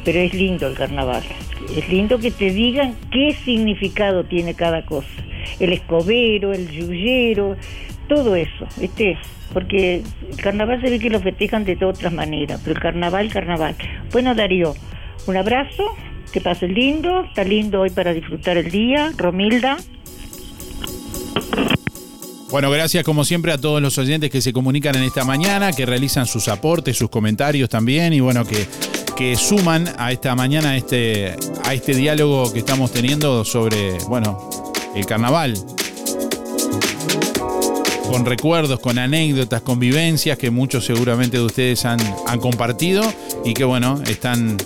Pero 0.05 0.18
es 0.18 0.34
lindo 0.34 0.66
el 0.66 0.74
carnaval. 0.74 1.22
Es 1.76 1.89
lindo 1.89 2.18
que 2.18 2.30
te 2.30 2.51
digan 2.51 2.97
qué 3.10 3.36
significado 3.44 4.24
tiene 4.24 4.55
cada 4.55 4.84
cosa. 4.84 5.09
El 5.59 5.72
escobero, 5.72 6.52
el 6.52 6.68
yuyero, 6.70 7.56
todo 8.14 8.36
eso, 8.36 8.66
¿viste? 8.76 9.16
Porque 9.55 10.02
el 10.30 10.36
carnaval 10.36 10.80
se 10.82 10.90
ve 10.90 10.98
que 10.98 11.09
lo 11.09 11.20
festejan 11.20 11.64
de 11.64 11.76
todas 11.76 11.97
otras 11.97 12.12
maneras, 12.12 12.60
pero 12.62 12.76
el 12.76 12.82
carnaval, 12.82 13.30
carnaval. 13.30 13.74
Bueno, 14.12 14.34
Darío, 14.34 14.74
un 15.26 15.36
abrazo, 15.36 15.97
que 16.30 16.43
pases 16.43 16.70
lindo, 16.70 17.24
está 17.24 17.43
lindo 17.43 17.80
hoy 17.80 17.90
para 17.90 18.12
disfrutar 18.12 18.59
el 18.59 18.70
día. 18.70 19.12
Romilda, 19.16 19.78
Bueno, 22.51 22.70
gracias 22.70 23.02
como 23.02 23.24
siempre 23.24 23.51
a 23.51 23.56
todos 23.56 23.80
los 23.80 23.97
oyentes 23.97 24.28
que 24.28 24.43
se 24.43 24.52
comunican 24.52 24.94
en 24.97 25.05
esta 25.05 25.24
mañana, 25.24 25.72
que 25.72 25.86
realizan 25.86 26.26
sus 26.26 26.48
aportes, 26.48 26.98
sus 26.98 27.09
comentarios 27.09 27.70
también 27.70 28.12
y 28.12 28.20
bueno, 28.20 28.44
que, 28.44 28.66
que 29.16 29.36
suman 29.36 29.89
a 29.97 30.12
esta 30.12 30.34
mañana 30.34 30.72
a 30.72 30.76
este, 30.76 31.34
a 31.64 31.72
este 31.72 31.94
diálogo 31.94 32.52
que 32.52 32.59
estamos 32.59 32.93
teniendo 32.93 33.43
sobre, 33.47 33.97
bueno, 34.06 34.51
el 34.94 35.06
carnaval. 35.06 35.55
Con 38.12 38.26
recuerdos, 38.26 38.78
con 38.78 38.98
anécdotas, 38.98 39.62
con 39.62 39.78
vivencias 39.78 40.36
que 40.36 40.51
muchos 40.51 40.84
seguramente 40.84 41.39
de 41.39 41.44
ustedes 41.44 41.86
han, 41.86 41.98
compartido 42.43 43.02
y 43.43 43.55
que 43.55 43.64
bueno, 43.64 44.02
están 44.06 44.59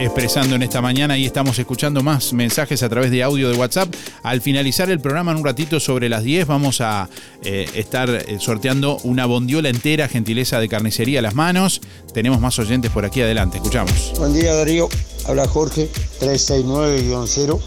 expresando 0.00 0.56
en 0.56 0.64
esta 0.64 0.80
mañana 0.80 1.16
y 1.16 1.24
estamos 1.24 1.56
escuchando 1.60 2.02
más 2.02 2.32
mensajes 2.32 2.82
a 2.82 2.88
través 2.88 3.12
de 3.12 3.22
audio 3.22 3.48
de 3.48 3.56
WhatsApp. 3.56 3.94
Al 4.24 4.40
finalizar 4.40 4.90
el 4.90 4.98
programa 4.98 5.30
en 5.30 5.38
un 5.38 5.44
ratito 5.44 5.78
sobre 5.78 6.08
las 6.08 6.24
10 6.24 6.48
vamos 6.48 6.80
a 6.80 7.08
eh, 7.44 7.70
estar 7.76 8.10
eh, 8.10 8.38
sorteando 8.40 8.98
una 9.04 9.26
bondiola 9.26 9.68
entera, 9.68 10.08
gentileza 10.08 10.58
de 10.58 10.68
carnicería 10.68 11.20
a 11.20 11.22
las 11.22 11.36
manos. 11.36 11.80
Tenemos 12.12 12.40
más 12.40 12.58
oyentes 12.58 12.90
por 12.90 13.04
aquí 13.04 13.22
adelante, 13.22 13.58
escuchamos. 13.58 14.14
Buen 14.18 14.34
día 14.34 14.52
Darío, 14.52 14.88
habla 15.26 15.46
Jorge 15.46 15.88
369-0. 16.20 17.60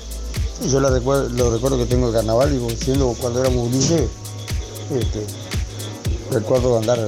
Yo 0.69 0.81
la 0.81 0.89
recuerdo, 0.89 1.29
lo 1.29 1.49
recuerdo 1.49 1.77
que 1.77 1.85
tengo 1.85 2.09
el 2.09 2.13
carnaval 2.13 2.53
y 2.53 2.75
siendo 2.75 3.15
cuando 3.21 3.39
éramos 3.39 3.69
gurises, 3.69 4.01
recuerdo 6.31 6.77
andar 6.77 6.99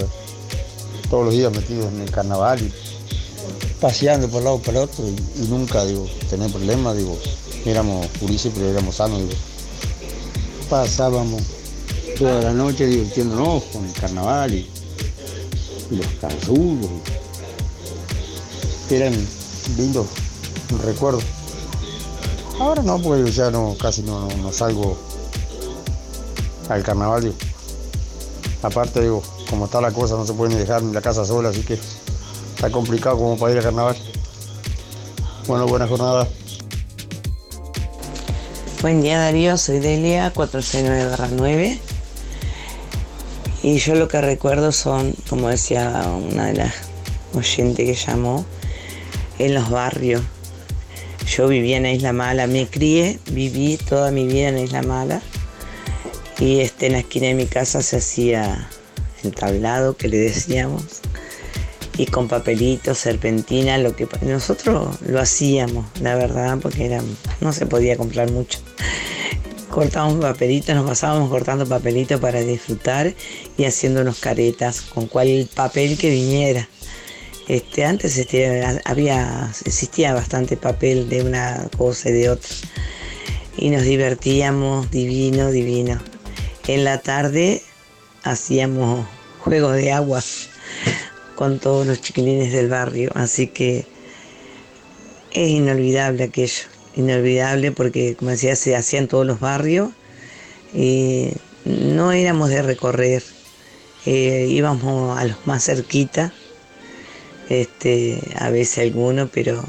todos 1.09 1.25
los 1.25 1.33
días 1.33 1.51
metidos 1.51 1.85
en 1.93 2.01
el 2.01 2.11
carnaval 2.11 2.61
y 2.61 2.73
paseando 3.79 4.27
por 4.27 4.39
un 4.39 4.45
lado 4.45 4.59
para 4.59 4.81
otro 4.81 5.05
y, 5.07 5.47
nunca 5.47 5.85
digo 5.85 6.07
tener 6.29 6.51
problemas, 6.51 6.97
digo, 6.97 7.17
éramos 7.65 8.07
gurises 8.19 8.51
pero 8.53 8.69
éramos 8.69 8.95
sanos. 8.95 9.21
Pasábamos 10.69 11.41
toda 12.17 12.41
la 12.41 12.51
noche 12.51 12.87
divirtiéndonos 12.87 13.63
con 13.65 13.85
el 13.85 13.93
carnaval 13.93 14.53
y, 14.53 14.69
los 15.91 16.07
calzudos. 16.19 16.89
Eran 18.89 19.13
lindos 19.77 20.07
recuerdos. 20.83 21.23
Ahora 22.59 22.81
no, 22.81 22.99
porque 23.01 23.21
yo 23.21 23.27
ya 23.27 23.51
no, 23.51 23.75
casi 23.79 24.01
no, 24.01 24.27
no- 24.27 24.37
no 24.37 24.51
salgo 24.51 24.97
al 26.69 26.83
carnaval. 26.83 27.21
digo. 27.23 27.35
Aparte, 28.63 29.01
digo, 29.01 29.21
como 29.49 29.65
está 29.65 29.81
la 29.81 29.91
cosa, 29.91 30.15
no 30.15 30.25
se 30.25 30.33
puede 30.33 30.53
ni 30.53 30.59
dejar 30.59 30.81
ni 30.81 30.93
la 30.93 31.01
casa 31.01 31.25
sola, 31.25 31.49
así 31.49 31.61
que 31.61 31.79
está 32.55 32.71
complicado 32.71 33.17
como 33.17 33.37
para 33.37 33.51
ir 33.51 33.57
al 33.59 33.63
carnaval. 33.63 33.95
Bueno, 35.47 35.67
buena 35.67 35.87
jornada. 35.87 36.27
Buen 38.81 39.01
día 39.01 39.19
Darío, 39.19 39.57
soy 39.57 39.79
Delia 39.79 40.33
469-9 40.33 41.79
y 43.63 43.77
yo 43.79 43.95
lo 43.95 44.07
que 44.07 44.21
recuerdo 44.21 44.71
son, 44.71 45.15
como 45.29 45.49
decía 45.49 46.03
una 46.31 46.45
de 46.45 46.53
las 46.53 46.73
oyentes 47.33 47.85
que 47.85 47.95
llamó, 47.95 48.45
en 49.39 49.53
los 49.55 49.69
barrios. 49.69 50.21
Yo 51.27 51.47
vivía 51.47 51.77
en 51.77 51.87
Isla 51.87 52.13
Mala, 52.13 52.47
me 52.47 52.67
crié, 52.67 53.19
viví 53.31 53.77
toda 53.77 54.11
mi 54.11 54.25
vida 54.25 54.49
en 54.49 54.59
Isla 54.59 54.83
Mala 54.83 55.21
y 56.39 56.59
este, 56.59 56.87
en 56.87 56.93
la 56.93 56.99
esquina 56.99 57.27
de 57.27 57.33
mi 57.33 57.45
casa 57.45 57.81
se 57.81 57.97
hacía 57.97 58.69
el 59.23 59.33
tablado 59.33 59.97
que 59.97 60.07
le 60.07 60.17
decíamos 60.17 61.01
y 61.97 62.05
con 62.05 62.27
papelitos, 62.27 62.99
serpentina, 62.99 63.77
lo 63.79 63.95
que 63.95 64.07
nosotros 64.21 65.01
lo 65.01 65.19
hacíamos, 65.19 65.85
la 65.99 66.15
verdad, 66.15 66.59
porque 66.61 67.01
no 67.41 67.53
se 67.53 67.65
podía 67.65 67.97
comprar 67.97 68.31
mucho. 68.31 68.59
Cortábamos 69.71 70.23
papelitos, 70.23 70.75
nos 70.75 70.87
pasábamos 70.87 71.29
cortando 71.29 71.65
papelitos 71.65 72.19
para 72.19 72.39
disfrutar 72.41 73.13
y 73.57 73.65
haciendo 73.65 74.01
unos 74.01 74.19
caretas 74.19 74.81
con 74.81 75.07
cual 75.07 75.49
papel 75.55 75.97
que 75.97 76.11
viniera. 76.11 76.69
Este, 77.47 77.85
antes 77.85 78.17
este, 78.17 78.63
había, 78.85 79.51
existía 79.65 80.13
bastante 80.13 80.57
papel 80.57 81.09
de 81.09 81.23
una 81.23 81.67
cosa 81.77 82.09
y 82.09 82.13
de 82.13 82.29
otra. 82.29 82.49
Y 83.57 83.69
nos 83.69 83.83
divertíamos, 83.83 84.91
divino, 84.91 85.49
divino. 85.49 85.99
En 86.67 86.83
la 86.83 86.97
tarde 86.97 87.61
hacíamos 88.23 89.07
juegos 89.39 89.75
de 89.75 89.93
agua 89.93 90.21
con 91.35 91.59
todos 91.59 91.87
los 91.87 92.01
chiquilines 92.01 92.51
del 92.51 92.67
barrio, 92.67 93.09
así 93.15 93.47
que 93.47 93.85
es 95.31 95.49
inolvidable 95.49 96.25
aquello, 96.25 96.63
inolvidable 96.97 97.71
porque 97.71 98.17
como 98.17 98.31
decía 98.31 98.57
se 98.57 98.75
hacía 98.75 98.99
en 98.99 99.07
todos 99.07 99.25
los 99.25 99.39
barrios 99.39 99.91
y 100.73 101.29
no 101.63 102.11
éramos 102.11 102.49
de 102.49 102.61
recorrer, 102.61 103.23
eh, 104.05 104.47
íbamos 104.49 105.17
a 105.17 105.23
los 105.23 105.47
más 105.47 105.63
cerquita, 105.63 106.33
este, 107.47 108.19
a 108.35 108.49
veces 108.49 108.79
alguno, 108.79 109.29
pero 109.29 109.63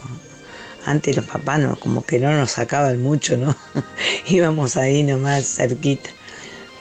antes 0.84 1.14
los 1.14 1.26
papás 1.26 1.60
no, 1.60 1.78
como 1.78 2.04
que 2.04 2.18
no 2.18 2.32
nos 2.32 2.50
sacaban 2.50 3.00
mucho, 3.00 3.36
¿no? 3.36 3.54
íbamos 4.26 4.76
ahí 4.76 5.04
nomás 5.04 5.46
cerquita, 5.46 6.10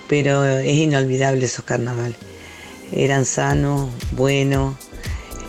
pero 0.08 0.46
es 0.46 0.76
inolvidable 0.76 1.46
esos 1.46 1.66
carnavales 1.66 2.16
eran 2.92 3.26
sanos, 3.26 3.90
buenos, 4.12 4.76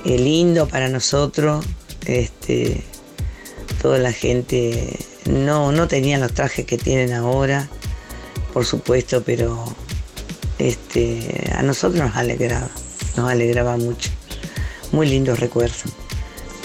eh, 0.05 0.19
lindo 0.19 0.69
para 0.69 0.89
nosotros. 0.89 1.65
Este, 2.07 2.83
toda 3.83 3.99
la 3.99 4.13
gente 4.13 4.99
no, 5.27 5.73
no 5.73 5.89
tenían 5.89 6.21
los 6.21 6.33
trajes 6.33 6.65
que 6.65 6.79
tienen 6.79 7.13
ahora, 7.13 7.69
por 8.53 8.65
supuesto, 8.65 9.23
pero 9.25 9.65
este, 10.59 11.51
a 11.55 11.63
nosotros 11.63 12.03
nos 12.03 12.17
alegraba, 12.17 12.71
nos 13.17 13.31
alegraba 13.31 13.77
mucho. 13.77 14.11
Muy 14.93 15.09
lindos 15.09 15.39
recuerdos. 15.39 15.83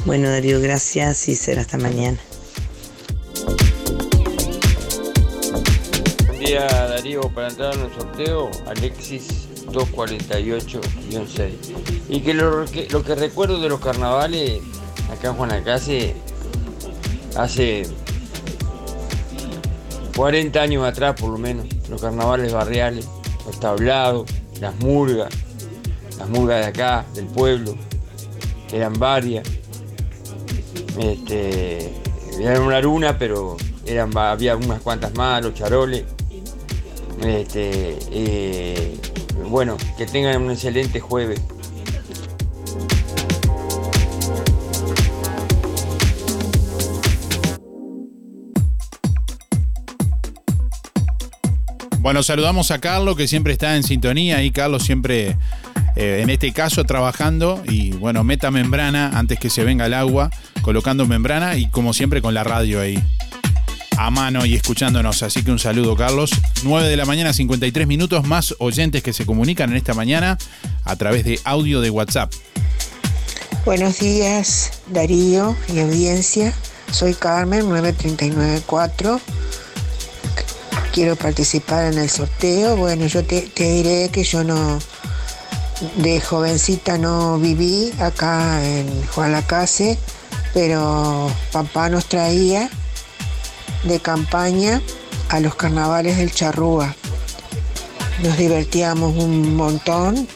Bueno, 0.06 0.30
Darío, 0.30 0.60
gracias 0.62 1.28
y 1.28 1.36
será 1.36 1.62
hasta 1.62 1.78
mañana. 1.78 2.18
Darío, 6.62 7.22
para 7.30 7.50
entrar 7.50 7.74
en 7.76 7.82
el 7.82 7.94
sorteo, 7.94 8.52
Alexis 8.68 9.48
248-6. 9.68 11.52
Y 12.10 12.22
que 12.22 12.34
lo, 12.34 12.66
que 12.66 12.88
lo 12.90 13.04
que 13.04 13.16
recuerdo 13.16 13.60
de 13.60 13.70
los 13.70 13.80
carnavales 13.80 14.62
acá 15.12 15.30
en 15.30 15.34
Juanacase 15.36 16.16
hace 17.36 17.88
40 20.16 20.62
años 20.62 20.86
atrás 20.86 21.20
por 21.20 21.30
lo 21.32 21.38
menos, 21.38 21.66
los 21.90 22.02
carnavales 22.02 22.54
barriales, 22.54 23.08
los 23.46 23.60
tablados, 23.60 24.30
las 24.60 24.76
murgas, 24.76 25.34
las 26.18 26.30
murgas 26.30 26.60
de 26.60 26.66
acá, 26.68 27.06
del 27.16 27.26
pueblo, 27.26 27.76
que 28.70 28.78
eran 28.78 28.94
varias. 28.94 29.48
Este, 31.00 31.92
eran 32.40 32.62
una 32.62 32.80
luna, 32.80 33.18
pero 33.18 33.58
eran, 33.86 34.16
había 34.18 34.56
unas 34.56 34.82
cuantas 34.82 35.14
más, 35.16 35.44
los 35.44 35.54
charoles. 35.54 36.04
Este, 37.22 37.98
eh, 38.12 38.98
bueno, 39.50 39.78
que 39.98 40.06
tengan 40.06 40.42
un 40.42 40.52
excelente 40.52 41.00
jueves. 41.00 41.42
Bueno, 52.00 52.22
saludamos 52.22 52.70
a 52.72 52.80
Carlos 52.80 53.16
que 53.16 53.30
siempre 53.30 53.54
está 53.54 53.78
en 53.78 53.84
sintonía. 53.84 54.44
Y 54.44 54.52
Carlos 54.52 54.84
siempre, 54.84 55.38
eh, 55.96 56.20
en 56.22 56.30
este 56.30 56.52
caso, 56.52 56.84
trabajando. 56.84 57.64
Y 57.66 57.92
bueno, 57.92 58.26
meta 58.26 58.52
membrana 58.52 59.18
antes 59.18 59.40
que 59.40 59.50
se 59.50 59.64
venga 59.64 59.86
el 59.86 59.94
agua, 59.94 60.30
colocando 60.64 61.06
membrana 61.06 61.56
y 61.56 61.70
como 61.70 61.94
siempre 61.94 62.22
con 62.22 62.34
la 62.34 62.44
radio 62.44 62.82
ahí 62.82 63.02
a 63.98 64.10
mano 64.10 64.46
y 64.46 64.56
escuchándonos. 64.56 65.24
Así 65.24 65.44
que 65.44 65.52
un 65.52 65.60
saludo, 65.60 65.96
Carlos. 65.96 66.32
9 66.64 66.88
de 66.88 66.98
la 66.98 67.06
mañana, 67.06 67.34
53 67.34 67.88
minutos, 67.88 68.26
más 68.26 68.56
oyentes 68.60 69.04
que 69.04 69.14
se 69.14 69.26
comunican 69.26 69.72
en 69.72 69.78
esta 69.78 69.94
mañana 69.94 70.38
a 70.84 70.96
través 70.96 71.24
de 71.26 71.40
audio 71.44 71.82
de 71.82 71.90
WhatsApp. 71.90 72.34
Buenos 73.66 74.00
días, 74.00 74.82
Darío 74.88 75.56
y 75.74 75.80
audiencia. 75.80 76.54
Soy 76.92 77.14
Carmen, 77.14 77.70
9394. 77.70 79.22
Quiero 80.94 81.16
participar 81.16 81.92
en 81.92 82.00
el 82.00 82.10
sorteo. 82.10 82.76
Bueno, 82.76 83.08
yo 83.08 83.24
te, 83.24 83.42
te 83.42 83.72
diré 83.72 84.10
que 84.10 84.24
yo 84.24 84.44
no, 84.44 84.80
de 85.98 86.22
jovencita 86.22 86.98
no 86.98 87.40
viví 87.40 87.92
acá 88.00 88.64
en 88.64 88.88
Juan 89.08 89.32
Lacase, 89.32 89.98
pero 90.54 91.32
papá 91.52 91.90
nos 91.90 92.06
traía 92.06 92.70
de 93.84 94.00
campaña 94.00 94.82
a 95.30 95.40
los 95.40 95.56
carnavales 95.56 96.18
del 96.18 96.32
Charrúa. 96.32 96.96
nos 98.22 98.38
divertíamos 98.38 99.16
un 99.18 99.56
montón, 99.56 100.28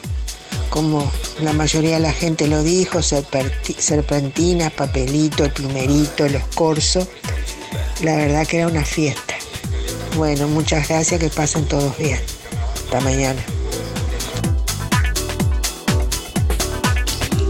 como 0.70 1.10
la 1.42 1.54
mayoría 1.54 1.96
de 1.96 2.02
la 2.02 2.12
gente 2.12 2.48
lo 2.48 2.64
dijo, 2.64 3.00
serpenti- 3.00 3.78
serpentinas, 3.78 4.74
papelito, 4.74 5.46
el 5.46 5.52
plumerito, 5.52 6.28
los 6.28 6.44
corsos. 6.56 7.08
La 8.02 8.16
verdad 8.16 8.46
que 8.46 8.58
era 8.58 8.68
una 8.68 8.84
fiesta. 8.84 9.36
Bueno, 10.16 10.48
muchas 10.48 10.88
gracias, 10.88 11.20
que 11.20 11.30
pasen 11.30 11.66
todos 11.66 11.98
bien. 11.98 12.20
Hasta 12.86 13.00
mañana. 13.02 13.42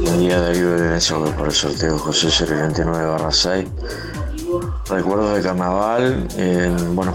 Buen 0.01 0.19
día 0.19 0.39
Darío 0.39 0.71
de 0.75 0.81
Venecia 0.81 1.17
por 1.17 1.47
el 1.47 1.53
sorteo 1.53 1.97
José 1.97 2.27
029 2.45 3.05
barra 3.05 3.31
6. 3.31 3.65
Recuerdos 4.89 5.35
de 5.35 5.41
carnaval, 5.41 6.27
eh, 6.37 6.73
bueno, 6.93 7.13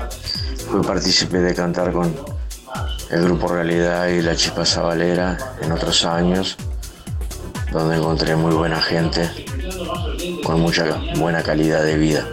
fui 0.71 0.83
partícipe 0.83 1.39
de 1.39 1.55
cantar 1.55 1.91
con 1.91 2.15
el 3.11 3.25
grupo 3.25 3.49
Realidad 3.49 4.09
y 4.09 4.21
la 4.21 4.37
Chispa 4.37 4.67
Sabalera 4.67 5.39
en 5.63 5.73
otros 5.73 6.05
años, 6.05 6.57
donde 7.73 7.97
encontré 7.97 8.37
muy 8.37 8.53
buena 8.53 8.81
gente 8.81 9.31
con 10.45 10.61
mucha 10.61 10.85
buena 11.17 11.43
calidad 11.43 11.83
de 11.83 11.97
vida. 11.97 12.27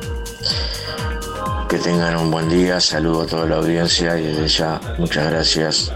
Que 1.70 1.78
tengan 1.78 2.18
un 2.18 2.32
buen 2.32 2.50
día, 2.50 2.82
saludo 2.82 3.22
a 3.22 3.26
toda 3.26 3.46
la 3.46 3.56
audiencia 3.58 4.18
y 4.18 4.24
desde 4.24 4.48
ya 4.48 4.82
muchas 4.98 5.30
gracias. 5.30 5.92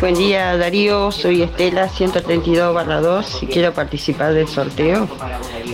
Buen 0.00 0.14
día 0.14 0.56
Darío, 0.56 1.12
soy 1.12 1.42
Estela 1.42 1.86
132 1.86 2.74
barra 2.74 3.02
2 3.02 3.42
y 3.42 3.46
quiero 3.46 3.74
participar 3.74 4.32
del 4.32 4.48
sorteo. 4.48 5.06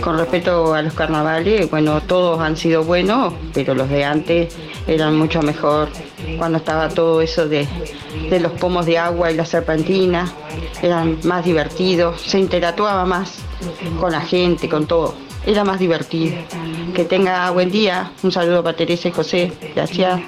Con 0.01 0.17
respecto 0.17 0.73
a 0.73 0.81
los 0.81 0.93
carnavales, 0.93 1.71
bueno, 1.71 2.01
todos 2.01 2.41
han 2.41 2.57
sido 2.57 2.83
buenos, 2.83 3.33
pero 3.53 3.73
los 3.73 3.89
de 3.89 4.03
antes 4.03 4.53
eran 4.85 5.15
mucho 5.15 5.41
mejor. 5.41 5.87
Cuando 6.37 6.57
estaba 6.57 6.89
todo 6.89 7.21
eso 7.21 7.47
de, 7.47 7.65
de 8.29 8.39
los 8.41 8.51
pomos 8.51 8.85
de 8.85 8.97
agua 8.97 9.31
y 9.31 9.35
la 9.35 9.45
serpentina, 9.45 10.29
eran 10.81 11.19
más 11.23 11.45
divertidos, 11.45 12.19
se 12.19 12.37
interactuaba 12.37 13.05
más 13.05 13.39
con 13.97 14.11
la 14.11 14.21
gente, 14.21 14.67
con 14.67 14.87
todo. 14.87 15.15
Era 15.45 15.63
más 15.63 15.79
divertido. 15.79 16.35
Que 16.93 17.05
tenga 17.05 17.49
buen 17.51 17.71
día. 17.71 18.11
Un 18.21 18.33
saludo 18.33 18.61
para 18.61 18.75
Teresa 18.75 19.07
y 19.07 19.11
José. 19.11 19.53
Gracias. 19.73 20.19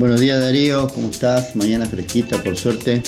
Buenos 0.00 0.18
días 0.18 0.40
Darío, 0.40 0.88
¿cómo 0.88 1.10
estás? 1.10 1.54
Mañana 1.56 1.84
fresquita, 1.84 2.42
por 2.42 2.56
suerte. 2.56 3.02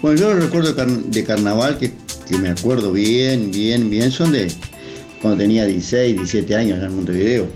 Bueno, 0.00 0.18
yo 0.18 0.32
los 0.32 0.44
recuerdos 0.44 0.70
de, 0.74 0.76
car- 0.76 0.88
de 1.04 1.24
carnaval 1.24 1.76
que, 1.78 1.92
me 2.38 2.48
acuerdo 2.48 2.90
bien, 2.90 3.50
bien, 3.50 3.90
bien, 3.90 4.10
son 4.10 4.32
de 4.32 4.50
cuando 5.20 5.36
tenía 5.36 5.66
16, 5.66 6.14
17 6.16 6.56
años 6.56 6.78
allá 6.78 6.86
en 6.86 6.96
Montevideo. 6.96 7.46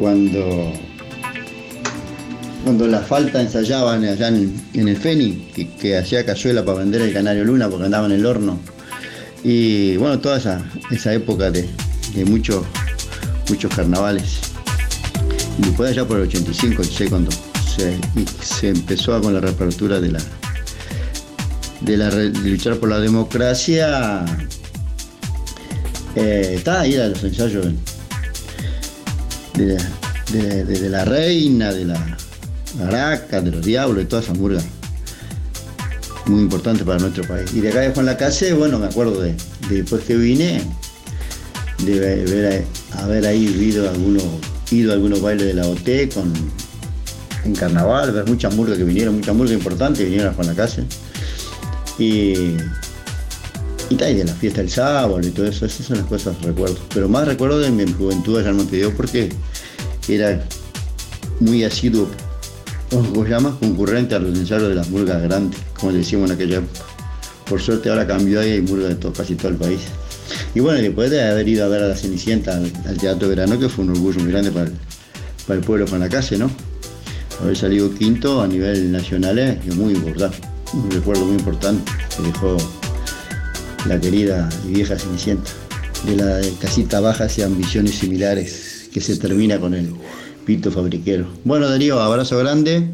Cuando, 0.00 0.72
cuando 2.64 2.88
la 2.88 3.02
falta 3.02 3.40
ensayaban 3.40 4.04
allá 4.04 4.26
en, 4.28 4.60
el 4.74 4.96
Feni, 4.96 5.48
que, 5.54 5.68
que 5.76 5.96
hacía 5.96 6.26
cazuela 6.26 6.64
para 6.64 6.78
vender 6.80 7.02
el 7.02 7.12
Canario 7.12 7.44
Luna 7.44 7.68
porque 7.68 7.84
andaba 7.84 8.06
en 8.06 8.12
el 8.12 8.26
horno. 8.26 8.58
Y 9.44 9.96
bueno, 9.98 10.18
toda 10.18 10.38
esa, 10.38 10.60
esa 10.90 11.14
época 11.14 11.52
de, 11.52 11.68
de 12.16 12.24
muchos, 12.24 12.64
muchos 13.48 13.72
carnavales. 13.72 14.40
Y 15.58 15.62
después 15.62 15.90
allá 15.90 16.06
por 16.06 16.18
el 16.18 16.24
85, 16.24 16.84
sé 16.84 17.08
cuando 17.08 17.30
se, 17.76 17.98
se 18.42 18.68
empezó 18.68 19.20
con 19.20 19.34
la 19.34 19.40
reapertura 19.40 20.00
de 20.00 20.12
la 20.12 20.20
de, 21.80 21.96
la, 21.96 22.10
de 22.10 22.30
luchar 22.30 22.76
por 22.76 22.88
la 22.88 23.00
democracia. 23.00 24.24
Eh, 26.14 26.54
está 26.56 26.80
ahí 26.80 26.96
los 26.96 27.22
ensayos 27.22 27.66
de, 29.54 30.88
la 30.90 31.04
reina, 31.04 31.72
de 31.72 31.84
la 31.84 32.16
araca, 32.84 33.40
de 33.40 33.50
los 33.50 33.64
diablos, 33.64 33.98
de 33.98 34.04
toda 34.06 34.22
esa 34.22 34.34
murga. 34.34 34.60
Muy 36.26 36.42
importante 36.42 36.84
para 36.84 36.98
nuestro 36.98 37.24
país. 37.26 37.52
Y 37.54 37.60
de 37.60 37.70
acá 37.70 37.80
de 37.80 37.90
Juan 37.90 38.06
Lacase, 38.06 38.52
bueno, 38.52 38.78
me 38.78 38.86
acuerdo 38.86 39.20
de, 39.20 39.34
de 39.68 39.76
después 39.82 40.02
que 40.04 40.16
vine, 40.16 40.62
de 41.84 42.64
haber 42.96 43.26
ahí 43.26 43.44
ido 43.44 43.88
algunos, 43.88 44.24
ido 44.70 44.90
a 44.90 44.94
algunos 44.94 45.20
bailes 45.20 45.46
de 45.46 45.54
la 45.54 45.66
OT 45.66 46.12
con, 46.12 46.32
en 47.44 47.54
carnaval, 47.54 48.24
muchas 48.26 48.54
murgas 48.54 48.78
que 48.78 48.84
vinieron, 48.84 49.16
muchas 49.16 49.34
murgas 49.34 49.54
importantes 49.54 50.04
vinieron 50.04 50.28
a 50.28 50.34
Juan 50.34 50.46
Lacase. 50.48 50.84
Y, 51.98 52.54
y, 53.90 53.96
tal, 53.96 54.12
y 54.12 54.14
de 54.16 54.24
la 54.24 54.34
fiesta 54.34 54.60
del 54.60 54.70
sábado 54.70 55.20
y 55.20 55.30
todo 55.30 55.46
eso, 55.46 55.66
esas 55.66 55.86
son 55.86 55.98
las 55.98 56.06
cosas 56.06 56.36
que 56.36 56.46
recuerdo. 56.46 56.78
Pero 56.94 57.08
más 57.08 57.26
recuerdo 57.26 57.58
de 57.58 57.70
mi 57.70 57.90
juventud 57.92 58.38
allá 58.38 58.50
en 58.50 58.56
Montevideo 58.56 58.94
porque 58.94 59.30
era 60.08 60.44
muy 61.40 61.64
asiduo, 61.64 62.08
¿cómo 62.90 63.24
se 63.24 63.30
llama? 63.30 63.56
Concurrente 63.58 64.14
a 64.14 64.18
los 64.18 64.36
ensayos 64.36 64.68
de 64.68 64.74
las 64.74 64.88
murgas 64.90 65.22
grandes, 65.22 65.60
como 65.78 65.92
decíamos 65.92 66.30
en 66.30 66.36
aquella 66.36 66.58
época. 66.58 66.80
Por 67.48 67.60
suerte 67.60 67.88
ahora 67.88 68.06
cambió 68.06 68.42
y 68.46 68.50
hay 68.52 68.60
murgas 68.60 68.90
de 68.90 68.94
todo, 68.96 69.12
casi 69.12 69.34
todo 69.34 69.48
el 69.48 69.56
país. 69.56 69.80
Y 70.54 70.60
bueno, 70.60 70.80
después 70.80 71.10
de 71.10 71.22
haber 71.22 71.48
ido 71.48 71.64
a 71.64 71.68
ver 71.68 71.82
a 71.82 71.88
la 71.88 71.96
Cenicienta 71.96 72.56
al, 72.56 72.96
Teatro 72.98 73.28
Verano, 73.28 73.58
que 73.58 73.68
fue 73.68 73.84
un 73.84 73.90
orgullo 73.90 74.20
muy 74.20 74.30
grande 74.30 74.50
para 74.50 74.66
el, 74.66 74.72
para 75.46 75.58
el 75.58 75.64
pueblo 75.64 75.86
Lacase, 75.98 76.38
¿no? 76.38 76.50
Haber 77.40 77.56
salido 77.56 77.94
quinto 77.94 78.42
a 78.42 78.48
nivel 78.48 78.90
nacional 78.90 79.38
es 79.38 79.76
muy 79.76 79.94
importante, 79.94 80.38
un 80.72 80.90
recuerdo 80.90 81.24
muy 81.24 81.36
importante 81.36 81.90
que 82.16 82.22
dejó 82.24 82.56
la 83.86 84.00
querida 84.00 84.48
y 84.66 84.74
vieja 84.74 84.98
Cenicienta. 84.98 85.50
De 86.06 86.16
la 86.16 86.40
casita 86.60 87.00
baja 87.00 87.24
hacia 87.24 87.46
ambiciones 87.46 87.96
similares, 87.96 88.88
que 88.92 89.00
se 89.00 89.16
termina 89.16 89.58
con 89.58 89.74
el 89.74 89.92
pito 90.44 90.70
fabriquero. 90.70 91.26
Bueno, 91.44 91.68
Darío, 91.68 92.00
abrazo 92.00 92.38
grande. 92.38 92.88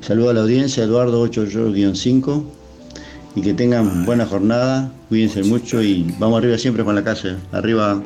Saludo 0.00 0.30
a 0.30 0.34
la 0.34 0.40
audiencia, 0.40 0.84
Eduardo 0.84 1.24
8-5. 1.24 2.44
Y 3.34 3.40
que 3.40 3.54
tengan 3.54 4.04
buena 4.04 4.26
jornada, 4.26 4.90
cuídense 5.08 5.42
mucho 5.42 5.82
y 5.82 6.04
vamos 6.18 6.38
arriba 6.38 6.58
siempre 6.58 6.84
con 6.84 6.94
la 6.94 7.02
casa. 7.02 7.38
Arriba. 7.50 8.02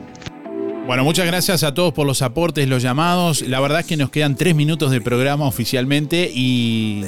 Bueno, 0.86 1.02
muchas 1.02 1.26
gracias 1.26 1.64
a 1.64 1.74
todos 1.74 1.92
por 1.92 2.06
los 2.06 2.22
aportes, 2.22 2.68
los 2.68 2.80
llamados. 2.80 3.42
La 3.42 3.58
verdad 3.58 3.80
es 3.80 3.86
que 3.86 3.96
nos 3.96 4.08
quedan 4.10 4.36
tres 4.36 4.54
minutos 4.54 4.92
de 4.92 5.00
programa 5.00 5.44
oficialmente 5.44 6.30
y 6.32 7.02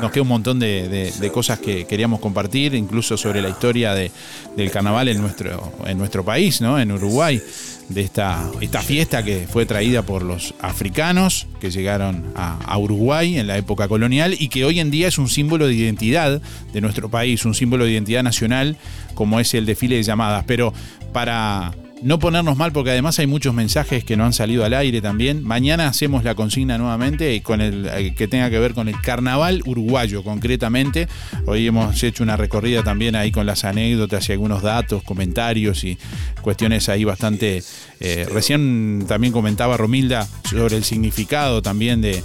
nos 0.00 0.12
queda 0.12 0.22
un 0.22 0.28
montón 0.28 0.60
de, 0.60 0.88
de- 0.88 1.10
de 1.10 1.32
cosas 1.32 1.58
que 1.58 1.84
queríamos 1.84 2.20
compartir, 2.20 2.76
incluso 2.76 3.16
sobre 3.16 3.42
la 3.42 3.48
historia 3.48 3.92
de- 3.92 4.12
del 4.56 4.70
carnaval 4.70 5.08
en 5.08 5.20
nuestro, 5.20 5.72
en 5.84 5.98
nuestro 5.98 6.24
país, 6.24 6.60
¿no? 6.60 6.78
En 6.78 6.92
Uruguay, 6.92 7.42
de 7.88 8.00
esta, 8.00 8.50
esta 8.60 8.80
fiesta 8.80 9.22
que 9.22 9.46
fue 9.48 9.66
traída 9.66 10.02
por 10.02 10.22
los 10.22 10.54
africanos 10.60 11.46
que 11.60 11.70
llegaron 11.70 12.24
a, 12.34 12.58
a 12.64 12.78
Uruguay 12.78 13.38
en 13.38 13.46
la 13.46 13.58
época 13.58 13.88
colonial 13.88 14.34
y 14.38 14.48
que 14.48 14.64
hoy 14.64 14.80
en 14.80 14.90
día 14.90 15.08
es 15.08 15.18
un 15.18 15.28
símbolo 15.28 15.66
de 15.66 15.74
identidad 15.74 16.40
de 16.72 16.80
nuestro 16.80 17.10
país, 17.10 17.44
un 17.44 17.54
símbolo 17.54 17.84
de 17.84 17.92
identidad 17.92 18.22
nacional 18.22 18.76
como 19.14 19.40
es 19.40 19.54
el 19.54 19.66
desfile 19.66 19.96
de 19.96 20.02
llamadas. 20.02 20.44
Pero 20.46 20.72
para 21.12 21.72
no 22.04 22.18
ponernos 22.18 22.58
mal 22.58 22.70
porque 22.70 22.90
además 22.90 23.18
hay 23.18 23.26
muchos 23.26 23.54
mensajes 23.54 24.04
que 24.04 24.14
no 24.14 24.26
han 24.26 24.34
salido 24.34 24.66
al 24.66 24.74
aire 24.74 25.00
también. 25.00 25.42
Mañana 25.42 25.88
hacemos 25.88 26.22
la 26.22 26.34
consigna 26.34 26.76
nuevamente 26.76 27.42
con 27.42 27.62
el 27.62 27.86
eh, 27.86 28.14
que 28.14 28.28
tenga 28.28 28.50
que 28.50 28.58
ver 28.58 28.74
con 28.74 28.88
el 28.88 29.00
carnaval 29.00 29.62
uruguayo 29.64 30.22
concretamente. 30.22 31.08
Hoy 31.46 31.66
hemos 31.66 32.02
hecho 32.02 32.22
una 32.22 32.36
recorrida 32.36 32.82
también 32.82 33.16
ahí 33.16 33.32
con 33.32 33.46
las 33.46 33.64
anécdotas 33.64 34.28
y 34.28 34.32
algunos 34.32 34.60
datos, 34.60 35.02
comentarios 35.02 35.82
y 35.84 35.96
cuestiones 36.42 36.90
ahí 36.90 37.04
bastante. 37.04 37.62
eh, 38.00 38.26
recién 38.30 39.06
también 39.08 39.32
comentaba 39.32 39.78
Romilda 39.78 40.28
sobre 40.50 40.76
el 40.76 40.84
significado 40.84 41.62
también 41.62 42.02
de, 42.02 42.22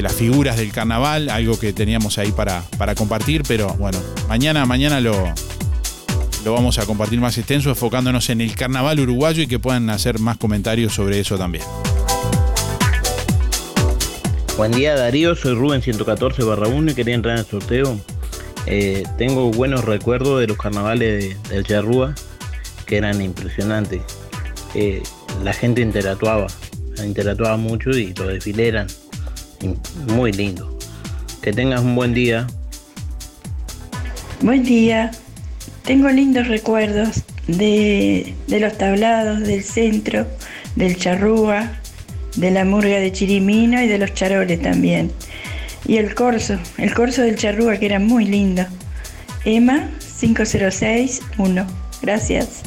las 0.00 0.14
figuras 0.14 0.56
del 0.56 0.72
carnaval, 0.72 1.28
algo 1.28 1.58
que 1.58 1.74
teníamos 1.74 2.16
ahí 2.16 2.32
para, 2.32 2.62
para 2.78 2.94
compartir, 2.94 3.42
pero 3.46 3.74
bueno, 3.74 3.98
mañana, 4.28 4.64
mañana 4.64 4.98
lo, 5.00 5.34
lo 6.44 6.52
vamos 6.52 6.78
a 6.78 6.84
compartir 6.86 7.20
más 7.20 7.38
extenso, 7.38 7.70
enfocándonos 7.70 8.28
en 8.30 8.40
el 8.40 8.54
carnaval 8.54 9.00
uruguayo 9.00 9.42
y 9.42 9.46
que 9.46 9.58
puedan 9.58 9.88
hacer 9.90 10.18
más 10.18 10.36
comentarios 10.36 10.92
sobre 10.94 11.18
eso 11.20 11.38
también. 11.38 11.64
Buen 14.56 14.70
día 14.72 14.94
Darío, 14.94 15.34
soy 15.34 15.54
Rubén 15.54 15.82
114 15.82 16.44
barra 16.44 16.68
1 16.68 16.92
y 16.92 16.94
quería 16.94 17.14
entrar 17.14 17.34
en 17.36 17.40
el 17.44 17.50
sorteo. 17.50 17.98
Eh, 18.66 19.02
tengo 19.18 19.50
buenos 19.50 19.84
recuerdos 19.84 20.40
de 20.40 20.46
los 20.46 20.56
carnavales 20.56 21.22
de- 21.42 21.54
del 21.54 21.66
Charrúa 21.66 22.14
que 22.86 22.96
eran 22.98 23.20
impresionantes. 23.20 24.02
Eh, 24.74 25.02
la 25.42 25.52
gente 25.52 25.80
interactuaba, 25.80 26.46
interactuaba 27.04 27.56
mucho 27.56 27.90
y 27.90 28.12
los 28.14 28.28
desfiles 28.28 28.68
eran 28.68 28.86
in- 29.60 29.78
muy 30.14 30.32
lindos. 30.32 30.68
Que 31.42 31.52
tengas 31.52 31.80
un 31.80 31.94
buen 31.96 32.14
día. 32.14 32.46
Buen 34.40 34.62
día. 34.62 35.10
Tengo 35.84 36.08
lindos 36.08 36.48
recuerdos 36.48 37.24
de, 37.46 38.34
los 38.48 38.78
tablados 38.78 39.40
del 39.40 39.62
centro, 39.62 40.26
del 40.76 40.96
charrúa, 40.96 41.72
de 42.36 42.50
la 42.50 42.64
murga 42.64 42.98
de 43.00 43.12
Chirimino 43.12 43.82
y 43.82 43.86
de 43.86 43.98
los 43.98 44.14
charoles 44.14 44.62
también. 44.62 45.12
Y 45.86 45.98
el 45.98 46.14
corso, 46.14 46.58
el 46.78 46.94
corso 46.94 47.20
del 47.20 47.36
charrúa 47.36 47.76
que 47.76 47.84
era 47.84 47.98
muy 47.98 48.24
lindo. 48.24 48.64
Emma 49.44 49.90
5061. 49.98 51.66
Gracias. 52.00 52.62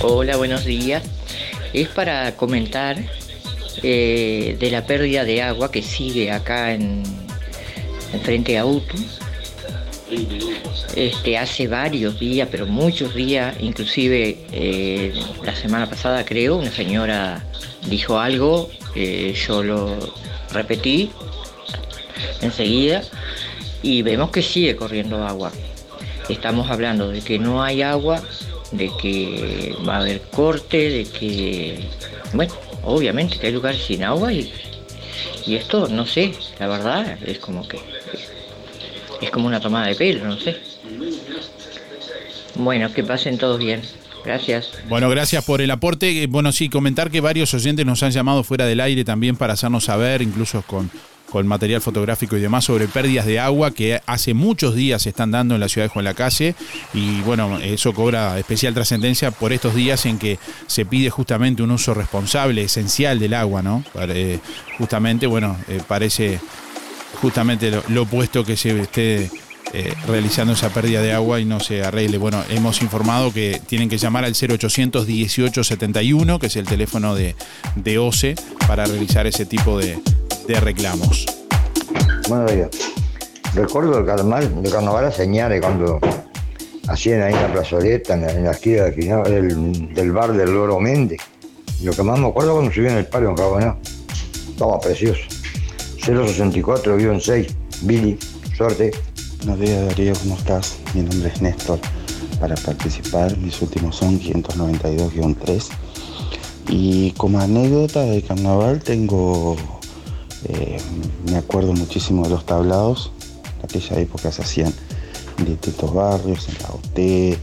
Hola, 0.00 0.38
buenos 0.38 0.64
días. 0.64 1.02
Es 1.74 1.88
para 1.88 2.34
comentar 2.36 2.96
eh, 3.82 4.56
de 4.58 4.70
la 4.70 4.86
pérdida 4.86 5.24
de 5.24 5.42
agua 5.42 5.70
que 5.70 5.82
sigue 5.82 6.30
acá 6.30 6.72
en, 6.72 7.02
en 8.14 8.20
frente 8.22 8.56
a 8.56 8.64
UTU. 8.64 9.21
Este, 10.94 11.38
hace 11.38 11.68
varios 11.68 12.18
días, 12.18 12.48
pero 12.50 12.66
muchos 12.66 13.14
días, 13.14 13.56
inclusive 13.60 14.38
eh, 14.52 15.14
la 15.42 15.54
semana 15.56 15.88
pasada 15.88 16.24
creo, 16.24 16.56
una 16.56 16.70
señora 16.70 17.44
dijo 17.88 18.18
algo, 18.18 18.70
yo 18.94 19.62
lo 19.62 20.14
repetí 20.52 21.10
enseguida 22.42 23.02
y 23.82 24.02
vemos 24.02 24.30
que 24.30 24.42
sigue 24.42 24.76
corriendo 24.76 25.24
agua. 25.26 25.50
Estamos 26.28 26.70
hablando 26.70 27.08
de 27.08 27.20
que 27.20 27.38
no 27.38 27.62
hay 27.62 27.82
agua, 27.82 28.22
de 28.70 28.90
que 29.00 29.74
va 29.86 29.96
a 29.96 30.00
haber 30.00 30.20
corte, 30.20 30.90
de 30.90 31.04
que, 31.04 31.80
bueno, 32.32 32.54
obviamente 32.84 33.38
que 33.38 33.48
hay 33.48 33.52
lugares 33.52 33.82
sin 33.82 34.04
agua 34.04 34.32
y, 34.32 34.52
y 35.46 35.56
esto, 35.56 35.88
no 35.88 36.06
sé, 36.06 36.32
la 36.58 36.68
verdad, 36.68 37.18
es 37.26 37.38
como 37.38 37.66
que, 37.66 37.80
es 39.22 39.30
como 39.30 39.46
una 39.46 39.60
tomada 39.60 39.86
de 39.86 39.94
pelo, 39.94 40.26
no 40.26 40.38
sé. 40.38 40.56
Bueno, 42.56 42.92
que 42.92 43.02
pasen 43.02 43.38
todos 43.38 43.58
bien. 43.58 43.82
Gracias. 44.24 44.70
Bueno, 44.88 45.08
gracias 45.08 45.44
por 45.44 45.60
el 45.60 45.70
aporte. 45.70 46.22
Eh, 46.22 46.26
Bueno, 46.26 46.52
sí, 46.52 46.68
comentar 46.68 47.10
que 47.10 47.20
varios 47.20 47.52
oyentes 47.54 47.84
nos 47.84 48.02
han 48.02 48.12
llamado 48.12 48.44
fuera 48.44 48.66
del 48.66 48.80
aire 48.80 49.04
también 49.04 49.36
para 49.36 49.54
hacernos 49.54 49.84
saber, 49.84 50.22
incluso 50.22 50.62
con, 50.62 50.90
con 51.28 51.46
material 51.46 51.80
fotográfico 51.80 52.36
y 52.36 52.40
demás, 52.40 52.64
sobre 52.66 52.86
pérdidas 52.86 53.26
de 53.26 53.40
agua 53.40 53.72
que 53.72 54.00
hace 54.06 54.32
muchos 54.34 54.76
días 54.76 55.02
se 55.02 55.08
están 55.08 55.32
dando 55.32 55.54
en 55.54 55.60
la 55.60 55.68
ciudad 55.68 55.86
de 55.86 55.92
Juan 55.92 56.04
Lacase. 56.04 56.54
Y 56.94 57.20
bueno, 57.22 57.58
eso 57.58 57.92
cobra 57.94 58.38
especial 58.38 58.74
trascendencia 58.74 59.32
por 59.32 59.52
estos 59.52 59.74
días 59.74 60.06
en 60.06 60.18
que 60.18 60.38
se 60.68 60.84
pide 60.86 61.10
justamente 61.10 61.62
un 61.62 61.72
uso 61.72 61.94
responsable, 61.94 62.62
esencial 62.62 63.18
del 63.18 63.34
agua, 63.34 63.62
¿no? 63.62 63.82
Eh, 64.08 64.38
justamente, 64.78 65.26
bueno, 65.26 65.56
eh, 65.68 65.80
parece 65.88 66.38
justamente 67.22 67.70
lo, 67.88 68.02
opuesto 68.02 68.44
que 68.44 68.56
se 68.56 68.80
esté 68.80 69.30
eh, 69.72 69.94
realizando 70.08 70.54
esa 70.54 70.70
pérdida 70.70 71.00
de 71.00 71.12
agua 71.12 71.38
y 71.38 71.44
no 71.44 71.60
se 71.60 71.84
arregle. 71.84 72.18
Bueno, 72.18 72.42
hemos 72.50 72.82
informado 72.82 73.32
que 73.32 73.62
tienen 73.64 73.88
que 73.88 73.96
llamar 73.96 74.24
al 74.24 74.34
0800 74.34 75.06
1871, 75.06 76.38
que 76.40 76.48
es 76.48 76.56
el 76.56 76.66
teléfono 76.66 77.14
de, 77.14 77.36
de 77.76 77.98
OCE, 77.98 78.34
para 78.66 78.84
realizar 78.86 79.28
ese 79.28 79.46
tipo 79.46 79.78
de, 79.78 79.98
de 80.48 80.60
reclamos. 80.60 81.24
Buenos 82.28 82.52
días. 82.52 82.70
Recuerdo 83.54 83.98
el 83.98 84.04
carnaval, 84.04 84.52
el 84.64 84.70
carnaval 84.70 85.04
a 85.04 85.12
Señales 85.12 85.60
cuando 85.60 86.00
hacían 86.88 87.22
ahí 87.22 87.34
en 87.34 87.42
la 87.42 87.52
plazoleta, 87.52 88.14
en 88.14 88.22
la, 88.22 88.32
en 88.32 88.44
la 88.44 88.50
esquina 88.50 88.82
del, 88.84 88.94
final 88.94 89.22
del, 89.24 89.94
del 89.94 90.12
bar 90.12 90.32
del 90.32 90.52
Loro 90.52 90.80
Méndez. 90.80 91.20
Lo 91.84 91.92
que 91.92 92.02
más 92.02 92.18
me 92.18 92.26
acuerdo 92.26 92.54
cuando 92.54 92.72
subían 92.72 92.96
el 92.96 93.06
palo 93.06 93.30
en 93.30 93.36
Caboná. 93.36 93.76
Estaba 94.50 94.80
precioso. 94.80 95.41
064-6, 96.02 97.46
Billy, 97.82 98.18
suerte. 98.56 98.90
Buenos 99.44 99.60
días 99.60 99.86
Darío, 99.86 100.14
¿cómo 100.14 100.36
estás? 100.36 100.78
Mi 100.94 101.02
nombre 101.02 101.30
es 101.32 101.40
Néstor. 101.40 101.78
Para 102.40 102.56
participar, 102.56 103.36
mis 103.38 103.62
últimos 103.62 103.96
son 103.96 104.18
592-3. 104.18 105.68
Y 106.68 107.12
como 107.12 107.38
anécdota 107.38 108.02
de 108.02 108.20
carnaval 108.20 108.82
tengo, 108.82 109.56
eh, 110.48 110.78
me 111.30 111.36
acuerdo 111.36 111.72
muchísimo 111.72 112.24
de 112.24 112.30
los 112.30 112.46
tablados. 112.46 113.12
En 113.60 113.64
aquella 113.66 114.00
época 114.00 114.32
se 114.32 114.42
hacían 114.42 114.74
en 115.38 115.44
distintos 115.44 115.94
barrios, 115.94 116.48
en 116.48 116.54
la 116.62 116.70
OT, 116.70 117.38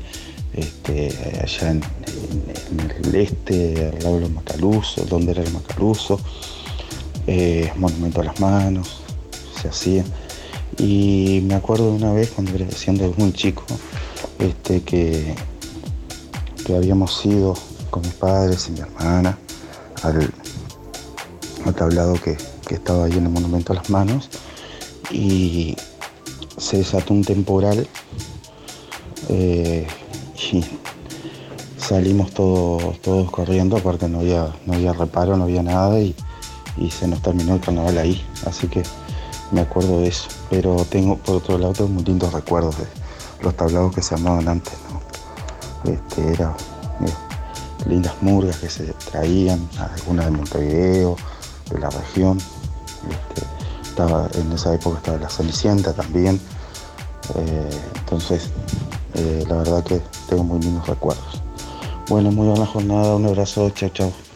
este, 0.54 1.40
allá 1.42 1.72
en, 1.72 1.82
el 3.06 3.16
este, 3.16 3.88
al 3.88 4.04
lado 4.04 4.16
de 4.16 4.22
los 4.22 4.32
Macaluso, 4.32 5.06
donde 5.06 5.32
era 5.32 5.44
el 5.44 5.54
Macaluso, 5.54 6.20
eh, 7.32 7.72
Monumento 7.76 8.22
a 8.22 8.24
las 8.24 8.40
Manos, 8.40 9.02
se 9.62 9.68
hacían. 9.68 10.06
Y 10.80 11.44
me 11.46 11.54
acuerdo 11.54 11.92
de 11.92 11.98
una 11.98 12.12
vez 12.12 12.32
cuando 12.32 12.56
era 12.56 12.70
siendo 12.72 13.14
muy 13.18 13.34
chico, 13.34 13.64
este, 14.40 14.82
que, 14.82 15.36
que 16.66 16.76
habíamos 16.76 17.24
ido 17.24 17.54
con 17.92 18.02
mis 18.02 18.14
padres 18.14 18.68
y 18.68 18.72
mi 18.72 18.80
hermana 18.80 19.38
al, 20.02 20.34
al 21.66 21.76
tablado 21.76 22.16
que, 22.16 22.36
que 22.68 22.76
estaba 22.76 23.06
ahí 23.06 23.12
en 23.12 23.26
el 23.26 23.30
Monumento 23.30 23.74
a 23.74 23.76
las 23.76 23.92
Manos 23.92 24.28
y 25.12 25.78
se 26.58 26.78
desató 26.78 27.14
un 27.14 27.24
temporal 27.24 27.88
eh, 29.30 29.86
y 30.52 30.66
salimos 31.78 32.32
todos, 32.32 33.00
todos 33.02 33.30
corriendo, 33.30 33.78
aparte 33.78 34.10
no 34.10 34.22
había, 34.22 34.56
no 34.66 34.74
había 34.74 34.94
reparo, 34.94 35.38
no 35.38 35.44
había 35.44 35.62
nada 35.62 36.00
y, 36.00 36.16
y 36.78 36.92
se 36.92 37.08
nos 37.08 37.22
terminó 37.22 37.56
el 37.56 37.62
carnaval 37.62 37.98
ahí. 37.98 38.26
Así 38.46 38.68
que 38.68 38.84
me 39.52 39.62
acuerdo 39.62 40.02
de 40.02 40.08
eso. 40.08 40.30
Pero 40.50 40.86
tengo, 40.86 41.18
por 41.18 41.38
otro 41.38 41.58
lado, 41.58 41.74
tengo 41.74 41.90
muy 41.90 42.04
lindos 42.04 42.34
recuerdos 42.34 42.78
de 42.78 42.86
los 43.42 43.56
tablados 43.56 43.94
que 43.94 44.02
se 44.02 44.16
llamaban 44.16 44.48
antes. 44.48 44.74
¿no? 44.92 45.92
Este, 45.92 46.34
era 46.34 46.56
lindas 47.86 48.14
murgas 48.22 48.58
que 48.58 48.70
se 48.70 48.94
traían, 49.12 49.68
algunas 49.78 50.26
de 50.26 50.32
Montevideo, 50.32 51.16
de 51.72 51.80
la 51.80 51.90
región. 51.90 52.38
Este, 53.10 53.48
estaba, 53.84 54.30
en 54.34 54.52
esa 54.52 54.74
época 54.74 54.98
estaba 54.98 55.18
la 55.18 55.30
Cenicienta 55.30 55.94
también. 55.94 56.40
Eh, 57.36 57.70
entonces, 58.00 58.50
eh, 59.16 59.44
la 59.48 59.58
verdad 59.58 59.84
que 59.84 60.02
tengo 60.28 60.44
muy 60.44 60.60
lindos 60.60 60.88
recuerdos. 60.88 61.42
Bueno, 62.08 62.32
muy 62.32 62.48
buena 62.48 62.66
jornada, 62.66 63.16
un 63.16 63.26
abrazo, 63.28 63.70
chao, 63.72 63.90
chao. 63.90 64.29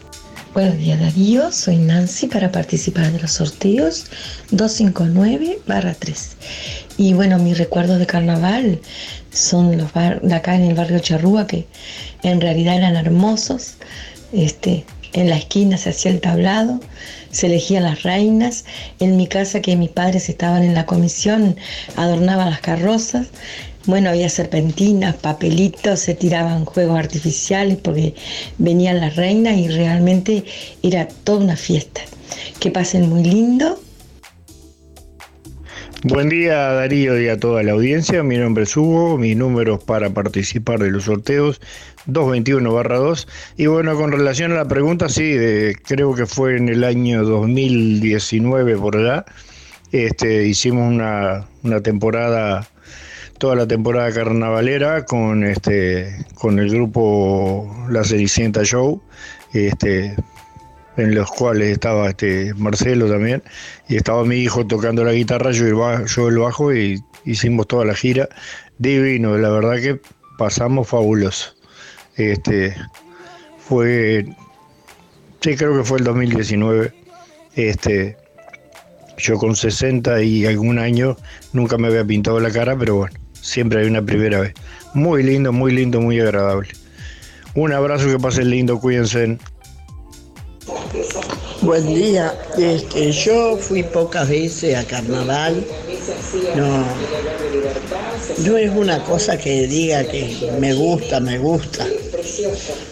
Buenos 0.53 0.77
días 0.77 0.99
Darío, 0.99 1.51
soy 1.51 1.77
Nancy 1.77 2.27
para 2.27 2.51
participar 2.51 3.11
de 3.11 3.19
los 3.19 3.31
sorteos 3.31 4.05
259-3. 4.51 6.35
Y 6.97 7.13
bueno, 7.13 7.39
mis 7.39 7.57
recuerdos 7.57 7.97
de 7.97 8.05
carnaval 8.05 8.79
son 9.31 9.77
los 9.77 9.91
bar- 9.93 10.21
de 10.21 10.33
acá 10.35 10.55
en 10.55 10.63
el 10.65 10.75
barrio 10.75 10.99
Charrúa 10.99 11.47
que 11.47 11.65
en 12.21 12.39
realidad 12.39 12.75
eran 12.75 12.95
hermosos. 12.95 13.73
Este, 14.31 14.85
en 15.13 15.29
la 15.29 15.37
esquina 15.37 15.77
se 15.77 15.89
hacía 15.89 16.11
el 16.11 16.21
tablado, 16.21 16.79
se 17.31 17.47
elegían 17.47 17.83
las 17.83 18.03
reinas. 18.03 18.65
En 18.99 19.17
mi 19.17 19.25
casa, 19.27 19.59
que 19.61 19.75
mis 19.75 19.89
padres 19.89 20.29
estaban 20.29 20.61
en 20.63 20.75
la 20.75 20.85
comisión, 20.85 21.55
adornaban 21.95 22.51
las 22.51 22.61
carrozas. 22.61 23.27
Bueno, 23.85 24.09
había 24.09 24.29
serpentinas, 24.29 25.15
papelitos, 25.17 25.99
se 25.99 26.13
tiraban 26.13 26.63
juegos 26.63 26.97
artificiales 26.97 27.77
porque 27.77 28.15
venían 28.57 29.01
las 29.01 29.17
reinas 29.17 29.57
y 29.57 29.67
realmente 29.67 30.45
era 30.81 31.07
toda 31.07 31.39
una 31.39 31.57
fiesta. 31.57 32.01
Que 32.61 32.71
pasen 32.71 33.09
muy 33.09 33.23
lindo. 33.23 33.77
Buen 36.05 36.29
día 36.29 36.55
Darío 36.55 37.19
y 37.21 37.27
a 37.27 37.37
toda 37.37 37.63
la 37.63 37.73
audiencia, 37.73 38.23
mi 38.23 38.37
nombre 38.37 38.63
es 38.63 38.75
Hugo, 38.75 39.17
mis 39.17 39.37
números 39.37 39.83
para 39.83 40.09
participar 40.09 40.79
de 40.79 40.91
los 40.91 41.05
sorteos 41.05 41.61
221-2 42.07 43.25
y 43.55 43.67
bueno, 43.67 43.95
con 43.95 44.11
relación 44.11 44.51
a 44.51 44.55
la 44.55 44.67
pregunta, 44.67 45.07
sí, 45.07 45.33
creo 45.85 46.13
que 46.13 46.25
fue 46.25 46.57
en 46.57 46.67
el 46.67 46.83
año 46.83 47.23
2019 47.23 48.75
por 48.75 48.97
allá, 48.97 49.23
este, 49.93 50.45
hicimos 50.45 50.91
una, 50.91 51.45
una 51.63 51.79
temporada, 51.79 52.67
toda 53.43 53.57
la 53.57 53.67
temporada 53.67 54.09
carnavalera 54.13 55.03
con, 55.03 55.43
este, 55.43 56.15
con 56.33 56.59
el 56.59 56.69
grupo 56.69 57.69
La 57.89 58.05
Cenicienta 58.05 58.63
Show, 58.63 59.03
este, 59.51 60.15
en 60.95 61.13
los 61.13 61.29
cuales 61.29 61.73
estaba 61.73 62.07
este 62.07 62.53
Marcelo 62.53 63.09
también, 63.11 63.43
y 63.89 63.97
estaba 63.97 64.23
mi 64.23 64.37
hijo 64.37 64.65
tocando 64.65 65.03
la 65.03 65.11
guitarra, 65.11 65.51
yo 65.51 65.65
el, 65.65 65.73
ba- 65.75 66.05
yo 66.05 66.29
el 66.29 66.37
bajo, 66.37 66.73
y 66.73 67.03
hicimos 67.25 67.67
toda 67.67 67.83
la 67.83 67.95
gira. 67.95 68.29
Divino, 68.77 69.37
la 69.37 69.49
verdad 69.49 69.75
que 69.81 69.99
pasamos 70.37 70.87
fabuloso. 70.87 71.53
Este 72.15 72.73
fue, 73.57 74.25
sí, 75.41 75.57
creo 75.57 75.77
que 75.77 75.83
fue 75.83 75.97
el 75.97 76.05
2019. 76.05 76.93
Este, 77.55 78.15
yo 79.17 79.37
con 79.37 79.57
60 79.57 80.21
y 80.21 80.45
algún 80.45 80.79
año 80.79 81.17
nunca 81.51 81.77
me 81.77 81.89
había 81.89 82.05
pintado 82.05 82.39
la 82.39 82.49
cara, 82.49 82.77
pero 82.77 82.95
bueno, 82.95 83.19
siempre 83.43 83.81
hay 83.81 83.87
una 83.87 84.01
primera 84.01 84.39
vez. 84.39 84.53
Muy 84.93 85.21
lindo, 85.21 85.51
muy 85.51 85.71
lindo, 85.71 86.01
muy 86.01 86.19
agradable. 86.19 86.69
Un 87.55 87.71
abrazo, 87.71 88.07
que 88.07 88.17
pasen 88.17 88.49
lindo, 88.49 88.79
cuídense. 88.79 89.37
Buen 91.61 91.93
día. 91.93 92.33
Este, 92.57 93.11
yo 93.11 93.57
fui 93.57 93.83
pocas 93.83 94.27
veces 94.29 94.75
a 94.75 94.83
carnaval. 94.85 95.63
No, 96.55 96.83
no 98.45 98.57
es 98.57 98.71
una 98.71 99.03
cosa 99.03 99.37
que 99.37 99.67
diga 99.67 100.03
que 100.05 100.51
me 100.59 100.73
gusta, 100.73 101.19
me 101.19 101.37
gusta. 101.37 101.85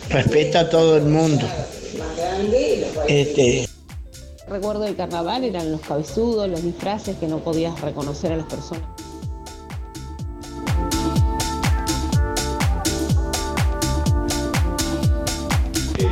Respeta 0.10 0.62
a 0.62 0.70
todo 0.70 0.98
el 0.98 1.06
mundo. 1.06 1.48
Este, 3.08 3.68
Recuerdo 4.48 4.82
del 4.82 4.98
carnaval 4.98 5.46
eran 5.46 5.72
los 5.72 5.82
cabezudos, 5.82 6.50
los 6.50 6.62
disfraces 6.62 7.16
que 7.16 7.28
no 7.28 7.40
podías 7.40 7.80
reconocer 7.80 8.34
a 8.34 8.38
las 8.38 8.48
personas. 8.48 8.84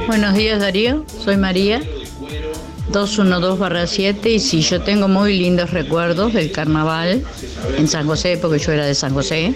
Buenos 0.09 0.33
días 0.33 0.59
Darío, 0.59 1.05
soy 1.23 1.37
María, 1.37 1.83
212-7 2.91 4.25
y 4.25 4.39
sí, 4.39 4.61
yo 4.61 4.81
tengo 4.81 5.07
muy 5.07 5.37
lindos 5.37 5.69
recuerdos 5.69 6.33
del 6.33 6.51
carnaval 6.51 7.23
en 7.77 7.87
San 7.87 8.07
José, 8.07 8.39
porque 8.41 8.57
yo 8.57 8.71
era 8.71 8.87
de 8.87 8.95
San 8.95 9.13
José. 9.13 9.53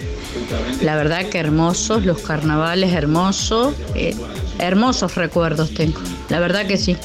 La 0.80 0.94
verdad 0.94 1.26
que 1.26 1.40
hermosos, 1.40 2.06
los 2.06 2.20
carnavales 2.20 2.92
hermosos, 2.92 3.74
eh, 3.96 4.14
hermosos 4.60 5.16
recuerdos 5.16 5.74
tengo, 5.74 5.98
la 6.28 6.38
verdad 6.38 6.68
que 6.68 6.76
sí. 6.76 6.96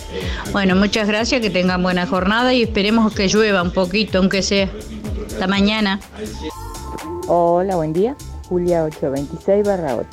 Bueno, 0.51 0.75
muchas 0.75 1.07
gracias, 1.07 1.41
que 1.41 1.49
tengan 1.49 1.81
buena 1.81 2.05
jornada 2.05 2.53
y 2.53 2.61
esperemos 2.61 3.15
que 3.15 3.29
llueva 3.29 3.63
un 3.63 3.71
poquito, 3.71 4.19
aunque 4.19 4.43
sea. 4.43 4.69
Hasta 5.25 5.47
mañana. 5.47 5.99
Hola, 7.27 7.77
buen 7.77 7.93
día. 7.93 8.15
Julia 8.47 8.83
826 8.83 9.65
barra 9.65 9.95
8. 9.95 10.07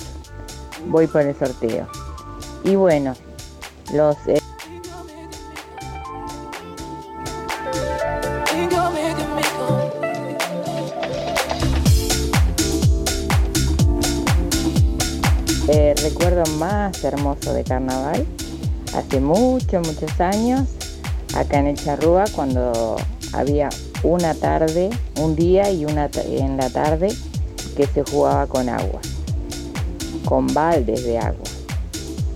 Voy 0.87 1.07
por 1.07 1.21
el 1.21 1.39
sorteo. 1.39 1.87
Y 2.65 2.75
bueno, 2.75 3.15
los... 3.93 4.17
eh, 4.27 4.41
eh, 15.69 15.95
recuerdo 16.03 16.45
más 16.57 17.03
hermoso 17.05 17.53
de 17.53 17.65
carnaval, 17.65 18.27
hace 18.95 19.21
muchos, 19.21 19.87
muchos 19.87 20.21
años, 20.21 20.69
acá 21.35 21.59
en 21.59 21.69
el 21.69 21.77
Charrúa, 21.77 22.25
cuando 22.35 22.97
había 23.33 23.69
una 24.03 24.35
tarde, 24.35 24.91
un 25.21 25.37
día 25.37 25.71
y 25.71 25.85
una 25.85 26.09
en 26.15 26.57
la 26.57 26.71
tarde 26.71 27.09
que 27.77 27.87
se 27.87 28.03
jugaba 28.05 28.47
con 28.47 28.69
agua, 28.69 29.01
con 30.25 30.47
baldes 30.53 31.05
de 31.05 31.19
agua. 31.19 31.46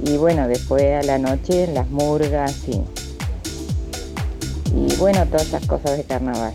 Y 0.05 0.17
bueno, 0.17 0.49
después 0.49 0.83
a 0.95 1.03
la 1.03 1.19
noche 1.19 1.69
las 1.73 1.89
murgas 1.91 2.57
y, 2.67 2.81
y 4.75 4.97
bueno, 4.97 5.27
todas 5.27 5.47
esas 5.47 5.67
cosas 5.67 5.97
de 5.97 6.05
carnaval. 6.05 6.55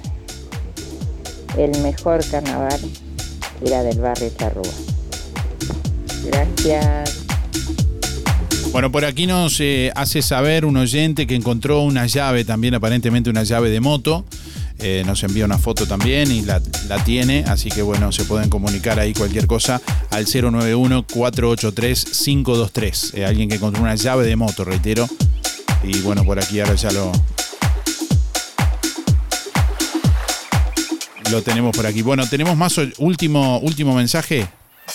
El 1.58 1.78
mejor 1.82 2.26
carnaval 2.30 2.80
era 3.66 3.84
del 3.84 4.00
barrio 4.00 4.30
Charrúa. 4.38 4.64
Gracias. 6.26 7.26
Bueno, 8.72 8.92
por 8.92 9.06
aquí 9.06 9.26
nos 9.26 9.62
eh, 9.62 9.92
hace 9.96 10.22
saber 10.22 10.66
un 10.66 10.76
oyente 10.76 11.28
que 11.28 11.36
encontró 11.36 11.82
una 11.82 12.08
llave, 12.08 12.44
también 12.44 12.74
aparentemente 12.74 13.30
una 13.30 13.44
llave 13.44 13.70
de 13.70 13.80
moto. 13.80 14.26
Eh, 14.80 15.03
nos 15.06 15.23
envía 15.23 15.45
una 15.45 15.57
foto 15.57 15.88
también 15.88 16.30
y 16.31 16.41
la, 16.41 16.61
la 16.88 17.02
tiene, 17.03 17.45
así 17.47 17.69
que 17.69 17.81
bueno, 17.81 18.11
se 18.11 18.26
pueden 18.26 18.49
comunicar 18.49 18.99
ahí 18.99 19.14
cualquier 19.14 19.47
cosa 19.47 19.81
al 20.11 20.26
091-483-523. 20.26 23.18
Eh, 23.18 23.26
alguien 23.26 23.47
que 23.49 23.56
encontró 23.56 23.81
una 23.81 23.95
llave 23.95 24.26
de 24.26 24.35
moto, 24.35 24.65
reitero. 24.65 25.07
Y 25.84 25.99
bueno, 26.02 26.23
por 26.26 26.39
aquí 26.39 26.60
ahora 26.60 26.76
ya 26.76 26.91
lo, 26.91 27.11
lo 31.31 31.41
tenemos 31.41 31.76
por 31.76 31.85
aquí. 31.85 32.02
Bueno, 32.02 32.27
tenemos 32.27 32.57
más 32.57 32.80
último, 32.97 33.60
último 33.60 33.95
mensaje. 33.95 34.47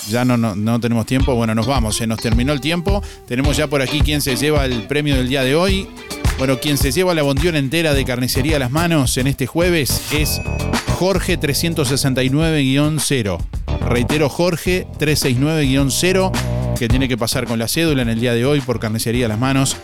Ya 0.09 0.24
no, 0.24 0.36
no, 0.36 0.55
no 0.55 0.81
tenemos 0.81 1.07
tiempo. 1.07 1.35
Bueno, 1.35 1.55
nos 1.55 1.66
vamos. 1.66 1.97
Se 1.97 2.07
nos 2.07 2.20
terminó 2.20 2.52
el 2.52 2.61
tiempo. 2.61 3.02
Tenemos 3.27 3.57
ya 3.57 3.66
por 3.66 3.82
aquí 3.82 4.01
quien 4.01 4.20
se 4.20 4.36
lleva 4.36 4.65
el 4.65 4.86
premio 4.86 5.16
del 5.16 5.28
día 5.28 5.43
de 5.43 5.55
hoy. 5.55 5.89
Bueno, 6.41 6.59
quien 6.59 6.79
se 6.79 6.91
lleva 6.91 7.15
la 7.15 7.23
bondión 7.23 7.55
entera 7.55 7.93
de 7.93 8.03
carnicería 8.03 8.57
a 8.57 8.59
las 8.59 8.71
manos 8.71 9.19
en 9.19 9.27
este 9.27 9.47
jueves 9.47 10.11
es 10.11 10.41
Jorge 10.95 11.39
369-0. 11.39 13.39
Reitero, 13.87 14.31
Jorge 14.31 14.87
369-0, 14.99 16.33
que 16.79 16.89
tiene 16.89 17.09
que 17.09 17.19
pasar 17.19 17.45
con 17.45 17.59
la 17.59 17.69
cédula 17.69 18.01
en 18.01 18.09
el 18.09 18.21
día 18.21 18.33
de 18.33 18.47
hoy 18.47 18.62
por 18.62 18.81
carnicería 18.81 19.27
a 19.27 19.29
las 19.29 19.39
manos 19.39 19.77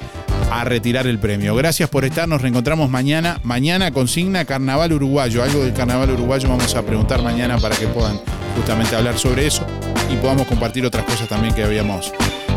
a 0.50 0.64
retirar 0.64 1.06
el 1.06 1.18
premio. 1.18 1.54
Gracias 1.54 1.90
por 1.90 2.06
estar, 2.06 2.26
nos 2.26 2.40
reencontramos 2.40 2.88
mañana. 2.88 3.38
Mañana 3.42 3.90
consigna 3.90 4.46
Carnaval 4.46 4.94
Uruguayo. 4.94 5.42
Algo 5.42 5.62
del 5.62 5.74
Carnaval 5.74 6.12
Uruguayo 6.12 6.48
vamos 6.48 6.74
a 6.74 6.86
preguntar 6.86 7.22
mañana 7.22 7.58
para 7.58 7.76
que 7.76 7.86
puedan 7.86 8.18
justamente 8.56 8.96
hablar 8.96 9.18
sobre 9.18 9.46
eso 9.46 9.66
y 10.10 10.16
podamos 10.16 10.46
compartir 10.46 10.86
otras 10.86 11.04
cosas 11.04 11.28
también 11.28 11.54
que 11.54 11.64
habíamos 11.64 12.14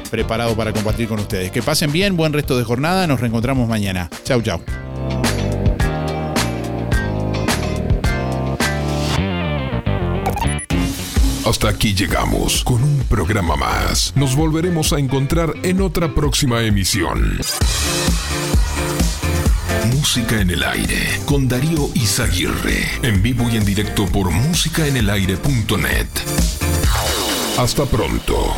preparado 0.09 0.55
para 0.55 0.73
compartir 0.73 1.07
con 1.07 1.19
ustedes. 1.19 1.51
Que 1.51 1.61
pasen 1.61 1.91
bien, 1.91 2.17
buen 2.17 2.33
resto 2.33 2.57
de 2.57 2.63
jornada, 2.63 3.07
nos 3.07 3.19
reencontramos 3.19 3.67
mañana. 3.67 4.09
Chau, 4.23 4.41
chau. 4.41 4.61
Hasta 11.49 11.69
aquí 11.69 11.95
llegamos 11.95 12.63
con 12.63 12.83
un 12.83 12.99
programa 13.09 13.55
más. 13.55 14.13
Nos 14.15 14.35
volveremos 14.35 14.93
a 14.93 14.99
encontrar 14.99 15.51
en 15.63 15.81
otra 15.81 16.13
próxima 16.13 16.61
emisión. 16.61 17.39
Música 19.91 20.39
en 20.39 20.51
el 20.51 20.63
aire 20.63 21.19
con 21.25 21.47
Darío 21.47 21.89
Izaguirre. 21.95 22.87
En 23.01 23.23
vivo 23.23 23.49
y 23.51 23.57
en 23.57 23.65
directo 23.65 24.05
por 24.05 24.29
musicaenelaire.net. 24.29 26.07
Hasta 27.57 27.85
pronto. 27.85 28.53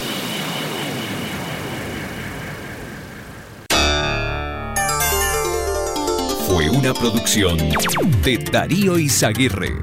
una 6.71 6.93
producción 6.93 7.57
de 8.23 8.37
Darío 8.37 8.97
Izaguirre. 8.97 9.75